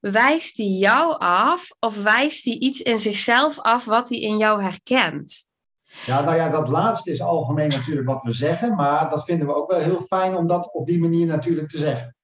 wijst 0.00 0.56
die 0.56 0.78
jou 0.78 1.18
af 1.18 1.70
of 1.80 2.02
wijst 2.02 2.44
die 2.44 2.60
iets 2.60 2.82
in 2.82 2.98
zichzelf 2.98 3.58
af 3.58 3.84
wat 3.84 4.08
hij 4.08 4.18
in 4.18 4.36
jou 4.36 4.62
herkent? 4.62 5.46
Ja, 6.06 6.24
nou 6.24 6.36
ja, 6.36 6.48
dat 6.48 6.68
laatste 6.68 7.10
is 7.10 7.20
algemeen 7.20 7.68
natuurlijk 7.68 8.06
wat 8.06 8.22
we 8.22 8.32
zeggen, 8.32 8.74
maar 8.74 9.10
dat 9.10 9.24
vinden 9.24 9.46
we 9.46 9.54
ook 9.54 9.70
wel 9.70 9.80
heel 9.80 10.00
fijn 10.00 10.36
om 10.36 10.46
dat 10.46 10.72
op 10.72 10.86
die 10.86 11.00
manier 11.00 11.26
natuurlijk 11.26 11.68
te 11.68 11.78
zeggen. 11.78 12.16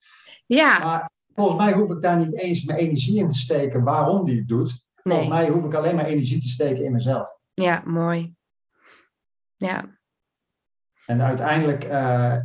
Ja. 0.47 0.79
Maar 0.79 1.11
volgens 1.35 1.57
mij 1.57 1.73
hoef 1.73 1.91
ik 1.91 2.03
daar 2.03 2.17
niet 2.17 2.35
eens 2.35 2.65
mijn 2.65 2.79
energie 2.79 3.19
in 3.19 3.29
te 3.29 3.39
steken 3.39 3.85
waarom 3.85 4.25
die 4.25 4.39
het 4.39 4.49
doet. 4.49 4.85
Volgens 5.03 5.29
mij 5.29 5.49
hoef 5.49 5.65
ik 5.65 5.75
alleen 5.75 5.95
maar 5.95 6.05
energie 6.05 6.41
te 6.41 6.49
steken 6.49 6.85
in 6.85 6.93
mezelf. 6.93 7.37
Ja, 7.55 7.83
mooi. 7.85 8.35
Ja. 9.57 9.99
En 11.07 11.23
uiteindelijk 11.23 11.85
uh, 11.85 12.37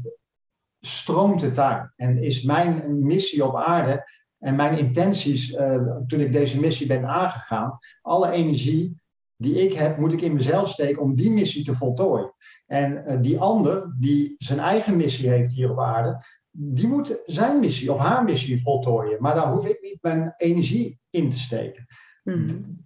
stroomt 0.85 1.41
het 1.41 1.55
daar. 1.55 1.93
En 1.95 2.23
is 2.23 2.43
mijn 2.43 3.05
missie 3.05 3.45
op 3.45 3.55
aarde 3.55 4.03
en 4.39 4.55
mijn 4.55 4.77
intenties 4.77 5.51
uh, 5.51 5.97
toen 6.07 6.19
ik 6.19 6.31
deze 6.31 6.59
missie 6.59 6.87
ben 6.87 7.05
aangegaan, 7.05 7.77
alle 8.01 8.31
energie 8.31 9.03
die 9.37 9.55
ik 9.55 9.73
heb, 9.73 9.97
moet 9.97 10.13
ik 10.13 10.21
in 10.21 10.33
mezelf 10.33 10.69
steken 10.69 11.01
om 11.01 11.15
die 11.15 11.31
missie 11.31 11.63
te 11.63 11.73
voltooien. 11.73 12.33
En 12.65 13.03
uh, 13.07 13.21
die 13.21 13.39
ander, 13.39 13.95
die 13.99 14.35
zijn 14.37 14.59
eigen 14.59 14.97
missie 14.97 15.29
heeft 15.29 15.53
hier 15.53 15.71
op 15.71 15.79
aarde, 15.79 16.23
die 16.51 16.87
moet 16.87 17.19
zijn 17.25 17.59
missie 17.59 17.91
of 17.91 17.97
haar 17.97 18.23
missie 18.23 18.61
voltooien. 18.61 19.21
Maar 19.21 19.35
daar 19.35 19.51
hoef 19.51 19.67
ik 19.67 19.81
niet 19.81 19.97
mijn 20.01 20.33
energie 20.37 20.99
in 21.09 21.29
te 21.29 21.37
steken. 21.37 21.85
Hmm. 22.23 22.83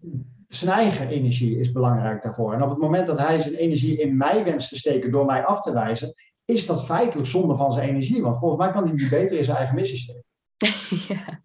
Zijn 0.48 0.72
eigen 0.72 1.08
energie 1.08 1.60
is 1.60 1.72
belangrijk 1.72 2.24
daarvoor. 2.24 2.54
En 2.54 2.64
op 2.64 2.70
het 2.70 2.80
moment 2.80 3.08
dat 3.08 3.20
hij 3.20 3.40
zijn 3.40 3.56
energie 3.56 3.98
in 3.98 4.18
mij 4.18 4.44
wenst 4.44 4.70
te 4.70 4.78
steken 4.78 5.12
door 5.12 5.26
mij 5.26 5.46
af 5.46 5.62
te 5.62 5.74
wijzen, 5.74 6.14
is 6.50 6.66
dat 6.66 6.86
feitelijk 6.86 7.28
zonde 7.28 7.56
van 7.56 7.74
zijn 7.74 7.90
energie. 7.90 8.22
Want 8.22 8.40
volgens 8.40 8.62
mij 8.62 8.72
kan 8.72 8.84
hij 8.84 8.94
niet 8.94 9.10
beter 9.10 9.38
in 9.38 9.44
zijn 9.44 9.58
eigen 9.58 9.76
missie 9.76 9.98
steken. 9.98 10.24
ja. 11.16 11.42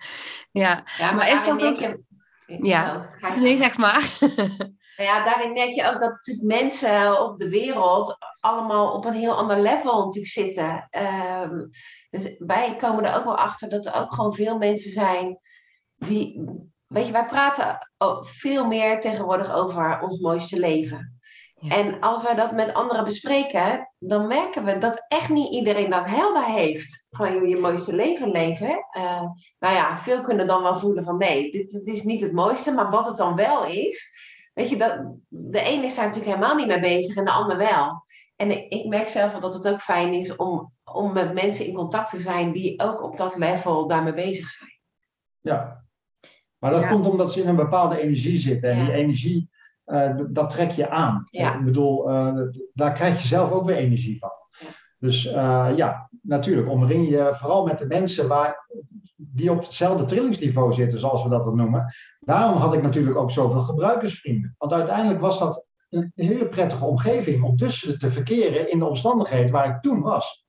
Ja. 0.51 0.85
ja, 0.99 1.13
maar, 1.13 1.33
is 1.33 1.45
dat 1.45 1.65
ook... 1.65 1.77
Je... 1.77 2.03
Ja, 2.47 3.11
oh, 3.23 3.37
nee, 3.37 3.57
zeg 3.57 3.77
maar. 3.77 4.17
Nou 4.21 4.49
ja, 5.11 5.25
daarin 5.25 5.53
merk 5.53 5.71
je 5.71 5.89
ook 5.93 6.01
dat 6.01 6.39
mensen 6.43 7.23
op 7.23 7.39
de 7.39 7.49
wereld 7.49 8.17
allemaal 8.41 8.93
op 8.93 9.05
een 9.05 9.15
heel 9.15 9.37
ander 9.37 9.61
level 9.61 10.05
natuurlijk 10.05 10.33
zitten. 10.33 10.89
Um, 11.43 11.71
dus 12.11 12.35
wij 12.39 12.77
komen 12.77 13.05
er 13.05 13.17
ook 13.17 13.25
wel 13.25 13.37
achter 13.37 13.69
dat 13.69 13.87
er 13.87 13.95
ook 13.95 14.15
gewoon 14.15 14.35
veel 14.35 14.59
mensen 14.59 14.91
zijn 14.91 15.39
die... 15.97 16.45
Weet 16.87 17.07
je, 17.07 17.13
wij 17.13 17.27
praten 17.27 17.89
veel 18.21 18.67
meer 18.67 19.01
tegenwoordig 19.01 19.55
over 19.55 20.01
ons 20.01 20.19
mooiste 20.19 20.59
leven. 20.59 21.14
En 21.69 22.01
als 22.01 22.23
wij 22.23 22.35
dat 22.35 22.53
met 22.53 22.75
anderen 22.75 23.05
bespreken, 23.05 23.91
dan 23.99 24.27
merken 24.27 24.65
we 24.65 24.79
dat 24.79 25.05
echt 25.09 25.29
niet 25.29 25.53
iedereen 25.53 25.91
dat 25.91 26.07
helder 26.07 26.45
heeft. 26.45 27.07
Van 27.11 27.49
je 27.49 27.57
mooiste 27.57 27.95
leven 27.95 28.31
leven. 28.31 28.87
Uh, 28.97 29.23
nou 29.59 29.75
ja, 29.75 29.99
veel 29.99 30.23
kunnen 30.23 30.47
dan 30.47 30.63
wel 30.63 30.79
voelen 30.79 31.05
van 31.05 31.17
nee, 31.17 31.51
dit, 31.51 31.71
dit, 31.71 31.87
is 31.87 32.03
niet 32.03 32.21
het 32.21 32.33
mooiste. 32.33 32.73
Maar 32.73 32.91
wat 32.91 33.07
het 33.07 33.17
dan 33.17 33.37
wel 33.37 33.65
is, 33.67 34.13
weet 34.55 34.69
je, 34.69 34.77
dat, 34.77 34.99
de 35.29 35.71
een 35.71 35.85
is 35.85 35.95
daar 35.95 36.07
natuurlijk 36.07 36.35
helemaal 36.35 36.57
niet 36.57 36.67
mee 36.67 36.81
bezig 36.81 37.17
en 37.17 37.25
de 37.25 37.31
ander 37.31 37.57
wel. 37.57 38.05
En 38.37 38.51
ik, 38.51 38.73
ik 38.73 38.87
merk 38.87 39.09
zelf 39.09 39.33
wel 39.33 39.41
dat 39.41 39.55
het 39.55 39.69
ook 39.69 39.81
fijn 39.81 40.13
is 40.13 40.37
om, 40.37 40.73
om 40.85 41.13
met 41.13 41.35
mensen 41.35 41.67
in 41.67 41.75
contact 41.75 42.11
te 42.11 42.19
zijn 42.19 42.53
die 42.53 42.81
ook 42.81 43.03
op 43.03 43.17
dat 43.17 43.37
level 43.37 43.87
daarmee 43.87 44.15
bezig 44.15 44.49
zijn. 44.49 44.79
Ja, 45.41 45.85
maar 46.59 46.71
dat 46.71 46.87
komt 46.87 47.07
omdat 47.07 47.33
ze 47.33 47.41
in 47.41 47.49
een 47.49 47.57
bepaalde 47.57 48.01
energie 48.01 48.39
zitten. 48.39 48.71
En 48.71 48.85
die 48.85 48.95
energie 48.95 49.51
dat 50.31 50.51
trek 50.51 50.71
je 50.71 50.91
aan. 50.91 51.27
Ja. 51.31 51.55
Ik 51.59 51.65
bedoel, 51.65 52.05
daar 52.73 52.93
krijg 52.93 53.23
je 53.23 53.29
zelf 53.29 53.51
ook 53.51 53.65
weer 53.65 53.77
energie 53.77 54.19
van. 54.19 54.31
Dus 54.99 55.23
ja, 55.77 56.11
natuurlijk, 56.23 56.69
omring 56.69 57.09
je 57.09 57.31
vooral 57.33 57.67
met 57.67 57.79
de 57.79 57.87
mensen 57.87 58.29
waar, 58.29 58.69
die 59.17 59.51
op 59.51 59.61
hetzelfde 59.61 60.05
trillingsniveau 60.05 60.73
zitten, 60.73 60.99
zoals 60.99 61.23
we 61.23 61.29
dat 61.29 61.45
dan 61.45 61.57
noemen. 61.57 61.95
Daarom 62.21 62.57
had 62.57 62.75
ik 62.75 62.83
natuurlijk 62.83 63.17
ook 63.17 63.31
zoveel 63.31 63.61
gebruikersvrienden. 63.61 64.55
Want 64.59 64.73
uiteindelijk 64.73 65.21
was 65.21 65.39
dat 65.39 65.67
een 65.91 66.13
hele 66.15 66.49
prettige 66.49 66.85
omgeving 66.85 67.45
om 67.45 67.57
tussen 67.57 67.99
te 67.99 68.11
verkeren 68.11 68.71
in 68.71 68.79
de 68.79 68.85
omstandigheden 68.85 69.53
waar 69.53 69.69
ik 69.69 69.81
toen 69.81 70.01
was. 70.01 70.47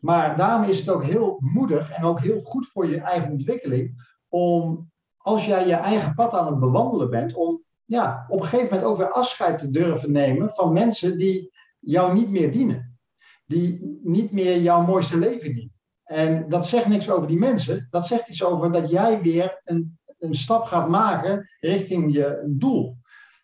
Maar 0.00 0.36
daarom 0.36 0.68
is 0.68 0.78
het 0.78 0.90
ook 0.90 1.04
heel 1.04 1.36
moedig 1.40 1.90
en 1.90 2.04
ook 2.04 2.20
heel 2.20 2.40
goed 2.40 2.66
voor 2.66 2.86
je 2.86 3.00
eigen 3.00 3.30
ontwikkeling 3.30 4.06
om, 4.28 4.90
als 5.16 5.46
jij 5.46 5.66
je 5.66 5.74
eigen 5.74 6.14
pad 6.14 6.34
aan 6.34 6.46
het 6.46 6.58
bewandelen 6.58 7.10
bent, 7.10 7.34
om 7.34 7.62
ja, 7.88 8.26
op 8.28 8.40
een 8.40 8.46
gegeven 8.46 8.74
moment 8.74 8.84
ook 8.84 8.96
weer 8.96 9.12
afscheid 9.12 9.58
te 9.58 9.70
durven 9.70 10.12
nemen 10.12 10.50
van 10.50 10.72
mensen 10.72 11.18
die 11.18 11.52
jou 11.78 12.14
niet 12.14 12.30
meer 12.30 12.50
dienen. 12.50 12.98
Die 13.46 13.98
niet 14.02 14.32
meer 14.32 14.60
jouw 14.60 14.82
mooiste 14.82 15.18
leven 15.18 15.54
dienen. 15.54 15.72
En 16.04 16.48
dat 16.48 16.66
zegt 16.66 16.88
niks 16.88 17.10
over 17.10 17.28
die 17.28 17.38
mensen. 17.38 17.86
Dat 17.90 18.06
zegt 18.06 18.28
iets 18.28 18.44
over 18.44 18.72
dat 18.72 18.90
jij 18.90 19.20
weer 19.20 19.60
een, 19.64 19.98
een 20.18 20.34
stap 20.34 20.64
gaat 20.64 20.88
maken 20.88 21.48
richting 21.60 22.12
je 22.12 22.44
doel. 22.46 22.96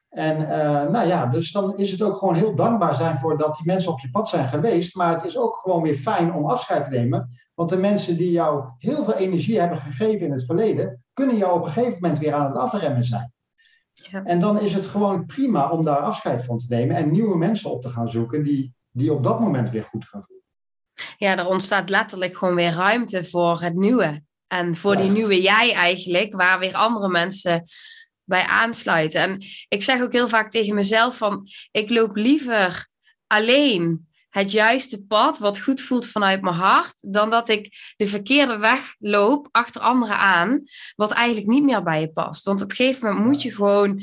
En 0.08 0.40
uh, 0.40 0.90
nou 0.90 1.06
ja, 1.06 1.26
dus 1.26 1.52
dan 1.52 1.76
is 1.76 1.90
het 1.90 2.02
ook 2.02 2.16
gewoon 2.16 2.34
heel 2.34 2.54
dankbaar 2.54 2.94
zijn 2.94 3.18
voor 3.18 3.38
dat 3.38 3.56
die 3.56 3.66
mensen 3.66 3.92
op 3.92 4.00
je 4.00 4.10
pad 4.10 4.28
zijn 4.28 4.48
geweest. 4.48 4.96
Maar 4.96 5.12
het 5.12 5.24
is 5.24 5.38
ook 5.38 5.56
gewoon 5.56 5.82
weer 5.82 5.94
fijn 5.94 6.34
om 6.34 6.46
afscheid 6.46 6.84
te 6.84 6.90
nemen. 6.90 7.30
Want 7.54 7.70
de 7.70 7.76
mensen 7.76 8.16
die 8.16 8.30
jou 8.30 8.64
heel 8.78 9.04
veel 9.04 9.14
energie 9.14 9.60
hebben 9.60 9.78
gegeven 9.78 10.26
in 10.26 10.32
het 10.32 10.44
verleden, 10.44 11.04
kunnen 11.12 11.36
jou 11.36 11.58
op 11.58 11.64
een 11.64 11.72
gegeven 11.72 11.98
moment 12.00 12.18
weer 12.18 12.32
aan 12.32 12.46
het 12.46 12.56
afremmen 12.56 13.04
zijn. 13.04 13.33
Ja. 14.10 14.24
En 14.24 14.40
dan 14.40 14.60
is 14.60 14.72
het 14.72 14.84
gewoon 14.84 15.26
prima 15.26 15.70
om 15.70 15.84
daar 15.84 15.98
afscheid 15.98 16.44
van 16.44 16.58
te 16.58 16.66
nemen 16.68 16.96
en 16.96 17.10
nieuwe 17.10 17.36
mensen 17.36 17.70
op 17.70 17.82
te 17.82 17.90
gaan 17.90 18.08
zoeken 18.08 18.42
die, 18.42 18.74
die 18.90 19.12
op 19.12 19.22
dat 19.22 19.40
moment 19.40 19.70
weer 19.70 19.84
goed 19.84 20.04
gaan 20.04 20.22
voelen. 20.22 20.44
Ja, 21.16 21.38
er 21.38 21.46
ontstaat 21.46 21.90
letterlijk 21.90 22.36
gewoon 22.36 22.54
weer 22.54 22.72
ruimte 22.72 23.24
voor 23.24 23.60
het 23.60 23.74
nieuwe. 23.74 24.22
En 24.46 24.76
voor 24.76 24.96
die 24.96 25.10
nieuwe 25.10 25.42
jij 25.42 25.72
eigenlijk, 25.72 26.34
waar 26.34 26.58
weer 26.58 26.74
andere 26.74 27.08
mensen 27.08 27.64
bij 28.24 28.42
aansluiten. 28.42 29.20
En 29.20 29.42
ik 29.68 29.82
zeg 29.82 30.00
ook 30.00 30.12
heel 30.12 30.28
vaak 30.28 30.50
tegen 30.50 30.74
mezelf 30.74 31.16
van, 31.16 31.46
ik 31.70 31.90
loop 31.90 32.16
liever 32.16 32.88
alleen 33.26 34.08
het 34.34 34.50
juiste 34.50 35.04
pad, 35.04 35.38
wat 35.38 35.60
goed 35.60 35.82
voelt 35.82 36.06
vanuit 36.06 36.42
mijn 36.42 36.54
hart, 36.54 37.12
dan 37.12 37.30
dat 37.30 37.48
ik 37.48 37.94
de 37.96 38.06
verkeerde 38.06 38.58
weg 38.58 38.94
loop 38.98 39.48
achter 39.50 39.80
anderen 39.80 40.18
aan, 40.18 40.62
wat 40.96 41.10
eigenlijk 41.10 41.46
niet 41.46 41.64
meer 41.64 41.82
bij 41.82 42.00
je 42.00 42.12
past. 42.12 42.44
Want 42.44 42.62
op 42.62 42.70
een 42.70 42.76
gegeven 42.76 43.08
moment 43.08 43.26
moet 43.26 43.42
je 43.42 43.54
gewoon, 43.54 44.00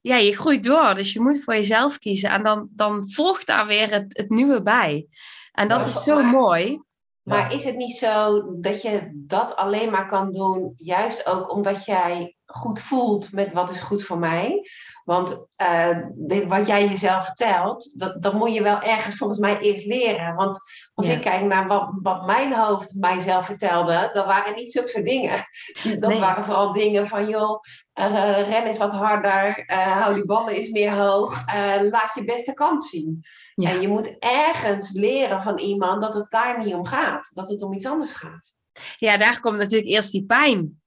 ja, 0.00 0.16
je 0.16 0.36
groeit 0.36 0.64
door, 0.64 0.94
dus 0.94 1.12
je 1.12 1.20
moet 1.20 1.44
voor 1.44 1.54
jezelf 1.54 1.98
kiezen 1.98 2.30
en 2.30 2.42
dan, 2.42 2.68
dan 2.70 3.10
volgt 3.10 3.46
daar 3.46 3.66
weer 3.66 3.90
het, 3.90 4.16
het 4.16 4.30
nieuwe 4.30 4.62
bij. 4.62 5.06
En 5.52 5.68
dat 5.68 5.86
is 5.86 6.02
zo 6.02 6.22
mooi. 6.22 6.80
Maar 7.22 7.54
is 7.54 7.64
het 7.64 7.76
niet 7.76 7.96
zo 7.96 8.42
dat 8.60 8.82
je 8.82 9.10
dat 9.14 9.56
alleen 9.56 9.90
maar 9.90 10.08
kan 10.08 10.32
doen, 10.32 10.72
juist 10.76 11.26
ook 11.26 11.52
omdat 11.52 11.84
jij 11.84 12.36
goed 12.52 12.80
voelt 12.80 13.32
met 13.32 13.52
wat 13.52 13.70
is 13.70 13.80
goed 13.80 14.02
voor 14.04 14.18
mij? 14.18 14.68
Want 15.04 15.46
uh, 15.56 15.98
dit, 16.14 16.46
wat 16.46 16.66
jij 16.66 16.88
jezelf 16.88 17.24
vertelt, 17.24 17.92
dat, 17.98 18.22
dat 18.22 18.32
moet 18.32 18.54
je 18.54 18.62
wel 18.62 18.80
ergens 18.80 19.16
volgens 19.16 19.38
mij 19.38 19.58
eerst 19.58 19.86
leren. 19.86 20.34
Want 20.34 20.58
als 20.94 21.06
ik 21.06 21.20
kijk 21.20 21.42
naar 21.44 21.66
wat, 21.66 21.90
wat 22.02 22.26
mijn 22.26 22.52
hoofd 22.52 22.94
mijzelf 22.94 23.46
vertelde, 23.46 24.10
dat 24.12 24.26
waren 24.26 24.54
niet 24.54 24.72
zulke 24.72 24.88
soort 24.88 25.04
dingen. 25.04 25.40
Dat 25.98 26.18
waren 26.18 26.44
vooral 26.44 26.72
dingen 26.72 27.08
van, 27.08 27.28
joh, 27.28 27.60
uh, 28.00 28.48
ren 28.48 28.66
eens 28.66 28.78
wat 28.78 28.92
harder, 28.92 29.70
uh, 29.70 30.02
hou 30.02 30.14
die 30.14 30.26
ballen 30.26 30.54
eens 30.54 30.70
meer 30.70 30.92
hoog, 30.92 31.44
laat 31.90 32.14
je 32.14 32.24
beste 32.24 32.54
kant 32.54 32.84
zien. 32.84 33.20
En 33.54 33.80
je 33.80 33.88
moet 33.88 34.16
ergens 34.18 34.92
leren 34.92 35.42
van 35.42 35.58
iemand 35.58 36.02
dat 36.02 36.14
het 36.14 36.30
daar 36.30 36.64
niet 36.64 36.74
om 36.74 36.86
gaat, 36.86 37.30
dat 37.34 37.50
het 37.50 37.62
om 37.62 37.72
iets 37.72 37.86
anders 37.86 38.12
gaat. 38.12 38.54
Ja, 38.96 39.16
daar 39.16 39.40
komt 39.40 39.56
natuurlijk 39.56 39.90
eerst 39.90 40.12
die 40.12 40.24
pijn 40.24 40.81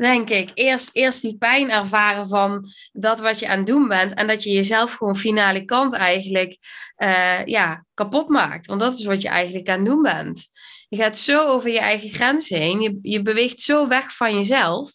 denk 0.00 0.30
ik. 0.30 0.50
Eerst, 0.54 0.90
eerst 0.92 1.22
die 1.22 1.36
pijn 1.38 1.70
ervaren 1.70 2.28
van 2.28 2.66
dat 2.92 3.20
wat 3.20 3.38
je 3.38 3.48
aan 3.48 3.58
het 3.58 3.66
doen 3.66 3.88
bent. 3.88 4.14
En 4.14 4.26
dat 4.26 4.42
je 4.42 4.50
jezelf 4.50 4.92
gewoon 4.92 5.16
finale 5.16 5.64
kant 5.64 5.92
eigenlijk 5.92 6.58
uh, 6.96 7.44
ja, 7.44 7.84
kapot 7.94 8.28
maakt. 8.28 8.66
Want 8.66 8.80
dat 8.80 8.94
is 8.94 9.04
wat 9.04 9.22
je 9.22 9.28
eigenlijk 9.28 9.68
aan 9.68 9.78
het 9.78 9.86
doen 9.86 10.02
bent. 10.02 10.48
Je 10.88 10.96
gaat 10.96 11.16
zo 11.16 11.42
over 11.42 11.70
je 11.70 11.78
eigen 11.78 12.10
grenzen 12.10 12.58
heen. 12.58 12.80
Je, 12.80 12.98
je 13.02 13.22
beweegt 13.22 13.60
zo 13.60 13.88
weg 13.88 14.16
van 14.16 14.34
jezelf. 14.34 14.92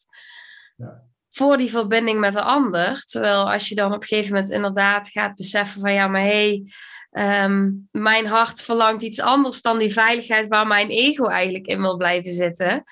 Ja. 0.76 1.04
Voor 1.30 1.58
die 1.58 1.70
verbinding 1.70 2.20
met 2.20 2.34
de 2.34 2.42
ander. 2.42 3.04
Terwijl 3.06 3.52
als 3.52 3.68
je 3.68 3.76
dan 3.76 3.94
op 3.94 4.02
een 4.02 4.08
gegeven 4.08 4.34
moment 4.34 4.52
inderdaad 4.52 5.10
gaat 5.10 5.36
beseffen 5.36 5.82
van 5.82 5.94
ja, 5.94 6.08
maar 6.08 6.22
hé, 6.22 6.64
hey, 7.12 7.44
um, 7.44 7.88
mijn 7.92 8.26
hart 8.26 8.62
verlangt 8.62 9.02
iets 9.02 9.20
anders 9.20 9.62
dan 9.62 9.78
die 9.78 9.94
veiligheid 9.94 10.48
waar 10.48 10.68
mijn 10.68 10.90
ego 10.90 11.26
eigenlijk 11.26 11.66
in 11.66 11.82
wil 11.82 11.98
blijven 11.98 12.32
zitten 12.32 12.84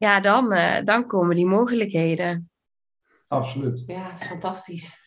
ja, 0.00 0.20
dan, 0.20 0.52
uh, 0.52 0.76
dan 0.84 1.06
komen 1.06 1.36
die 1.36 1.46
mogelijkheden. 1.46 2.50
Absoluut. 3.28 3.82
Ja, 3.86 4.10
dat 4.10 4.20
is 4.20 4.26
fantastisch. 4.26 4.98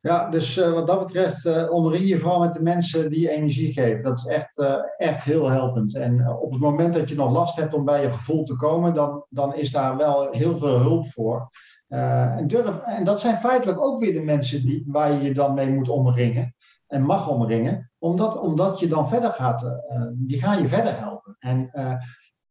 Ja, 0.00 0.30
dus 0.30 0.56
uh, 0.56 0.72
wat 0.72 0.86
dat 0.86 0.98
betreft 0.98 1.44
uh, 1.44 1.72
omring 1.72 2.08
je 2.08 2.18
vooral 2.18 2.40
met 2.40 2.52
de 2.52 2.62
mensen 2.62 3.10
die 3.10 3.30
energie 3.30 3.72
geven. 3.72 4.02
Dat 4.02 4.18
is 4.18 4.24
echt, 4.24 4.58
uh, 4.58 4.74
echt 4.96 5.24
heel 5.24 5.50
helpend. 5.50 5.96
En 5.96 6.28
op 6.28 6.50
het 6.50 6.60
moment 6.60 6.94
dat 6.94 7.08
je 7.08 7.14
nog 7.14 7.32
last 7.32 7.56
hebt 7.56 7.74
om 7.74 7.84
bij 7.84 8.02
je 8.02 8.10
gevoel 8.10 8.44
te 8.44 8.56
komen, 8.56 8.94
dan, 8.94 9.24
dan 9.28 9.54
is 9.54 9.70
daar 9.70 9.96
wel 9.96 10.28
heel 10.30 10.56
veel 10.56 10.78
hulp 10.78 11.08
voor. 11.08 11.50
en, 11.88 12.46
durf, 12.46 12.78
en 12.78 13.04
dat 13.04 13.20
zijn 13.20 13.36
feitelijk 13.36 13.80
ook 13.80 14.00
weer 14.00 14.12
de 14.12 14.22
mensen 14.22 14.66
die, 14.66 14.84
waar 14.86 15.12
je 15.12 15.22
je 15.22 15.34
dan 15.34 15.54
mee 15.54 15.70
moet 15.70 15.88
omringen 15.88 16.54
en 16.86 17.02
mag 17.02 17.28
omringen. 17.28 17.90
Omdat, 17.98 18.40
omdat 18.40 18.80
je 18.80 18.88
dan 18.88 19.08
verder 19.08 19.30
gaat, 19.30 19.80
die 20.12 20.38
gaan 20.38 20.62
je 20.62 20.68
verder 20.68 20.98
helpen. 20.98 21.36
En 21.38 21.70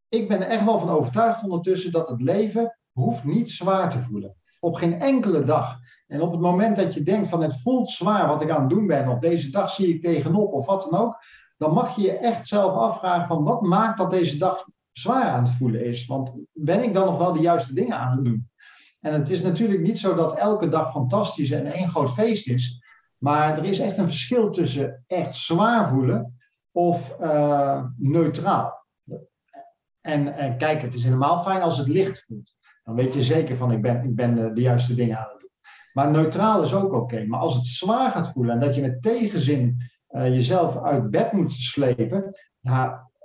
ik 0.09 0.27
ben 0.27 0.41
er 0.41 0.47
echt 0.47 0.65
wel 0.65 0.79
van 0.79 0.89
overtuigd 0.89 1.43
ondertussen 1.43 1.91
dat 1.91 2.07
het 2.07 2.21
leven 2.21 2.77
hoeft 2.91 3.23
niet 3.23 3.51
zwaar 3.51 3.89
te 3.89 3.99
voelen. 3.99 4.35
Op 4.59 4.75
geen 4.75 5.01
enkele 5.01 5.43
dag. 5.43 5.77
En 6.07 6.21
op 6.21 6.31
het 6.31 6.39
moment 6.39 6.75
dat 6.75 6.93
je 6.93 7.03
denkt 7.03 7.29
van 7.29 7.41
het 7.41 7.61
voelt 7.61 7.89
zwaar 7.89 8.27
wat 8.27 8.41
ik 8.41 8.49
aan 8.49 8.61
het 8.61 8.69
doen 8.69 8.87
ben, 8.87 9.07
of 9.07 9.19
deze 9.19 9.49
dag 9.49 9.69
zie 9.69 9.87
ik 9.87 10.01
tegenop, 10.01 10.53
of 10.53 10.65
wat 10.65 10.87
dan 10.89 10.99
ook, 10.99 11.23
dan 11.57 11.73
mag 11.73 11.95
je 11.95 12.01
je 12.01 12.17
echt 12.17 12.47
zelf 12.47 12.73
afvragen 12.73 13.27
van 13.27 13.43
wat 13.43 13.61
maakt 13.61 13.97
dat 13.97 14.09
deze 14.09 14.37
dag 14.37 14.65
zwaar 14.91 15.29
aan 15.29 15.43
het 15.43 15.51
voelen 15.51 15.85
is. 15.85 16.05
Want 16.05 16.39
ben 16.51 16.83
ik 16.83 16.93
dan 16.93 17.05
nog 17.05 17.17
wel 17.17 17.33
de 17.33 17.39
juiste 17.39 17.73
dingen 17.73 17.97
aan 17.97 18.15
het 18.15 18.25
doen? 18.25 18.49
En 18.99 19.13
het 19.13 19.29
is 19.29 19.41
natuurlijk 19.41 19.81
niet 19.81 19.99
zo 19.99 20.15
dat 20.15 20.37
elke 20.37 20.69
dag 20.69 20.91
fantastisch 20.91 21.51
en 21.51 21.65
één 21.65 21.89
groot 21.89 22.11
feest 22.11 22.47
is. 22.47 22.81
Maar 23.17 23.57
er 23.57 23.65
is 23.65 23.79
echt 23.79 23.97
een 23.97 24.05
verschil 24.05 24.49
tussen 24.49 25.03
echt 25.07 25.33
zwaar 25.33 25.89
voelen 25.89 26.37
of 26.71 27.15
uh, 27.21 27.83
neutraal. 27.97 28.86
En, 30.07 30.35
en 30.35 30.57
kijk, 30.57 30.81
het 30.81 30.93
is 30.93 31.03
helemaal 31.03 31.41
fijn 31.41 31.61
als 31.61 31.77
het 31.77 31.87
licht 31.87 32.25
voelt. 32.25 32.55
Dan 32.83 32.95
weet 32.95 33.13
je 33.13 33.23
zeker 33.23 33.57
van 33.57 33.71
ik 33.71 33.81
ben, 33.81 34.03
ik 34.03 34.15
ben 34.15 34.35
de, 34.35 34.53
de 34.53 34.61
juiste 34.61 34.95
dingen 34.95 35.17
aan 35.17 35.27
het 35.29 35.39
doen. 35.39 35.49
Maar 35.93 36.11
neutraal 36.11 36.61
is 36.61 36.73
ook 36.73 36.93
oké. 36.93 37.25
Maar 37.25 37.39
als 37.39 37.53
het 37.53 37.65
zwaar 37.65 38.11
gaat 38.11 38.31
voelen 38.31 38.53
en 38.53 38.59
dat 38.59 38.75
je 38.75 38.81
met 38.81 39.01
tegenzin 39.01 39.91
uh, 40.09 40.27
jezelf 40.27 40.83
uit 40.83 41.11
bed 41.11 41.31
moet 41.31 41.53
slepen, 41.53 42.37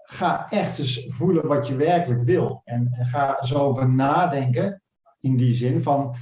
ga 0.04 0.50
echt 0.50 0.78
eens 0.78 1.06
voelen 1.08 1.46
wat 1.46 1.68
je 1.68 1.76
werkelijk 1.76 2.22
wil. 2.22 2.62
En, 2.64 2.88
ga 2.92 3.44
zo 3.44 3.58
over 3.58 3.88
nadenken 3.88 4.82
in 5.20 5.36
die 5.36 5.54
zin 5.54 5.82
van, 5.82 6.16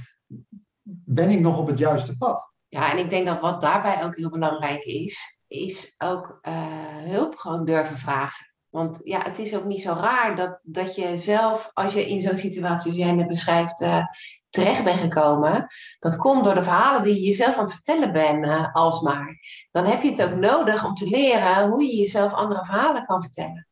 ben 1.05 1.29
ik 1.29 1.39
nog 1.39 1.57
op 1.57 1.67
het 1.67 1.77
juiste 1.77 2.17
pad? 2.17 2.51
Ja, 2.67 2.91
en 2.91 2.97
ik 2.97 3.09
denk 3.09 3.27
dat 3.27 3.41
wat 3.41 3.61
daarbij 3.61 4.03
ook 4.03 4.15
heel 4.15 4.29
belangrijk 4.29 4.83
is, 4.83 5.39
is 5.47 5.95
ook 5.97 6.39
hulp 7.05 7.35
gewoon 7.35 7.65
durven 7.65 7.97
vragen. 7.97 8.50
Want 8.71 9.01
ja, 9.03 9.21
het 9.21 9.39
is 9.39 9.55
ook 9.55 9.65
niet 9.65 9.81
zo 9.81 9.93
raar 9.93 10.35
dat, 10.35 10.59
dat 10.63 10.95
je 10.95 11.17
zelf, 11.17 11.71
als 11.73 11.93
je 11.93 12.09
in 12.09 12.21
zo'n 12.21 12.37
situatie, 12.37 12.91
zoals 12.91 13.07
jij 13.07 13.15
net 13.15 13.27
beschrijft, 13.27 13.81
uh, 13.81 14.05
terecht 14.49 14.83
bent 14.83 14.99
gekomen. 14.99 15.67
Dat 15.99 16.17
komt 16.17 16.43
door 16.43 16.55
de 16.55 16.63
verhalen 16.63 17.03
die 17.03 17.13
je 17.13 17.27
jezelf 17.27 17.57
aan 17.57 17.63
het 17.63 17.73
vertellen 17.73 18.13
bent, 18.13 18.45
uh, 18.45 18.73
alsmaar. 18.73 19.39
Dan 19.71 19.85
heb 19.85 20.01
je 20.01 20.09
het 20.09 20.23
ook 20.23 20.35
nodig 20.35 20.85
om 20.85 20.93
te 20.93 21.09
leren 21.09 21.69
hoe 21.69 21.83
je 21.83 21.95
jezelf 21.95 22.33
andere 22.33 22.65
verhalen 22.65 23.05
kan 23.05 23.21
vertellen. 23.21 23.67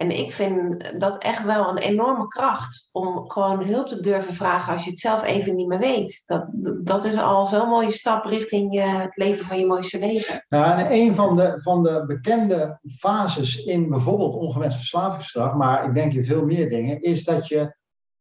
En 0.00 0.10
ik 0.18 0.32
vind 0.32 0.84
dat 1.00 1.22
echt 1.22 1.44
wel 1.44 1.68
een 1.68 1.78
enorme 1.78 2.28
kracht 2.28 2.88
om 2.92 3.30
gewoon 3.30 3.64
hulp 3.64 3.86
te 3.86 4.00
durven 4.00 4.34
vragen 4.34 4.72
als 4.72 4.84
je 4.84 4.90
het 4.90 4.98
zelf 4.98 5.24
even 5.24 5.56
niet 5.56 5.66
meer 5.66 5.78
weet. 5.78 6.22
Dat, 6.26 6.46
dat 6.84 7.04
is 7.04 7.18
al 7.18 7.46
zo'n 7.46 7.68
mooie 7.68 7.90
stap 7.90 8.24
richting 8.24 8.74
je, 8.74 8.80
het 8.80 9.16
leven 9.16 9.44
van 9.44 9.58
je 9.58 9.66
mooiste 9.66 9.98
leven. 9.98 10.44
Nou, 10.48 10.80
en 10.80 10.92
een 10.92 11.14
van 11.14 11.36
de, 11.36 11.60
van 11.62 11.82
de 11.82 12.04
bekende 12.06 12.78
fases 12.96 13.64
in 13.64 13.88
bijvoorbeeld 13.88 14.34
ongewenst 14.34 14.76
verslavingsgedrag, 14.76 15.54
maar 15.54 15.84
ik 15.84 15.94
denk 15.94 16.12
in 16.12 16.24
veel 16.24 16.44
meer 16.44 16.68
dingen, 16.68 17.00
is 17.00 17.24
dat 17.24 17.48
je 17.48 17.76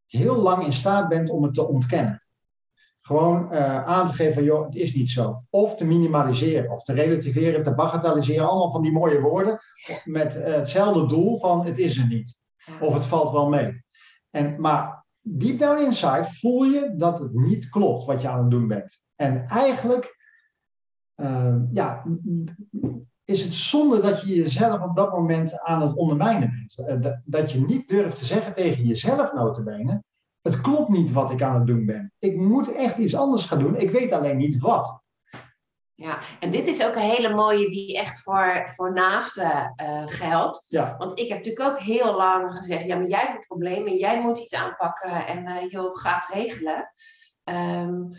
heel 0.05 0.35
lang 0.35 0.65
in 0.65 0.73
staat 0.73 1.07
bent 1.07 1.29
om 1.29 1.43
het 1.43 1.53
te 1.53 1.67
ontkennen. 1.67 2.23
Gewoon 3.09 3.49
uh, 3.51 3.85
aan 3.85 4.07
te 4.07 4.13
geven 4.13 4.33
van, 4.33 4.43
joh, 4.43 4.65
het 4.65 4.75
is 4.75 4.95
niet 4.95 5.09
zo. 5.09 5.43
Of 5.49 5.75
te 5.75 5.85
minimaliseren, 5.85 6.71
of 6.71 6.83
te 6.83 6.93
relativeren, 6.93 7.63
te 7.63 7.75
bagatelliseren. 7.75 8.47
Allemaal 8.47 8.71
van 8.71 8.81
die 8.81 8.91
mooie 8.91 9.21
woorden 9.21 9.59
met 10.03 10.35
uh, 10.35 10.43
hetzelfde 10.43 11.05
doel 11.05 11.39
van, 11.39 11.65
het 11.65 11.77
is 11.77 11.97
er 11.97 12.07
niet. 12.07 12.39
Of 12.79 12.93
het 12.93 13.05
valt 13.05 13.31
wel 13.31 13.49
mee. 13.49 13.83
En, 14.29 14.61
maar 14.61 15.05
deep 15.21 15.59
down 15.59 15.81
inside 15.81 16.23
voel 16.23 16.63
je 16.63 16.93
dat 16.97 17.19
het 17.19 17.33
niet 17.33 17.69
klopt 17.69 18.05
wat 18.05 18.21
je 18.21 18.29
aan 18.29 18.39
het 18.39 18.51
doen 18.51 18.67
bent. 18.67 19.05
En 19.15 19.47
eigenlijk 19.47 20.17
uh, 21.15 21.55
ja, 21.73 22.05
is 23.23 23.43
het 23.43 23.53
zonde 23.53 23.99
dat 23.99 24.21
je 24.21 24.35
jezelf 24.35 24.81
op 24.81 24.95
dat 24.95 25.11
moment 25.11 25.59
aan 25.59 25.81
het 25.81 25.95
ondermijnen 25.95 26.49
bent. 26.49 27.03
Uh, 27.03 27.11
dat 27.25 27.51
je 27.51 27.65
niet 27.65 27.87
durft 27.87 28.15
te 28.15 28.25
zeggen 28.25 28.53
tegen 28.53 28.85
jezelf 28.85 29.33
notabene, 29.33 30.03
het 30.41 30.61
klopt 30.61 30.89
niet 30.89 31.11
wat 31.11 31.31
ik 31.31 31.41
aan 31.41 31.55
het 31.55 31.67
doen 31.67 31.85
ben. 31.85 32.13
Ik 32.19 32.35
moet 32.35 32.73
echt 32.73 32.97
iets 32.97 33.15
anders 33.15 33.45
gaan 33.45 33.59
doen. 33.59 33.75
Ik 33.75 33.91
weet 33.91 34.11
alleen 34.11 34.37
niet 34.37 34.59
wat. 34.59 35.01
Ja, 35.95 36.17
en 36.39 36.51
dit 36.51 36.67
is 36.67 36.85
ook 36.85 36.95
een 36.95 37.01
hele 37.01 37.33
mooie 37.33 37.69
die 37.69 37.97
echt 37.97 38.21
voor, 38.21 38.69
voor 38.75 38.93
naasten 38.93 39.73
uh, 39.81 40.03
geldt. 40.05 40.65
Ja. 40.67 40.95
Want 40.97 41.19
ik 41.19 41.27
heb 41.27 41.37
natuurlijk 41.37 41.69
ook 41.69 41.79
heel 41.79 42.15
lang 42.15 42.55
gezegd, 42.55 42.85
ja, 42.85 42.95
maar 42.95 43.07
jij 43.07 43.19
hebt 43.19 43.33
een 43.33 43.47
probleem 43.47 43.87
en 43.87 43.95
jij 43.95 44.21
moet 44.21 44.39
iets 44.39 44.55
aanpakken 44.55 45.27
en 45.27 45.47
uh, 45.47 45.69
joh, 45.69 45.95
gaat 45.95 46.27
regelen. 46.33 46.91
Um, 47.43 48.17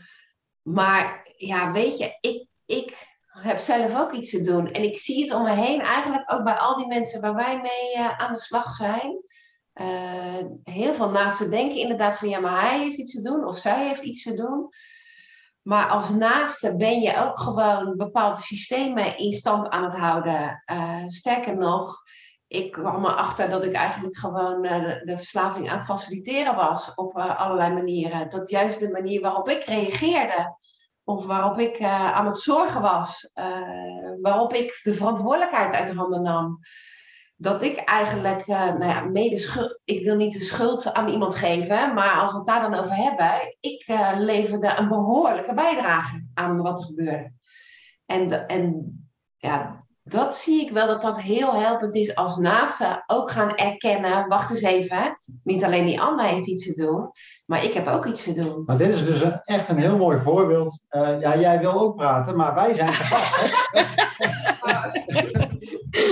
maar 0.62 1.20
ja, 1.36 1.72
weet 1.72 1.98
je, 1.98 2.16
ik, 2.20 2.46
ik 2.66 3.08
heb 3.26 3.58
zelf 3.58 4.00
ook 4.00 4.12
iets 4.12 4.30
te 4.30 4.42
doen. 4.42 4.70
En 4.70 4.82
ik 4.82 4.98
zie 4.98 5.22
het 5.22 5.32
om 5.32 5.42
me 5.42 5.50
heen, 5.50 5.80
eigenlijk 5.80 6.32
ook 6.32 6.44
bij 6.44 6.54
al 6.54 6.76
die 6.76 6.86
mensen 6.86 7.20
waar 7.20 7.34
wij 7.34 7.60
mee 7.60 7.96
uh, 7.96 8.18
aan 8.18 8.32
de 8.32 8.38
slag 8.38 8.74
zijn. 8.74 9.22
Heel 10.62 10.94
veel 10.94 11.10
naasten 11.10 11.50
denken 11.50 11.78
inderdaad 11.78 12.18
van, 12.18 12.28
ja, 12.28 12.40
maar 12.40 12.60
hij 12.60 12.78
heeft 12.78 12.98
iets 12.98 13.12
te 13.12 13.22
doen 13.22 13.44
of 13.44 13.58
zij 13.58 13.88
heeft 13.88 14.02
iets 14.02 14.22
te 14.22 14.34
doen. 14.34 14.68
Maar 15.62 15.88
als 15.88 16.08
naaste 16.08 16.76
ben 16.76 17.00
je 17.00 17.16
ook 17.16 17.40
gewoon 17.40 17.96
bepaalde 17.96 18.42
systemen 18.42 19.18
in 19.18 19.32
stand 19.32 19.68
aan 19.68 19.84
het 19.84 19.96
houden. 19.96 20.62
Uh, 20.72 21.02
sterker 21.06 21.56
nog, 21.56 22.02
ik 22.46 22.72
kwam 22.72 23.04
erachter 23.04 23.50
dat 23.50 23.64
ik 23.64 23.72
eigenlijk 23.72 24.16
gewoon 24.16 24.64
uh, 24.64 24.82
de, 25.04 25.16
verslaving 25.16 25.70
aan 25.70 25.76
het 25.76 25.86
faciliteren 25.86 26.54
was 26.54 26.94
op 26.94 27.16
allerlei 27.16 27.72
manieren. 27.72 28.30
Dat 28.30 28.50
juist 28.50 28.80
de 28.80 28.90
manier 28.90 29.20
waarop 29.20 29.48
ik 29.48 29.64
reageerde, 29.64 30.56
of 31.04 31.26
waarop 31.26 31.58
ik 31.58 31.82
aan 31.82 32.26
het 32.26 32.40
zorgen 32.40 32.80
was, 32.80 33.30
waarop 34.20 34.52
ik 34.52 34.80
de 34.82 34.94
verantwoordelijkheid 34.94 35.74
uit 35.74 35.88
de 35.88 35.94
handen 35.94 36.22
nam 36.22 36.58
dat 37.40 37.62
ik 37.62 37.76
eigenlijk, 37.76 38.46
uh, 38.46 38.64
nou 38.64 38.84
ja, 38.84 39.00
mede 39.00 39.38
schuld, 39.38 39.80
ik 39.84 40.04
wil 40.04 40.16
niet 40.16 40.32
de 40.32 40.40
schuld 40.44 40.92
aan 40.92 41.08
iemand 41.08 41.34
geven, 41.34 41.94
maar 41.94 42.20
als 42.20 42.30
we 42.30 42.36
het 42.36 42.46
daar 42.46 42.70
dan 42.70 42.74
over 42.74 42.94
hebben, 42.94 43.56
ik 43.60 43.88
uh, 43.88 44.10
leverde 44.16 44.72
een 44.76 44.88
behoorlijke 44.88 45.54
bijdrage 45.54 46.26
aan 46.34 46.62
wat 46.62 46.80
er 46.80 46.84
gebeurde. 46.84 47.32
En, 48.06 48.46
en 48.46 48.94
ja, 49.36 49.84
dat 50.02 50.36
zie 50.36 50.60
ik 50.60 50.70
wel 50.70 50.86
dat 50.86 51.02
dat 51.02 51.20
heel 51.20 51.54
helpend 51.54 51.94
is 51.94 52.14
als 52.14 52.36
naasten 52.36 53.04
ook 53.06 53.30
gaan 53.30 53.54
erkennen, 53.54 54.28
wacht 54.28 54.50
eens 54.50 54.62
even, 54.62 55.18
niet 55.42 55.64
alleen 55.64 55.86
die 55.86 56.00
ander 56.00 56.24
heeft 56.24 56.46
iets 56.46 56.66
te 56.66 56.82
doen, 56.82 57.10
maar 57.46 57.64
ik 57.64 57.74
heb 57.74 57.86
ook 57.86 58.06
iets 58.06 58.24
te 58.24 58.32
doen. 58.32 58.62
Maar 58.66 58.78
dit 58.78 58.88
is 58.88 59.04
dus 59.04 59.20
een, 59.20 59.40
echt 59.42 59.68
een 59.68 59.78
heel 59.78 59.96
mooi 59.96 60.18
voorbeeld. 60.18 60.86
Uh, 60.90 61.20
ja, 61.20 61.38
jij 61.38 61.58
wil 61.60 61.80
ook 61.80 61.96
praten, 61.96 62.36
maar 62.36 62.54
wij 62.54 62.74
zijn 62.74 62.92
gevast. 62.92 63.38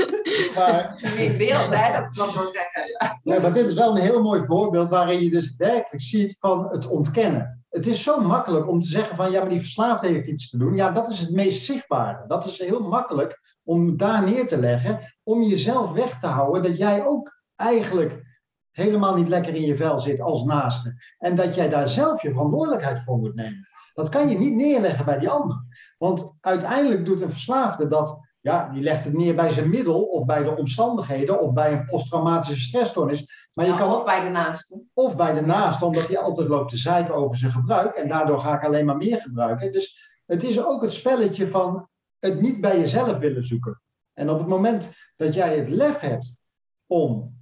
maar, 0.57 0.99
in 1.17 1.37
beeld, 1.37 1.75
hè? 1.75 2.01
dat 2.01 2.11
is 2.11 2.17
wat 2.17 2.29
ik 2.29 2.35
zeggen. 2.35 3.21
Ja, 3.23 3.41
maar 3.41 3.53
dit 3.53 3.67
is 3.67 3.75
wel 3.75 3.97
een 3.97 4.03
heel 4.03 4.23
mooi 4.23 4.45
voorbeeld 4.45 4.89
waarin 4.89 5.23
je 5.23 5.31
dus 5.31 5.57
werkelijk 5.57 6.03
ziet 6.03 6.37
van 6.39 6.69
het 6.71 6.87
ontkennen. 6.87 7.65
Het 7.71 7.87
is 7.87 8.03
zo 8.03 8.21
makkelijk 8.21 8.69
om 8.69 8.81
te 8.81 8.89
zeggen 8.89 9.17
van 9.17 9.31
ja, 9.31 9.41
maar 9.41 9.49
die 9.49 9.61
verslaafde 9.61 10.09
heeft 10.09 10.27
iets 10.27 10.51
te 10.51 10.59
doen. 10.59 10.77
Ja, 10.77 10.91
dat 10.91 11.11
is 11.11 11.21
het 11.21 11.31
meest 11.31 11.65
zichtbare. 11.65 12.25
Dat 12.27 12.47
is 12.47 12.59
heel 12.59 12.89
makkelijk 12.89 13.57
om 13.65 13.97
daar 13.97 14.25
neer 14.25 14.47
te 14.47 14.59
leggen, 14.59 14.99
om 15.23 15.43
jezelf 15.43 15.93
weg 15.93 16.19
te 16.19 16.27
houden 16.27 16.63
dat 16.63 16.79
jij 16.79 17.07
ook 17.07 17.43
eigenlijk 17.57 18.27
helemaal 18.71 19.17
niet 19.17 19.29
lekker 19.29 19.55
in 19.55 19.63
je 19.63 19.77
vel 19.77 19.99
zit 19.99 20.21
als 20.21 20.45
naaste. 20.45 21.03
En 21.19 21.35
dat 21.35 21.55
jij 21.55 21.69
daar 21.69 21.89
zelf 21.89 22.23
je 22.23 22.31
verantwoordelijkheid 22.31 23.01
voor 23.01 23.19
moet 23.19 23.35
nemen. 23.35 23.69
Dat 23.95 24.09
kan 24.09 24.29
je 24.29 24.39
niet 24.39 24.55
neerleggen 24.55 25.05
bij 25.05 25.19
die 25.19 25.31
ander. 25.31 25.65
Want 25.99 26.37
uiteindelijk 26.41 27.05
doet 27.05 27.21
een 27.21 27.31
verslaafde 27.31 27.89
dat 27.89 28.28
ja, 28.41 28.69
die 28.69 28.83
legt 28.83 29.05
het 29.05 29.13
neer 29.13 29.35
bij 29.35 29.51
zijn 29.51 29.71
middel 29.71 30.03
of 30.03 30.25
bij 30.25 30.43
de 30.43 30.57
omstandigheden 30.57 31.41
of 31.41 31.53
bij 31.53 31.73
een 31.73 31.87
posttraumatische 31.87 32.63
stressstoornis. 32.63 33.49
Maar 33.53 33.67
je 33.67 33.75
kan 33.75 33.95
of 33.95 34.05
bij 34.05 34.25
de 34.25 34.29
naaste. 34.29 34.83
Of 34.95 35.17
bij 35.17 35.33
de 35.33 35.41
naaste, 35.41 35.85
omdat 35.85 36.09
hij 36.09 36.19
altijd 36.19 36.49
loopt 36.49 36.71
te 36.71 36.77
zeiken 36.77 37.15
over 37.15 37.37
zijn 37.37 37.53
gebruik 37.53 37.95
en 37.95 38.09
daardoor 38.09 38.41
ga 38.41 38.55
ik 38.55 38.65
alleen 38.65 38.85
maar 38.85 38.97
meer 38.97 39.19
gebruiken. 39.19 39.73
Dus 39.73 40.21
het 40.27 40.43
is 40.43 40.65
ook 40.65 40.83
het 40.83 40.93
spelletje 40.93 41.49
van 41.49 41.89
het 42.19 42.41
niet 42.41 42.61
bij 42.61 42.79
jezelf 42.79 43.19
willen 43.19 43.45
zoeken. 43.45 43.83
En 44.13 44.31
op 44.31 44.39
het 44.39 44.49
moment 44.49 44.95
dat 45.17 45.35
jij 45.35 45.59
het 45.59 45.69
lef 45.69 46.01
hebt 46.01 46.43
om 46.87 47.37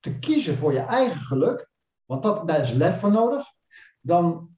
te 0.00 0.18
kiezen 0.18 0.56
voor 0.56 0.72
je 0.72 0.80
eigen 0.80 1.20
geluk, 1.20 1.70
want 2.04 2.22
dat, 2.22 2.48
daar 2.48 2.60
is 2.60 2.72
lef 2.72 3.00
voor 3.00 3.10
nodig, 3.10 3.44
dan, 4.00 4.48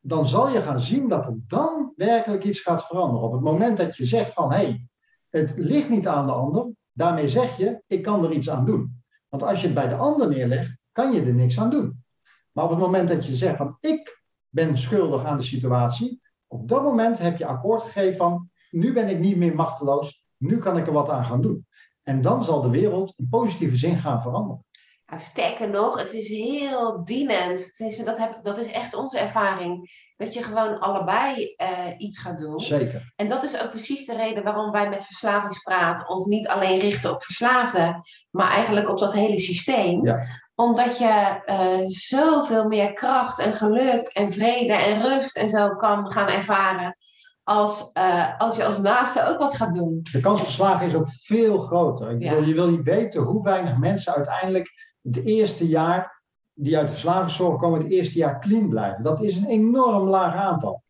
dan 0.00 0.26
zal 0.26 0.48
je 0.48 0.60
gaan 0.60 0.80
zien 0.80 1.08
dat 1.08 1.26
er 1.26 1.38
dan 1.46 1.92
werkelijk 1.96 2.44
iets 2.44 2.60
gaat 2.60 2.86
veranderen. 2.86 3.26
Op 3.26 3.32
het 3.32 3.40
moment 3.40 3.76
dat 3.76 3.96
je 3.96 4.04
zegt 4.04 4.32
van 4.32 4.52
hé, 4.52 4.56
hey, 4.56 4.88
het 5.30 5.54
ligt 5.56 5.88
niet 5.88 6.08
aan 6.08 6.26
de 6.26 6.32
ander. 6.32 6.66
Daarmee 6.92 7.28
zeg 7.28 7.56
je, 7.56 7.82
ik 7.86 8.02
kan 8.02 8.24
er 8.24 8.32
iets 8.32 8.50
aan 8.50 8.64
doen. 8.64 9.02
Want 9.28 9.42
als 9.42 9.60
je 9.60 9.66
het 9.66 9.74
bij 9.74 9.88
de 9.88 9.94
ander 9.94 10.28
neerlegt, 10.28 10.82
kan 10.92 11.12
je 11.12 11.20
er 11.20 11.34
niks 11.34 11.60
aan 11.60 11.70
doen. 11.70 12.04
Maar 12.52 12.64
op 12.64 12.70
het 12.70 12.78
moment 12.78 13.08
dat 13.08 13.26
je 13.26 13.32
zegt 13.32 13.56
van, 13.56 13.76
ik 13.80 14.22
ben 14.48 14.78
schuldig 14.78 15.24
aan 15.24 15.36
de 15.36 15.42
situatie, 15.42 16.20
op 16.46 16.68
dat 16.68 16.82
moment 16.82 17.18
heb 17.18 17.38
je 17.38 17.46
akkoord 17.46 17.82
gegeven 17.82 18.16
van, 18.16 18.50
nu 18.70 18.92
ben 18.92 19.08
ik 19.08 19.18
niet 19.18 19.36
meer 19.36 19.54
machteloos, 19.54 20.26
nu 20.36 20.58
kan 20.58 20.76
ik 20.76 20.86
er 20.86 20.92
wat 20.92 21.08
aan 21.08 21.24
gaan 21.24 21.42
doen. 21.42 21.66
En 22.02 22.22
dan 22.22 22.44
zal 22.44 22.62
de 22.62 22.70
wereld 22.70 23.14
in 23.16 23.28
positieve 23.28 23.76
zin 23.76 23.96
gaan 23.96 24.22
veranderen. 24.22 24.64
Nou, 25.06 25.20
sterker 25.20 25.68
nog, 25.68 25.98
het 25.98 26.12
is 26.12 26.28
heel 26.28 27.04
dienend. 27.04 27.78
Dat, 28.04 28.18
heb, 28.18 28.38
dat 28.42 28.58
is 28.58 28.70
echt 28.70 28.94
onze 28.94 29.18
ervaring. 29.18 30.04
Dat 30.16 30.34
je 30.34 30.42
gewoon 30.42 30.78
allebei 30.78 31.54
uh, 31.56 31.68
iets 31.96 32.18
gaat 32.18 32.38
doen. 32.38 32.60
Zeker. 32.60 33.12
En 33.16 33.28
dat 33.28 33.44
is 33.44 33.62
ook 33.62 33.70
precies 33.70 34.06
de 34.06 34.16
reden 34.16 34.44
waarom 34.44 34.70
wij 34.70 34.88
met 34.88 35.04
Verslavingspraat 35.04 36.08
ons 36.08 36.24
niet 36.24 36.48
alleen 36.48 36.80
richten 36.80 37.10
op 37.10 37.24
verslaafden, 37.24 38.02
maar 38.30 38.50
eigenlijk 38.50 38.88
op 38.88 38.98
dat 38.98 39.12
hele 39.12 39.40
systeem. 39.40 40.04
Ja. 40.04 40.18
Omdat 40.54 40.98
je 40.98 41.42
uh, 41.46 41.86
zoveel 41.86 42.68
meer 42.68 42.92
kracht 42.92 43.38
en 43.38 43.54
geluk 43.54 44.08
en 44.08 44.32
vrede 44.32 44.72
en 44.72 45.02
rust 45.02 45.36
en 45.36 45.50
zo 45.50 45.76
kan 45.76 46.12
gaan 46.12 46.28
ervaren. 46.28 46.96
Als, 47.42 47.90
uh, 47.94 48.38
als 48.38 48.56
je 48.56 48.64
als 48.64 48.78
naaste 48.78 49.26
ook 49.26 49.38
wat 49.38 49.56
gaat 49.56 49.72
doen. 49.72 50.00
De 50.12 50.20
kans 50.20 50.40
op 50.40 50.48
slagen 50.48 50.86
is 50.86 50.94
ook 50.94 51.08
veel 51.08 51.58
groter. 51.58 52.10
Ik 52.10 52.18
bedoel, 52.18 52.42
je 52.42 52.54
wil 52.54 52.70
niet 52.70 52.82
weten 52.84 53.22
hoe 53.22 53.42
weinig 53.42 53.76
mensen 53.76 54.14
uiteindelijk 54.14 54.85
het 55.06 55.24
eerste 55.24 55.68
jaar 55.68 56.22
die 56.54 56.76
uit 56.76 56.86
de 56.86 56.92
verslavingszorg 56.92 57.60
komen, 57.60 57.78
het 57.78 57.90
eerste 57.90 58.18
jaar 58.18 58.40
clean 58.40 58.68
blijven. 58.68 59.02
Dat 59.02 59.22
is 59.22 59.36
een 59.36 59.46
enorm 59.46 60.08
laag 60.08 60.34
aantal. 60.34 60.82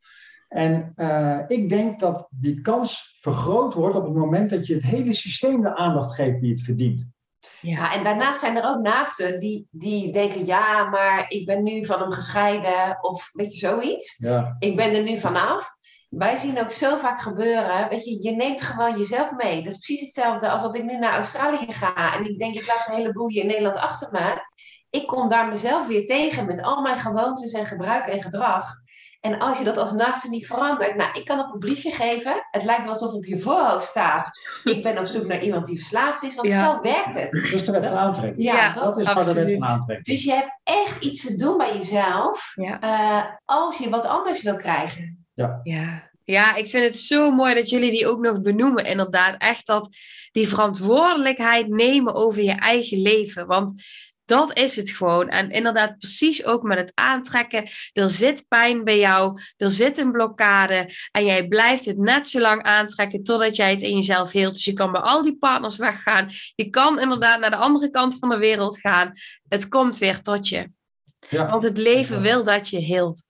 En 0.49 0.93
uh, 0.97 1.39
ik 1.47 1.69
denk 1.69 2.01
dat 2.01 2.29
die 2.31 2.61
kans 2.61 3.17
vergroot 3.21 3.75
wordt 3.75 3.97
op 3.97 4.05
het 4.05 4.15
moment 4.15 4.51
dat 4.51 4.67
je 4.67 4.75
het 4.75 4.83
hele 4.83 5.15
systeem 5.15 5.63
de 5.63 5.77
aandacht 5.77 6.15
geeft 6.15 6.41
die 6.41 6.51
het 6.51 6.63
verdient. 6.63 7.11
Ja, 7.61 7.95
en 7.95 8.05
daarnaast 8.05 8.41
zijn 8.41 8.57
er 8.57 8.69
ook 8.69 8.83
naasten 8.83 9.41
die, 9.41 9.67
die 9.71 10.13
denken, 10.13 10.47
ja, 10.47 10.89
maar 10.89 11.25
ik 11.29 11.47
ben 11.47 11.63
nu 11.63 11.85
van 11.85 12.01
hem 12.01 12.13
gescheiden 12.13 12.99
of 13.01 13.31
weet 13.33 13.59
je 13.59 13.67
zoiets. 13.67 14.17
Ja. 14.19 14.57
Ik 14.59 14.77
ben 14.77 14.95
er 14.95 15.03
nu 15.03 15.19
vanaf. 15.19 15.76
Wij 16.17 16.37
zien 16.37 16.61
ook 16.61 16.73
zo 16.73 16.97
vaak 16.97 17.21
gebeuren, 17.21 17.89
weet 17.89 18.05
je, 18.05 18.23
je 18.23 18.31
neemt 18.31 18.63
gewoon 18.63 18.99
jezelf 18.99 19.33
mee. 19.33 19.63
Dat 19.63 19.73
is 19.73 19.79
precies 19.79 20.01
hetzelfde 20.01 20.49
als 20.49 20.63
dat 20.63 20.77
ik 20.77 20.85
nu 20.85 20.99
naar 20.99 21.13
Australië 21.13 21.73
ga 21.73 22.15
en 22.15 22.25
ik 22.25 22.39
denk, 22.39 22.55
ik 22.55 22.67
laat 22.67 22.89
een 22.89 22.95
hele 22.95 23.13
boel 23.13 23.29
in 23.29 23.47
Nederland 23.47 23.77
achter 23.77 24.09
me. 24.13 24.45
Ik 24.91 25.07
kom 25.07 25.29
daar 25.29 25.49
mezelf 25.49 25.87
weer 25.87 26.07
tegen 26.07 26.47
met 26.47 26.63
al 26.63 26.83
mijn 26.83 26.99
gewoontes 26.99 27.53
en 27.53 27.67
gebruik 27.67 28.07
en 28.07 28.23
gedrag. 28.23 28.75
En 29.21 29.39
als 29.39 29.59
je 29.59 29.65
dat 29.65 29.77
als 29.77 29.93
naaste 29.93 30.29
niet 30.29 30.47
verandert, 30.47 30.97
nou, 30.97 31.19
ik 31.19 31.25
kan 31.25 31.41
op 31.41 31.53
een 31.53 31.59
briefje 31.59 31.91
geven. 31.91 32.47
Het 32.51 32.65
lijkt 32.65 32.83
wel 32.83 32.93
alsof 32.93 33.13
op 33.13 33.25
je 33.25 33.39
voorhoofd 33.39 33.87
staat. 33.87 34.31
Ik 34.65 34.83
ben 34.83 34.99
op 34.99 35.07
zoek 35.07 35.27
naar 35.27 35.43
iemand 35.43 35.67
die 35.67 35.79
verslaafd 35.79 36.23
is, 36.23 36.35
want 36.35 36.53
ja. 36.53 36.65
zo 36.65 36.81
werkt 36.81 37.15
het. 37.15 37.33
Dat 37.33 37.53
is 37.53 37.65
de 37.65 37.73
wet 37.73 37.87
van 37.87 37.97
aantrekking. 37.97 38.45
Ja, 38.45 38.55
ja 38.55 38.73
dat, 38.73 38.83
dat, 38.83 38.99
is 38.99 39.07
maar 39.07 39.25
de 39.25 39.35
wet 39.35 39.53
van 39.53 39.69
aantrekking. 39.69 40.07
Dus 40.07 40.25
je 40.25 40.33
hebt 40.33 40.61
echt 40.63 41.03
iets 41.05 41.27
te 41.27 41.35
doen 41.35 41.57
bij 41.57 41.75
jezelf 41.75 42.53
ja. 42.55 42.83
uh, 42.83 43.25
als 43.45 43.79
je 43.79 43.89
wat 43.89 44.07
anders 44.07 44.43
wil 44.43 44.57
krijgen. 44.57 45.26
Ja. 45.37 45.61
ja. 45.63 46.11
Ja, 46.25 46.55
ik 46.55 46.67
vind 46.67 46.85
het 46.85 46.99
zo 46.99 47.31
mooi 47.31 47.55
dat 47.55 47.71
jullie 47.71 47.91
die 47.91 48.07
ook 48.07 48.21
nog 48.21 48.41
benoemen. 48.41 48.85
Inderdaad, 48.85 49.35
echt 49.39 49.67
dat 49.67 49.97
die 50.33 50.49
verantwoordelijkheid 50.49 51.69
nemen 51.69 52.15
over 52.15 52.43
je 52.43 52.53
eigen 52.53 53.03
leven. 53.03 53.47
Want 53.47 53.83
dat 54.25 54.59
is 54.59 54.77
het 54.77 54.91
gewoon. 54.91 55.29
En 55.29 55.51
inderdaad, 55.51 55.99
precies 55.99 56.45
ook 56.45 56.63
met 56.63 56.79
het 56.79 56.93
aantrekken. 56.95 57.69
Er 57.93 58.11
zit 58.11 58.49
pijn 58.49 58.85
bij 58.85 58.99
jou, 58.99 59.41
er 59.57 59.71
zit 59.71 59.99
een 59.99 60.13
blokkade. 60.13 60.89
En 61.13 61.25
jij 61.25 61.49
blijft 61.49 61.85
het 61.85 61.99
net 61.99 62.29
zo 62.29 62.41
lang 62.41 62.63
aantrekken 62.63 63.23
totdat 63.23 63.57
jij 63.57 63.71
het 63.71 63.83
in 63.83 63.95
jezelf 63.95 64.33
heelt. 64.33 64.55
Dus 64.55 64.65
je 64.65 64.73
kan 64.73 64.93
bij 64.93 65.01
al 65.01 65.23
die 65.23 65.39
partners 65.39 65.77
weggaan. 65.77 66.29
Je 66.55 66.71
kan 66.71 67.01
inderdaad 67.01 67.41
naar 67.41 67.51
de 67.51 67.57
andere 67.57 67.91
kant 67.91 68.19
van 68.19 68.29
de 68.29 68.39
wereld 68.39 68.81
gaan. 68.81 69.13
Het 69.49 69.69
komt 69.69 69.99
weer 69.99 70.23
tot 70.23 70.49
je. 70.49 70.71
Ja. 71.29 71.51
Want 71.51 71.65
het 71.65 71.79
leven 71.79 72.21
wil 72.21 72.45
dat 72.45 72.69
je 72.69 72.79
heelt. 72.79 73.29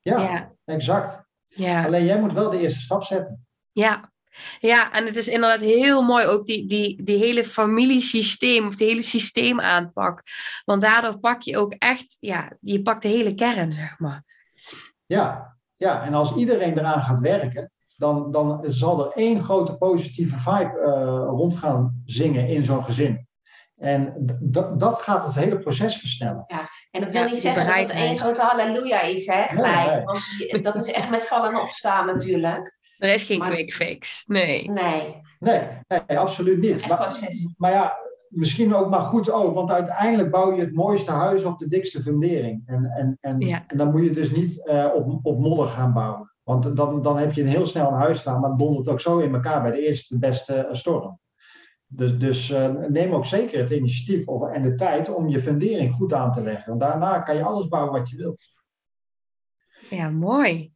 Ja, 0.00 0.20
ja. 0.20 0.53
Exact. 0.64 1.22
Ja. 1.48 1.84
Alleen 1.84 2.04
jij 2.04 2.20
moet 2.20 2.32
wel 2.32 2.50
de 2.50 2.58
eerste 2.58 2.80
stap 2.80 3.02
zetten. 3.02 3.46
Ja. 3.72 4.12
Ja, 4.60 4.92
en 4.92 5.06
het 5.06 5.16
is 5.16 5.28
inderdaad 5.28 5.60
heel 5.60 6.02
mooi 6.02 6.26
ook 6.26 6.46
die, 6.46 6.66
die, 6.66 7.02
die 7.02 7.18
hele 7.18 7.44
familiesysteem 7.44 8.66
of 8.66 8.76
die 8.76 8.88
hele 8.88 9.02
systeemaanpak. 9.02 10.22
Want 10.64 10.82
daardoor 10.82 11.18
pak 11.18 11.42
je 11.42 11.58
ook 11.58 11.72
echt, 11.72 12.16
ja, 12.20 12.52
je 12.60 12.82
pakt 12.82 13.02
de 13.02 13.08
hele 13.08 13.34
kern, 13.34 13.72
zeg 13.72 13.98
maar. 13.98 14.24
Ja, 15.06 15.56
ja. 15.76 16.02
en 16.02 16.14
als 16.14 16.34
iedereen 16.34 16.78
eraan 16.78 17.02
gaat 17.02 17.20
werken, 17.20 17.70
dan, 17.96 18.30
dan 18.30 18.64
zal 18.66 19.04
er 19.04 19.12
één 19.12 19.42
grote 19.42 19.76
positieve 19.76 20.36
vibe 20.36 20.80
uh, 20.86 21.28
rond 21.38 21.56
gaan 21.56 22.02
zingen 22.04 22.48
in 22.48 22.64
zo'n 22.64 22.84
gezin. 22.84 23.26
En 23.74 24.14
dat 24.76 25.02
gaat 25.02 25.24
het 25.24 25.34
hele 25.34 25.58
proces 25.58 25.96
versnellen. 25.96 26.44
Ja, 26.46 26.68
en 26.94 27.00
dat 27.00 27.12
wil 27.12 27.24
niet 27.24 27.38
zeggen 27.38 27.66
dat 27.66 27.76
het 27.76 27.90
één 27.90 28.18
grote 28.18 28.42
halleluja 28.42 29.00
is, 29.00 29.26
hè, 29.26 29.42
gelijk. 29.48 30.04
Want 30.50 30.64
dat 30.64 30.76
is 30.76 30.92
echt 30.92 31.10
met 31.10 31.26
vallen 31.26 31.50
en 31.50 31.60
opstaan 31.60 32.06
natuurlijk. 32.06 32.78
Er 32.98 33.12
is 33.12 33.22
geen 33.22 33.40
quick 33.40 33.72
fix, 33.72 34.24
nee. 34.26 34.70
Nee. 34.70 35.20
Nee, 35.38 35.60
nee 35.88 36.18
absoluut 36.18 36.58
niet. 36.58 36.88
Maar, 36.88 37.18
maar, 37.56 37.70
ja, 37.70 37.96
misschien 38.28 38.74
ook 38.74 38.90
maar 38.90 39.00
goed 39.00 39.30
ook, 39.30 39.54
want 39.54 39.70
uiteindelijk 39.70 40.30
bouw 40.30 40.54
je 40.54 40.60
het 40.60 40.74
mooiste 40.74 41.10
huis 41.10 41.44
op 41.44 41.58
de 41.58 41.68
dikste 41.68 42.02
fundering. 42.02 42.62
En, 42.66 42.84
en, 42.84 43.18
en, 43.20 43.40
en 43.66 43.76
dan 43.76 43.90
moet 43.90 44.04
je 44.04 44.10
dus 44.10 44.30
niet 44.30 44.62
uh, 44.64 44.86
op, 44.94 45.18
op 45.22 45.38
modder 45.38 45.68
gaan 45.68 45.92
bouwen. 45.92 46.32
Want 46.42 46.76
dan, 46.76 47.02
dan 47.02 47.18
heb 47.18 47.32
je 47.32 47.40
een 47.40 47.48
heel 47.48 47.66
snel 47.66 47.88
een 47.88 47.94
huis 47.94 48.18
staan, 48.18 48.40
maar 48.40 48.50
het 48.50 48.58
dondert 48.58 48.88
ook 48.88 49.00
zo 49.00 49.18
in 49.18 49.34
elkaar 49.34 49.62
bij 49.62 49.70
de 49.70 49.86
eerste 49.86 50.18
beste 50.18 50.54
eh, 50.54 50.74
storm. 50.74 51.18
Dus, 51.96 52.18
dus 52.18 52.50
uh, 52.50 52.68
neem 52.88 53.14
ook 53.14 53.26
zeker 53.26 53.58
het 53.58 53.70
initiatief 53.70 54.28
of, 54.28 54.50
en 54.50 54.62
de 54.62 54.74
tijd 54.74 55.14
om 55.14 55.28
je 55.28 55.40
fundering 55.40 55.94
goed 55.94 56.12
aan 56.12 56.32
te 56.32 56.42
leggen. 56.42 56.68
Want 56.68 56.80
daarna 56.80 57.18
kan 57.18 57.36
je 57.36 57.42
alles 57.42 57.68
bouwen 57.68 57.92
wat 57.92 58.10
je 58.10 58.16
wilt. 58.16 58.44
Ja, 59.90 60.10
mooi. 60.10 60.72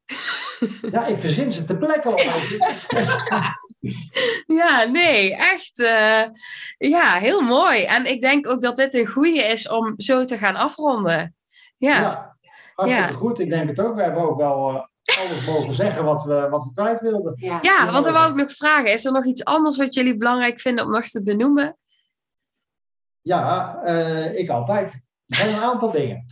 Ja, 0.90 1.06
ik 1.06 1.16
verzin 1.16 1.52
ze 1.52 1.64
te 1.64 1.76
plekken 1.76 2.12
op. 2.12 2.18
ja, 4.60 4.84
nee, 4.84 5.36
echt. 5.36 5.78
Uh, 5.78 6.22
ja, 6.78 7.14
heel 7.14 7.40
mooi. 7.40 7.82
En 7.82 8.06
ik 8.06 8.20
denk 8.20 8.48
ook 8.48 8.62
dat 8.62 8.76
dit 8.76 8.94
een 8.94 9.06
goede 9.06 9.42
is 9.42 9.68
om 9.68 9.94
zo 9.96 10.24
te 10.24 10.38
gaan 10.38 10.56
afronden. 10.56 11.36
Ja, 11.76 12.00
ja 12.00 12.38
hartstikke 12.78 13.12
ja. 13.12 13.18
goed. 13.18 13.38
Ik 13.38 13.50
denk 13.50 13.68
het 13.68 13.80
ook. 13.80 13.94
We 13.94 14.02
hebben 14.02 14.22
ook 14.22 14.38
wel 14.38 14.74
uh, 14.74 14.82
alles 15.18 15.46
mogen 15.46 15.74
zeggen 15.74 16.04
wat 16.04 16.24
we, 16.24 16.48
wat 16.50 16.64
we 16.64 16.72
kwijt 16.74 17.00
wilden. 17.00 17.32
Ja, 17.36 17.58
ja 17.62 17.92
want 17.92 18.04
dan 18.04 18.14
wou 18.14 18.30
ik 18.30 18.36
nog 18.36 18.52
vragen. 18.52 18.92
Is 18.92 19.04
er 19.04 19.12
nog 19.12 19.24
iets 19.24 19.44
anders 19.44 19.76
wat 19.76 19.94
jullie 19.94 20.16
belangrijk 20.16 20.60
vinden 20.60 20.84
om 20.84 20.90
nog 20.90 21.04
te 21.06 21.22
benoemen? 21.22 21.76
Ja, 23.20 23.78
uh, 23.84 24.38
ik 24.38 24.48
altijd. 24.48 25.06
Er 25.26 25.36
zijn 25.36 25.54
een 25.54 25.60
aantal 25.60 25.90
dingen. 25.90 26.24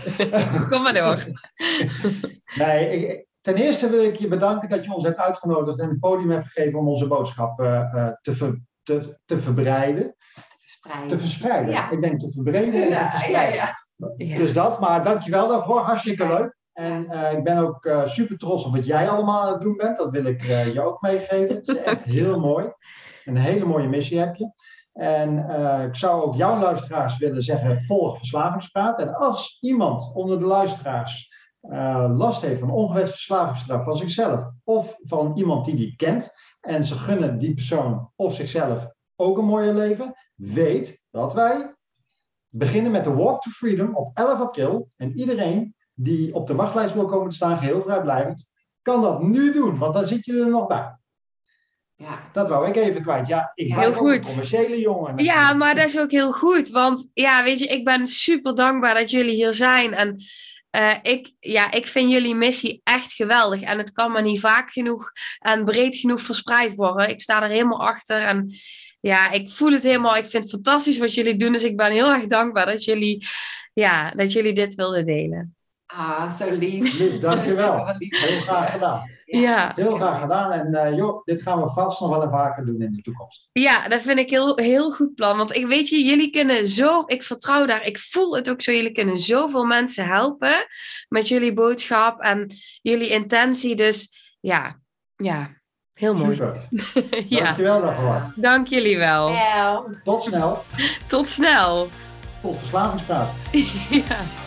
Kom 0.70 0.82
maar 0.82 0.94
door. 0.94 1.24
nee, 2.54 2.90
ik, 2.90 3.26
ten 3.40 3.56
eerste 3.56 3.90
wil 3.90 4.04
ik 4.04 4.16
je 4.16 4.28
bedanken 4.28 4.68
dat 4.68 4.84
je 4.84 4.94
ons 4.94 5.04
hebt 5.04 5.18
uitgenodigd 5.18 5.78
en 5.78 5.88
het 5.88 6.00
podium 6.00 6.30
hebt 6.30 6.50
gegeven 6.50 6.78
om 6.78 6.88
onze 6.88 7.06
boodschap 7.06 7.60
uh, 7.60 8.08
te, 8.20 8.34
ver, 8.36 8.60
te, 8.82 9.18
te 9.24 9.40
verbreiden. 9.40 10.14
Verspreiden. 10.58 11.08
Te 11.08 11.18
verspreiden. 11.18 11.70
Ja. 11.70 11.90
Ik 11.90 12.02
denk 12.02 12.20
te 12.20 12.30
verbreden 12.30 12.82
en 12.82 12.96
te 12.96 13.08
verspreiden. 13.10 13.68
Ja, 14.16 14.36
dus 14.36 14.52
dat, 14.52 14.80
maar 14.80 15.04
dankjewel 15.04 15.48
daarvoor. 15.48 15.80
Hartstikke 15.80 16.26
leuk. 16.26 16.57
En 16.78 17.06
uh, 17.10 17.32
ik 17.32 17.44
ben 17.44 17.58
ook 17.58 17.84
uh, 17.84 18.06
super 18.06 18.38
trots 18.38 18.64
op 18.64 18.74
wat 18.74 18.86
jij 18.86 19.08
allemaal 19.08 19.42
aan 19.42 19.52
het 19.52 19.60
doen 19.60 19.76
bent. 19.76 19.96
Dat 19.96 20.12
wil 20.12 20.24
ik 20.24 20.42
uh, 20.42 20.72
je 20.72 20.82
ook 20.82 21.00
meegeven. 21.00 21.54
Het 21.54 21.68
is 21.68 21.76
echt 21.76 22.04
heel 22.18 22.40
mooi. 22.40 22.72
Een 23.24 23.36
hele 23.36 23.64
mooie 23.64 23.88
missie 23.88 24.18
heb 24.18 24.36
je. 24.36 24.50
En 24.92 25.38
ik 25.88 25.96
zou 25.96 26.22
ook 26.22 26.34
jouw 26.34 26.58
luisteraars 26.58 27.18
willen 27.18 27.42
zeggen: 27.42 27.82
volg 27.82 28.18
Verslavingspraat. 28.18 28.98
En 28.98 29.14
als 29.14 29.58
iemand 29.60 30.14
onder 30.14 30.38
de 30.38 30.44
luisteraars 30.44 31.32
last 32.14 32.42
heeft 32.42 32.60
van 32.60 32.70
ongewenst 32.70 33.12
verslavingsstraf 33.12 33.84
van 33.84 33.96
zichzelf 33.96 34.50
of 34.64 34.96
van 35.00 35.32
iemand 35.36 35.64
die 35.64 35.74
die 35.74 35.96
kent 35.96 36.32
en 36.60 36.84
ze 36.84 36.94
gunnen 36.94 37.38
die 37.38 37.54
persoon 37.54 38.10
of 38.16 38.34
zichzelf 38.34 38.86
ook 39.16 39.38
een 39.38 39.44
mooie 39.44 39.74
leven, 39.74 40.14
weet 40.34 41.02
dat 41.10 41.34
wij 41.34 41.74
beginnen 42.48 42.92
met 42.92 43.04
de 43.04 43.14
Walk 43.14 43.42
to 43.42 43.50
Freedom 43.50 43.96
op 43.96 44.10
11 44.16 44.40
april. 44.40 44.90
En 44.96 45.18
iedereen 45.18 45.76
die 46.00 46.34
op 46.34 46.46
de 46.46 46.54
wachtlijst 46.54 46.94
wil 46.94 47.06
komen 47.06 47.28
te 47.28 47.36
staan, 47.36 47.58
geheel 47.58 47.82
vrijblijvend, 47.82 48.52
kan 48.82 49.02
dat 49.02 49.22
nu 49.22 49.52
doen, 49.52 49.78
want 49.78 49.94
dan 49.94 50.06
zit 50.06 50.24
je 50.24 50.40
er 50.40 50.50
nog 50.50 50.66
bij. 50.66 50.96
Ja. 51.96 52.28
Dat 52.32 52.48
wou 52.48 52.68
ik 52.68 52.76
even 52.76 53.02
kwijt. 53.02 53.26
Ja, 53.26 53.52
ik 53.54 53.74
ben 53.74 53.96
ook 53.96 54.06
een 54.06 54.22
commerciële 54.22 54.80
jongen. 54.80 55.24
Ja, 55.24 55.52
maar 55.52 55.74
dat 55.74 55.84
is 55.84 55.98
ook 55.98 56.10
heel 56.10 56.32
goed. 56.32 56.68
Want 56.68 57.10
ja, 57.14 57.42
weet 57.42 57.58
je, 57.58 57.66
ik 57.66 57.84
ben 57.84 58.06
super 58.06 58.54
dankbaar 58.54 58.94
dat 58.94 59.10
jullie 59.10 59.34
hier 59.34 59.54
zijn. 59.54 59.94
En 59.94 60.16
uh, 60.76 60.94
ik, 61.02 61.32
ja, 61.40 61.72
ik 61.72 61.86
vind 61.86 62.10
jullie 62.10 62.34
missie 62.34 62.80
echt 62.84 63.12
geweldig. 63.12 63.60
En 63.60 63.78
het 63.78 63.92
kan 63.92 64.12
maar 64.12 64.22
niet 64.22 64.40
vaak 64.40 64.70
genoeg 64.70 65.12
en 65.38 65.64
breed 65.64 65.96
genoeg 65.96 66.22
verspreid 66.22 66.74
worden. 66.74 67.08
Ik 67.08 67.20
sta 67.20 67.42
er 67.42 67.48
helemaal 67.48 67.86
achter. 67.86 68.20
En 68.20 68.50
ja, 69.00 69.30
ik 69.30 69.50
voel 69.50 69.72
het 69.72 69.82
helemaal. 69.82 70.16
Ik 70.16 70.26
vind 70.26 70.42
het 70.42 70.52
fantastisch 70.52 70.98
wat 70.98 71.14
jullie 71.14 71.36
doen. 71.36 71.52
Dus 71.52 71.64
ik 71.64 71.76
ben 71.76 71.92
heel 71.92 72.12
erg 72.12 72.26
dankbaar 72.26 72.66
dat 72.66 72.84
jullie, 72.84 73.26
ja, 73.72 74.10
dat 74.10 74.32
jullie 74.32 74.54
dit 74.54 74.74
wilden 74.74 75.06
delen. 75.06 75.56
Ah, 75.94 76.32
zo 76.32 76.50
lief. 76.50 76.98
lief 76.98 77.20
dankjewel. 77.28 77.86
Heel 77.98 78.40
graag 78.40 78.72
gedaan. 78.72 79.10
Ja. 79.24 79.72
Heel 79.74 79.94
graag 79.94 80.20
gedaan. 80.20 80.52
En 80.52 80.90
uh, 80.90 80.96
joh, 80.96 81.24
dit 81.24 81.42
gaan 81.42 81.62
we 81.62 81.68
vast 81.68 82.00
nog 82.00 82.10
wel 82.10 82.22
een 82.22 82.30
vaker 82.30 82.66
doen 82.66 82.80
in 82.80 82.92
de 82.92 83.02
toekomst. 83.02 83.48
Ja, 83.52 83.88
dat 83.88 84.02
vind 84.02 84.18
ik 84.18 84.30
heel, 84.30 84.56
heel 84.56 84.92
goed 84.92 85.14
plan. 85.14 85.36
Want 85.36 85.56
ik 85.56 85.66
weet 85.66 85.88
je, 85.88 86.04
jullie 86.04 86.30
kunnen 86.30 86.66
zo, 86.66 87.02
ik 87.06 87.22
vertrouw 87.22 87.66
daar, 87.66 87.82
ik 87.82 87.98
voel 87.98 88.36
het 88.36 88.50
ook 88.50 88.62
zo, 88.62 88.72
jullie 88.72 88.92
kunnen 88.92 89.16
zoveel 89.16 89.64
mensen 89.64 90.06
helpen 90.06 90.66
met 91.08 91.28
jullie 91.28 91.54
boodschap 91.54 92.20
en 92.20 92.50
jullie 92.82 93.08
intentie. 93.08 93.76
Dus 93.76 94.08
ja, 94.40 94.80
ja, 95.16 95.50
heel 95.92 96.14
mooi. 96.14 96.34
Super. 96.34 96.68
ja. 97.28 97.44
Dankjewel 97.44 97.80
daarvoor. 97.80 98.32
Dank 98.34 98.66
jullie 98.66 98.98
wel. 98.98 99.30
Ja. 99.30 99.84
Tot 100.04 100.22
snel. 100.22 100.64
Tot 101.06 101.28
snel. 101.28 101.88
Tot 102.42 102.58
verslavingspraat. 102.58 103.30
ja. 104.08 104.46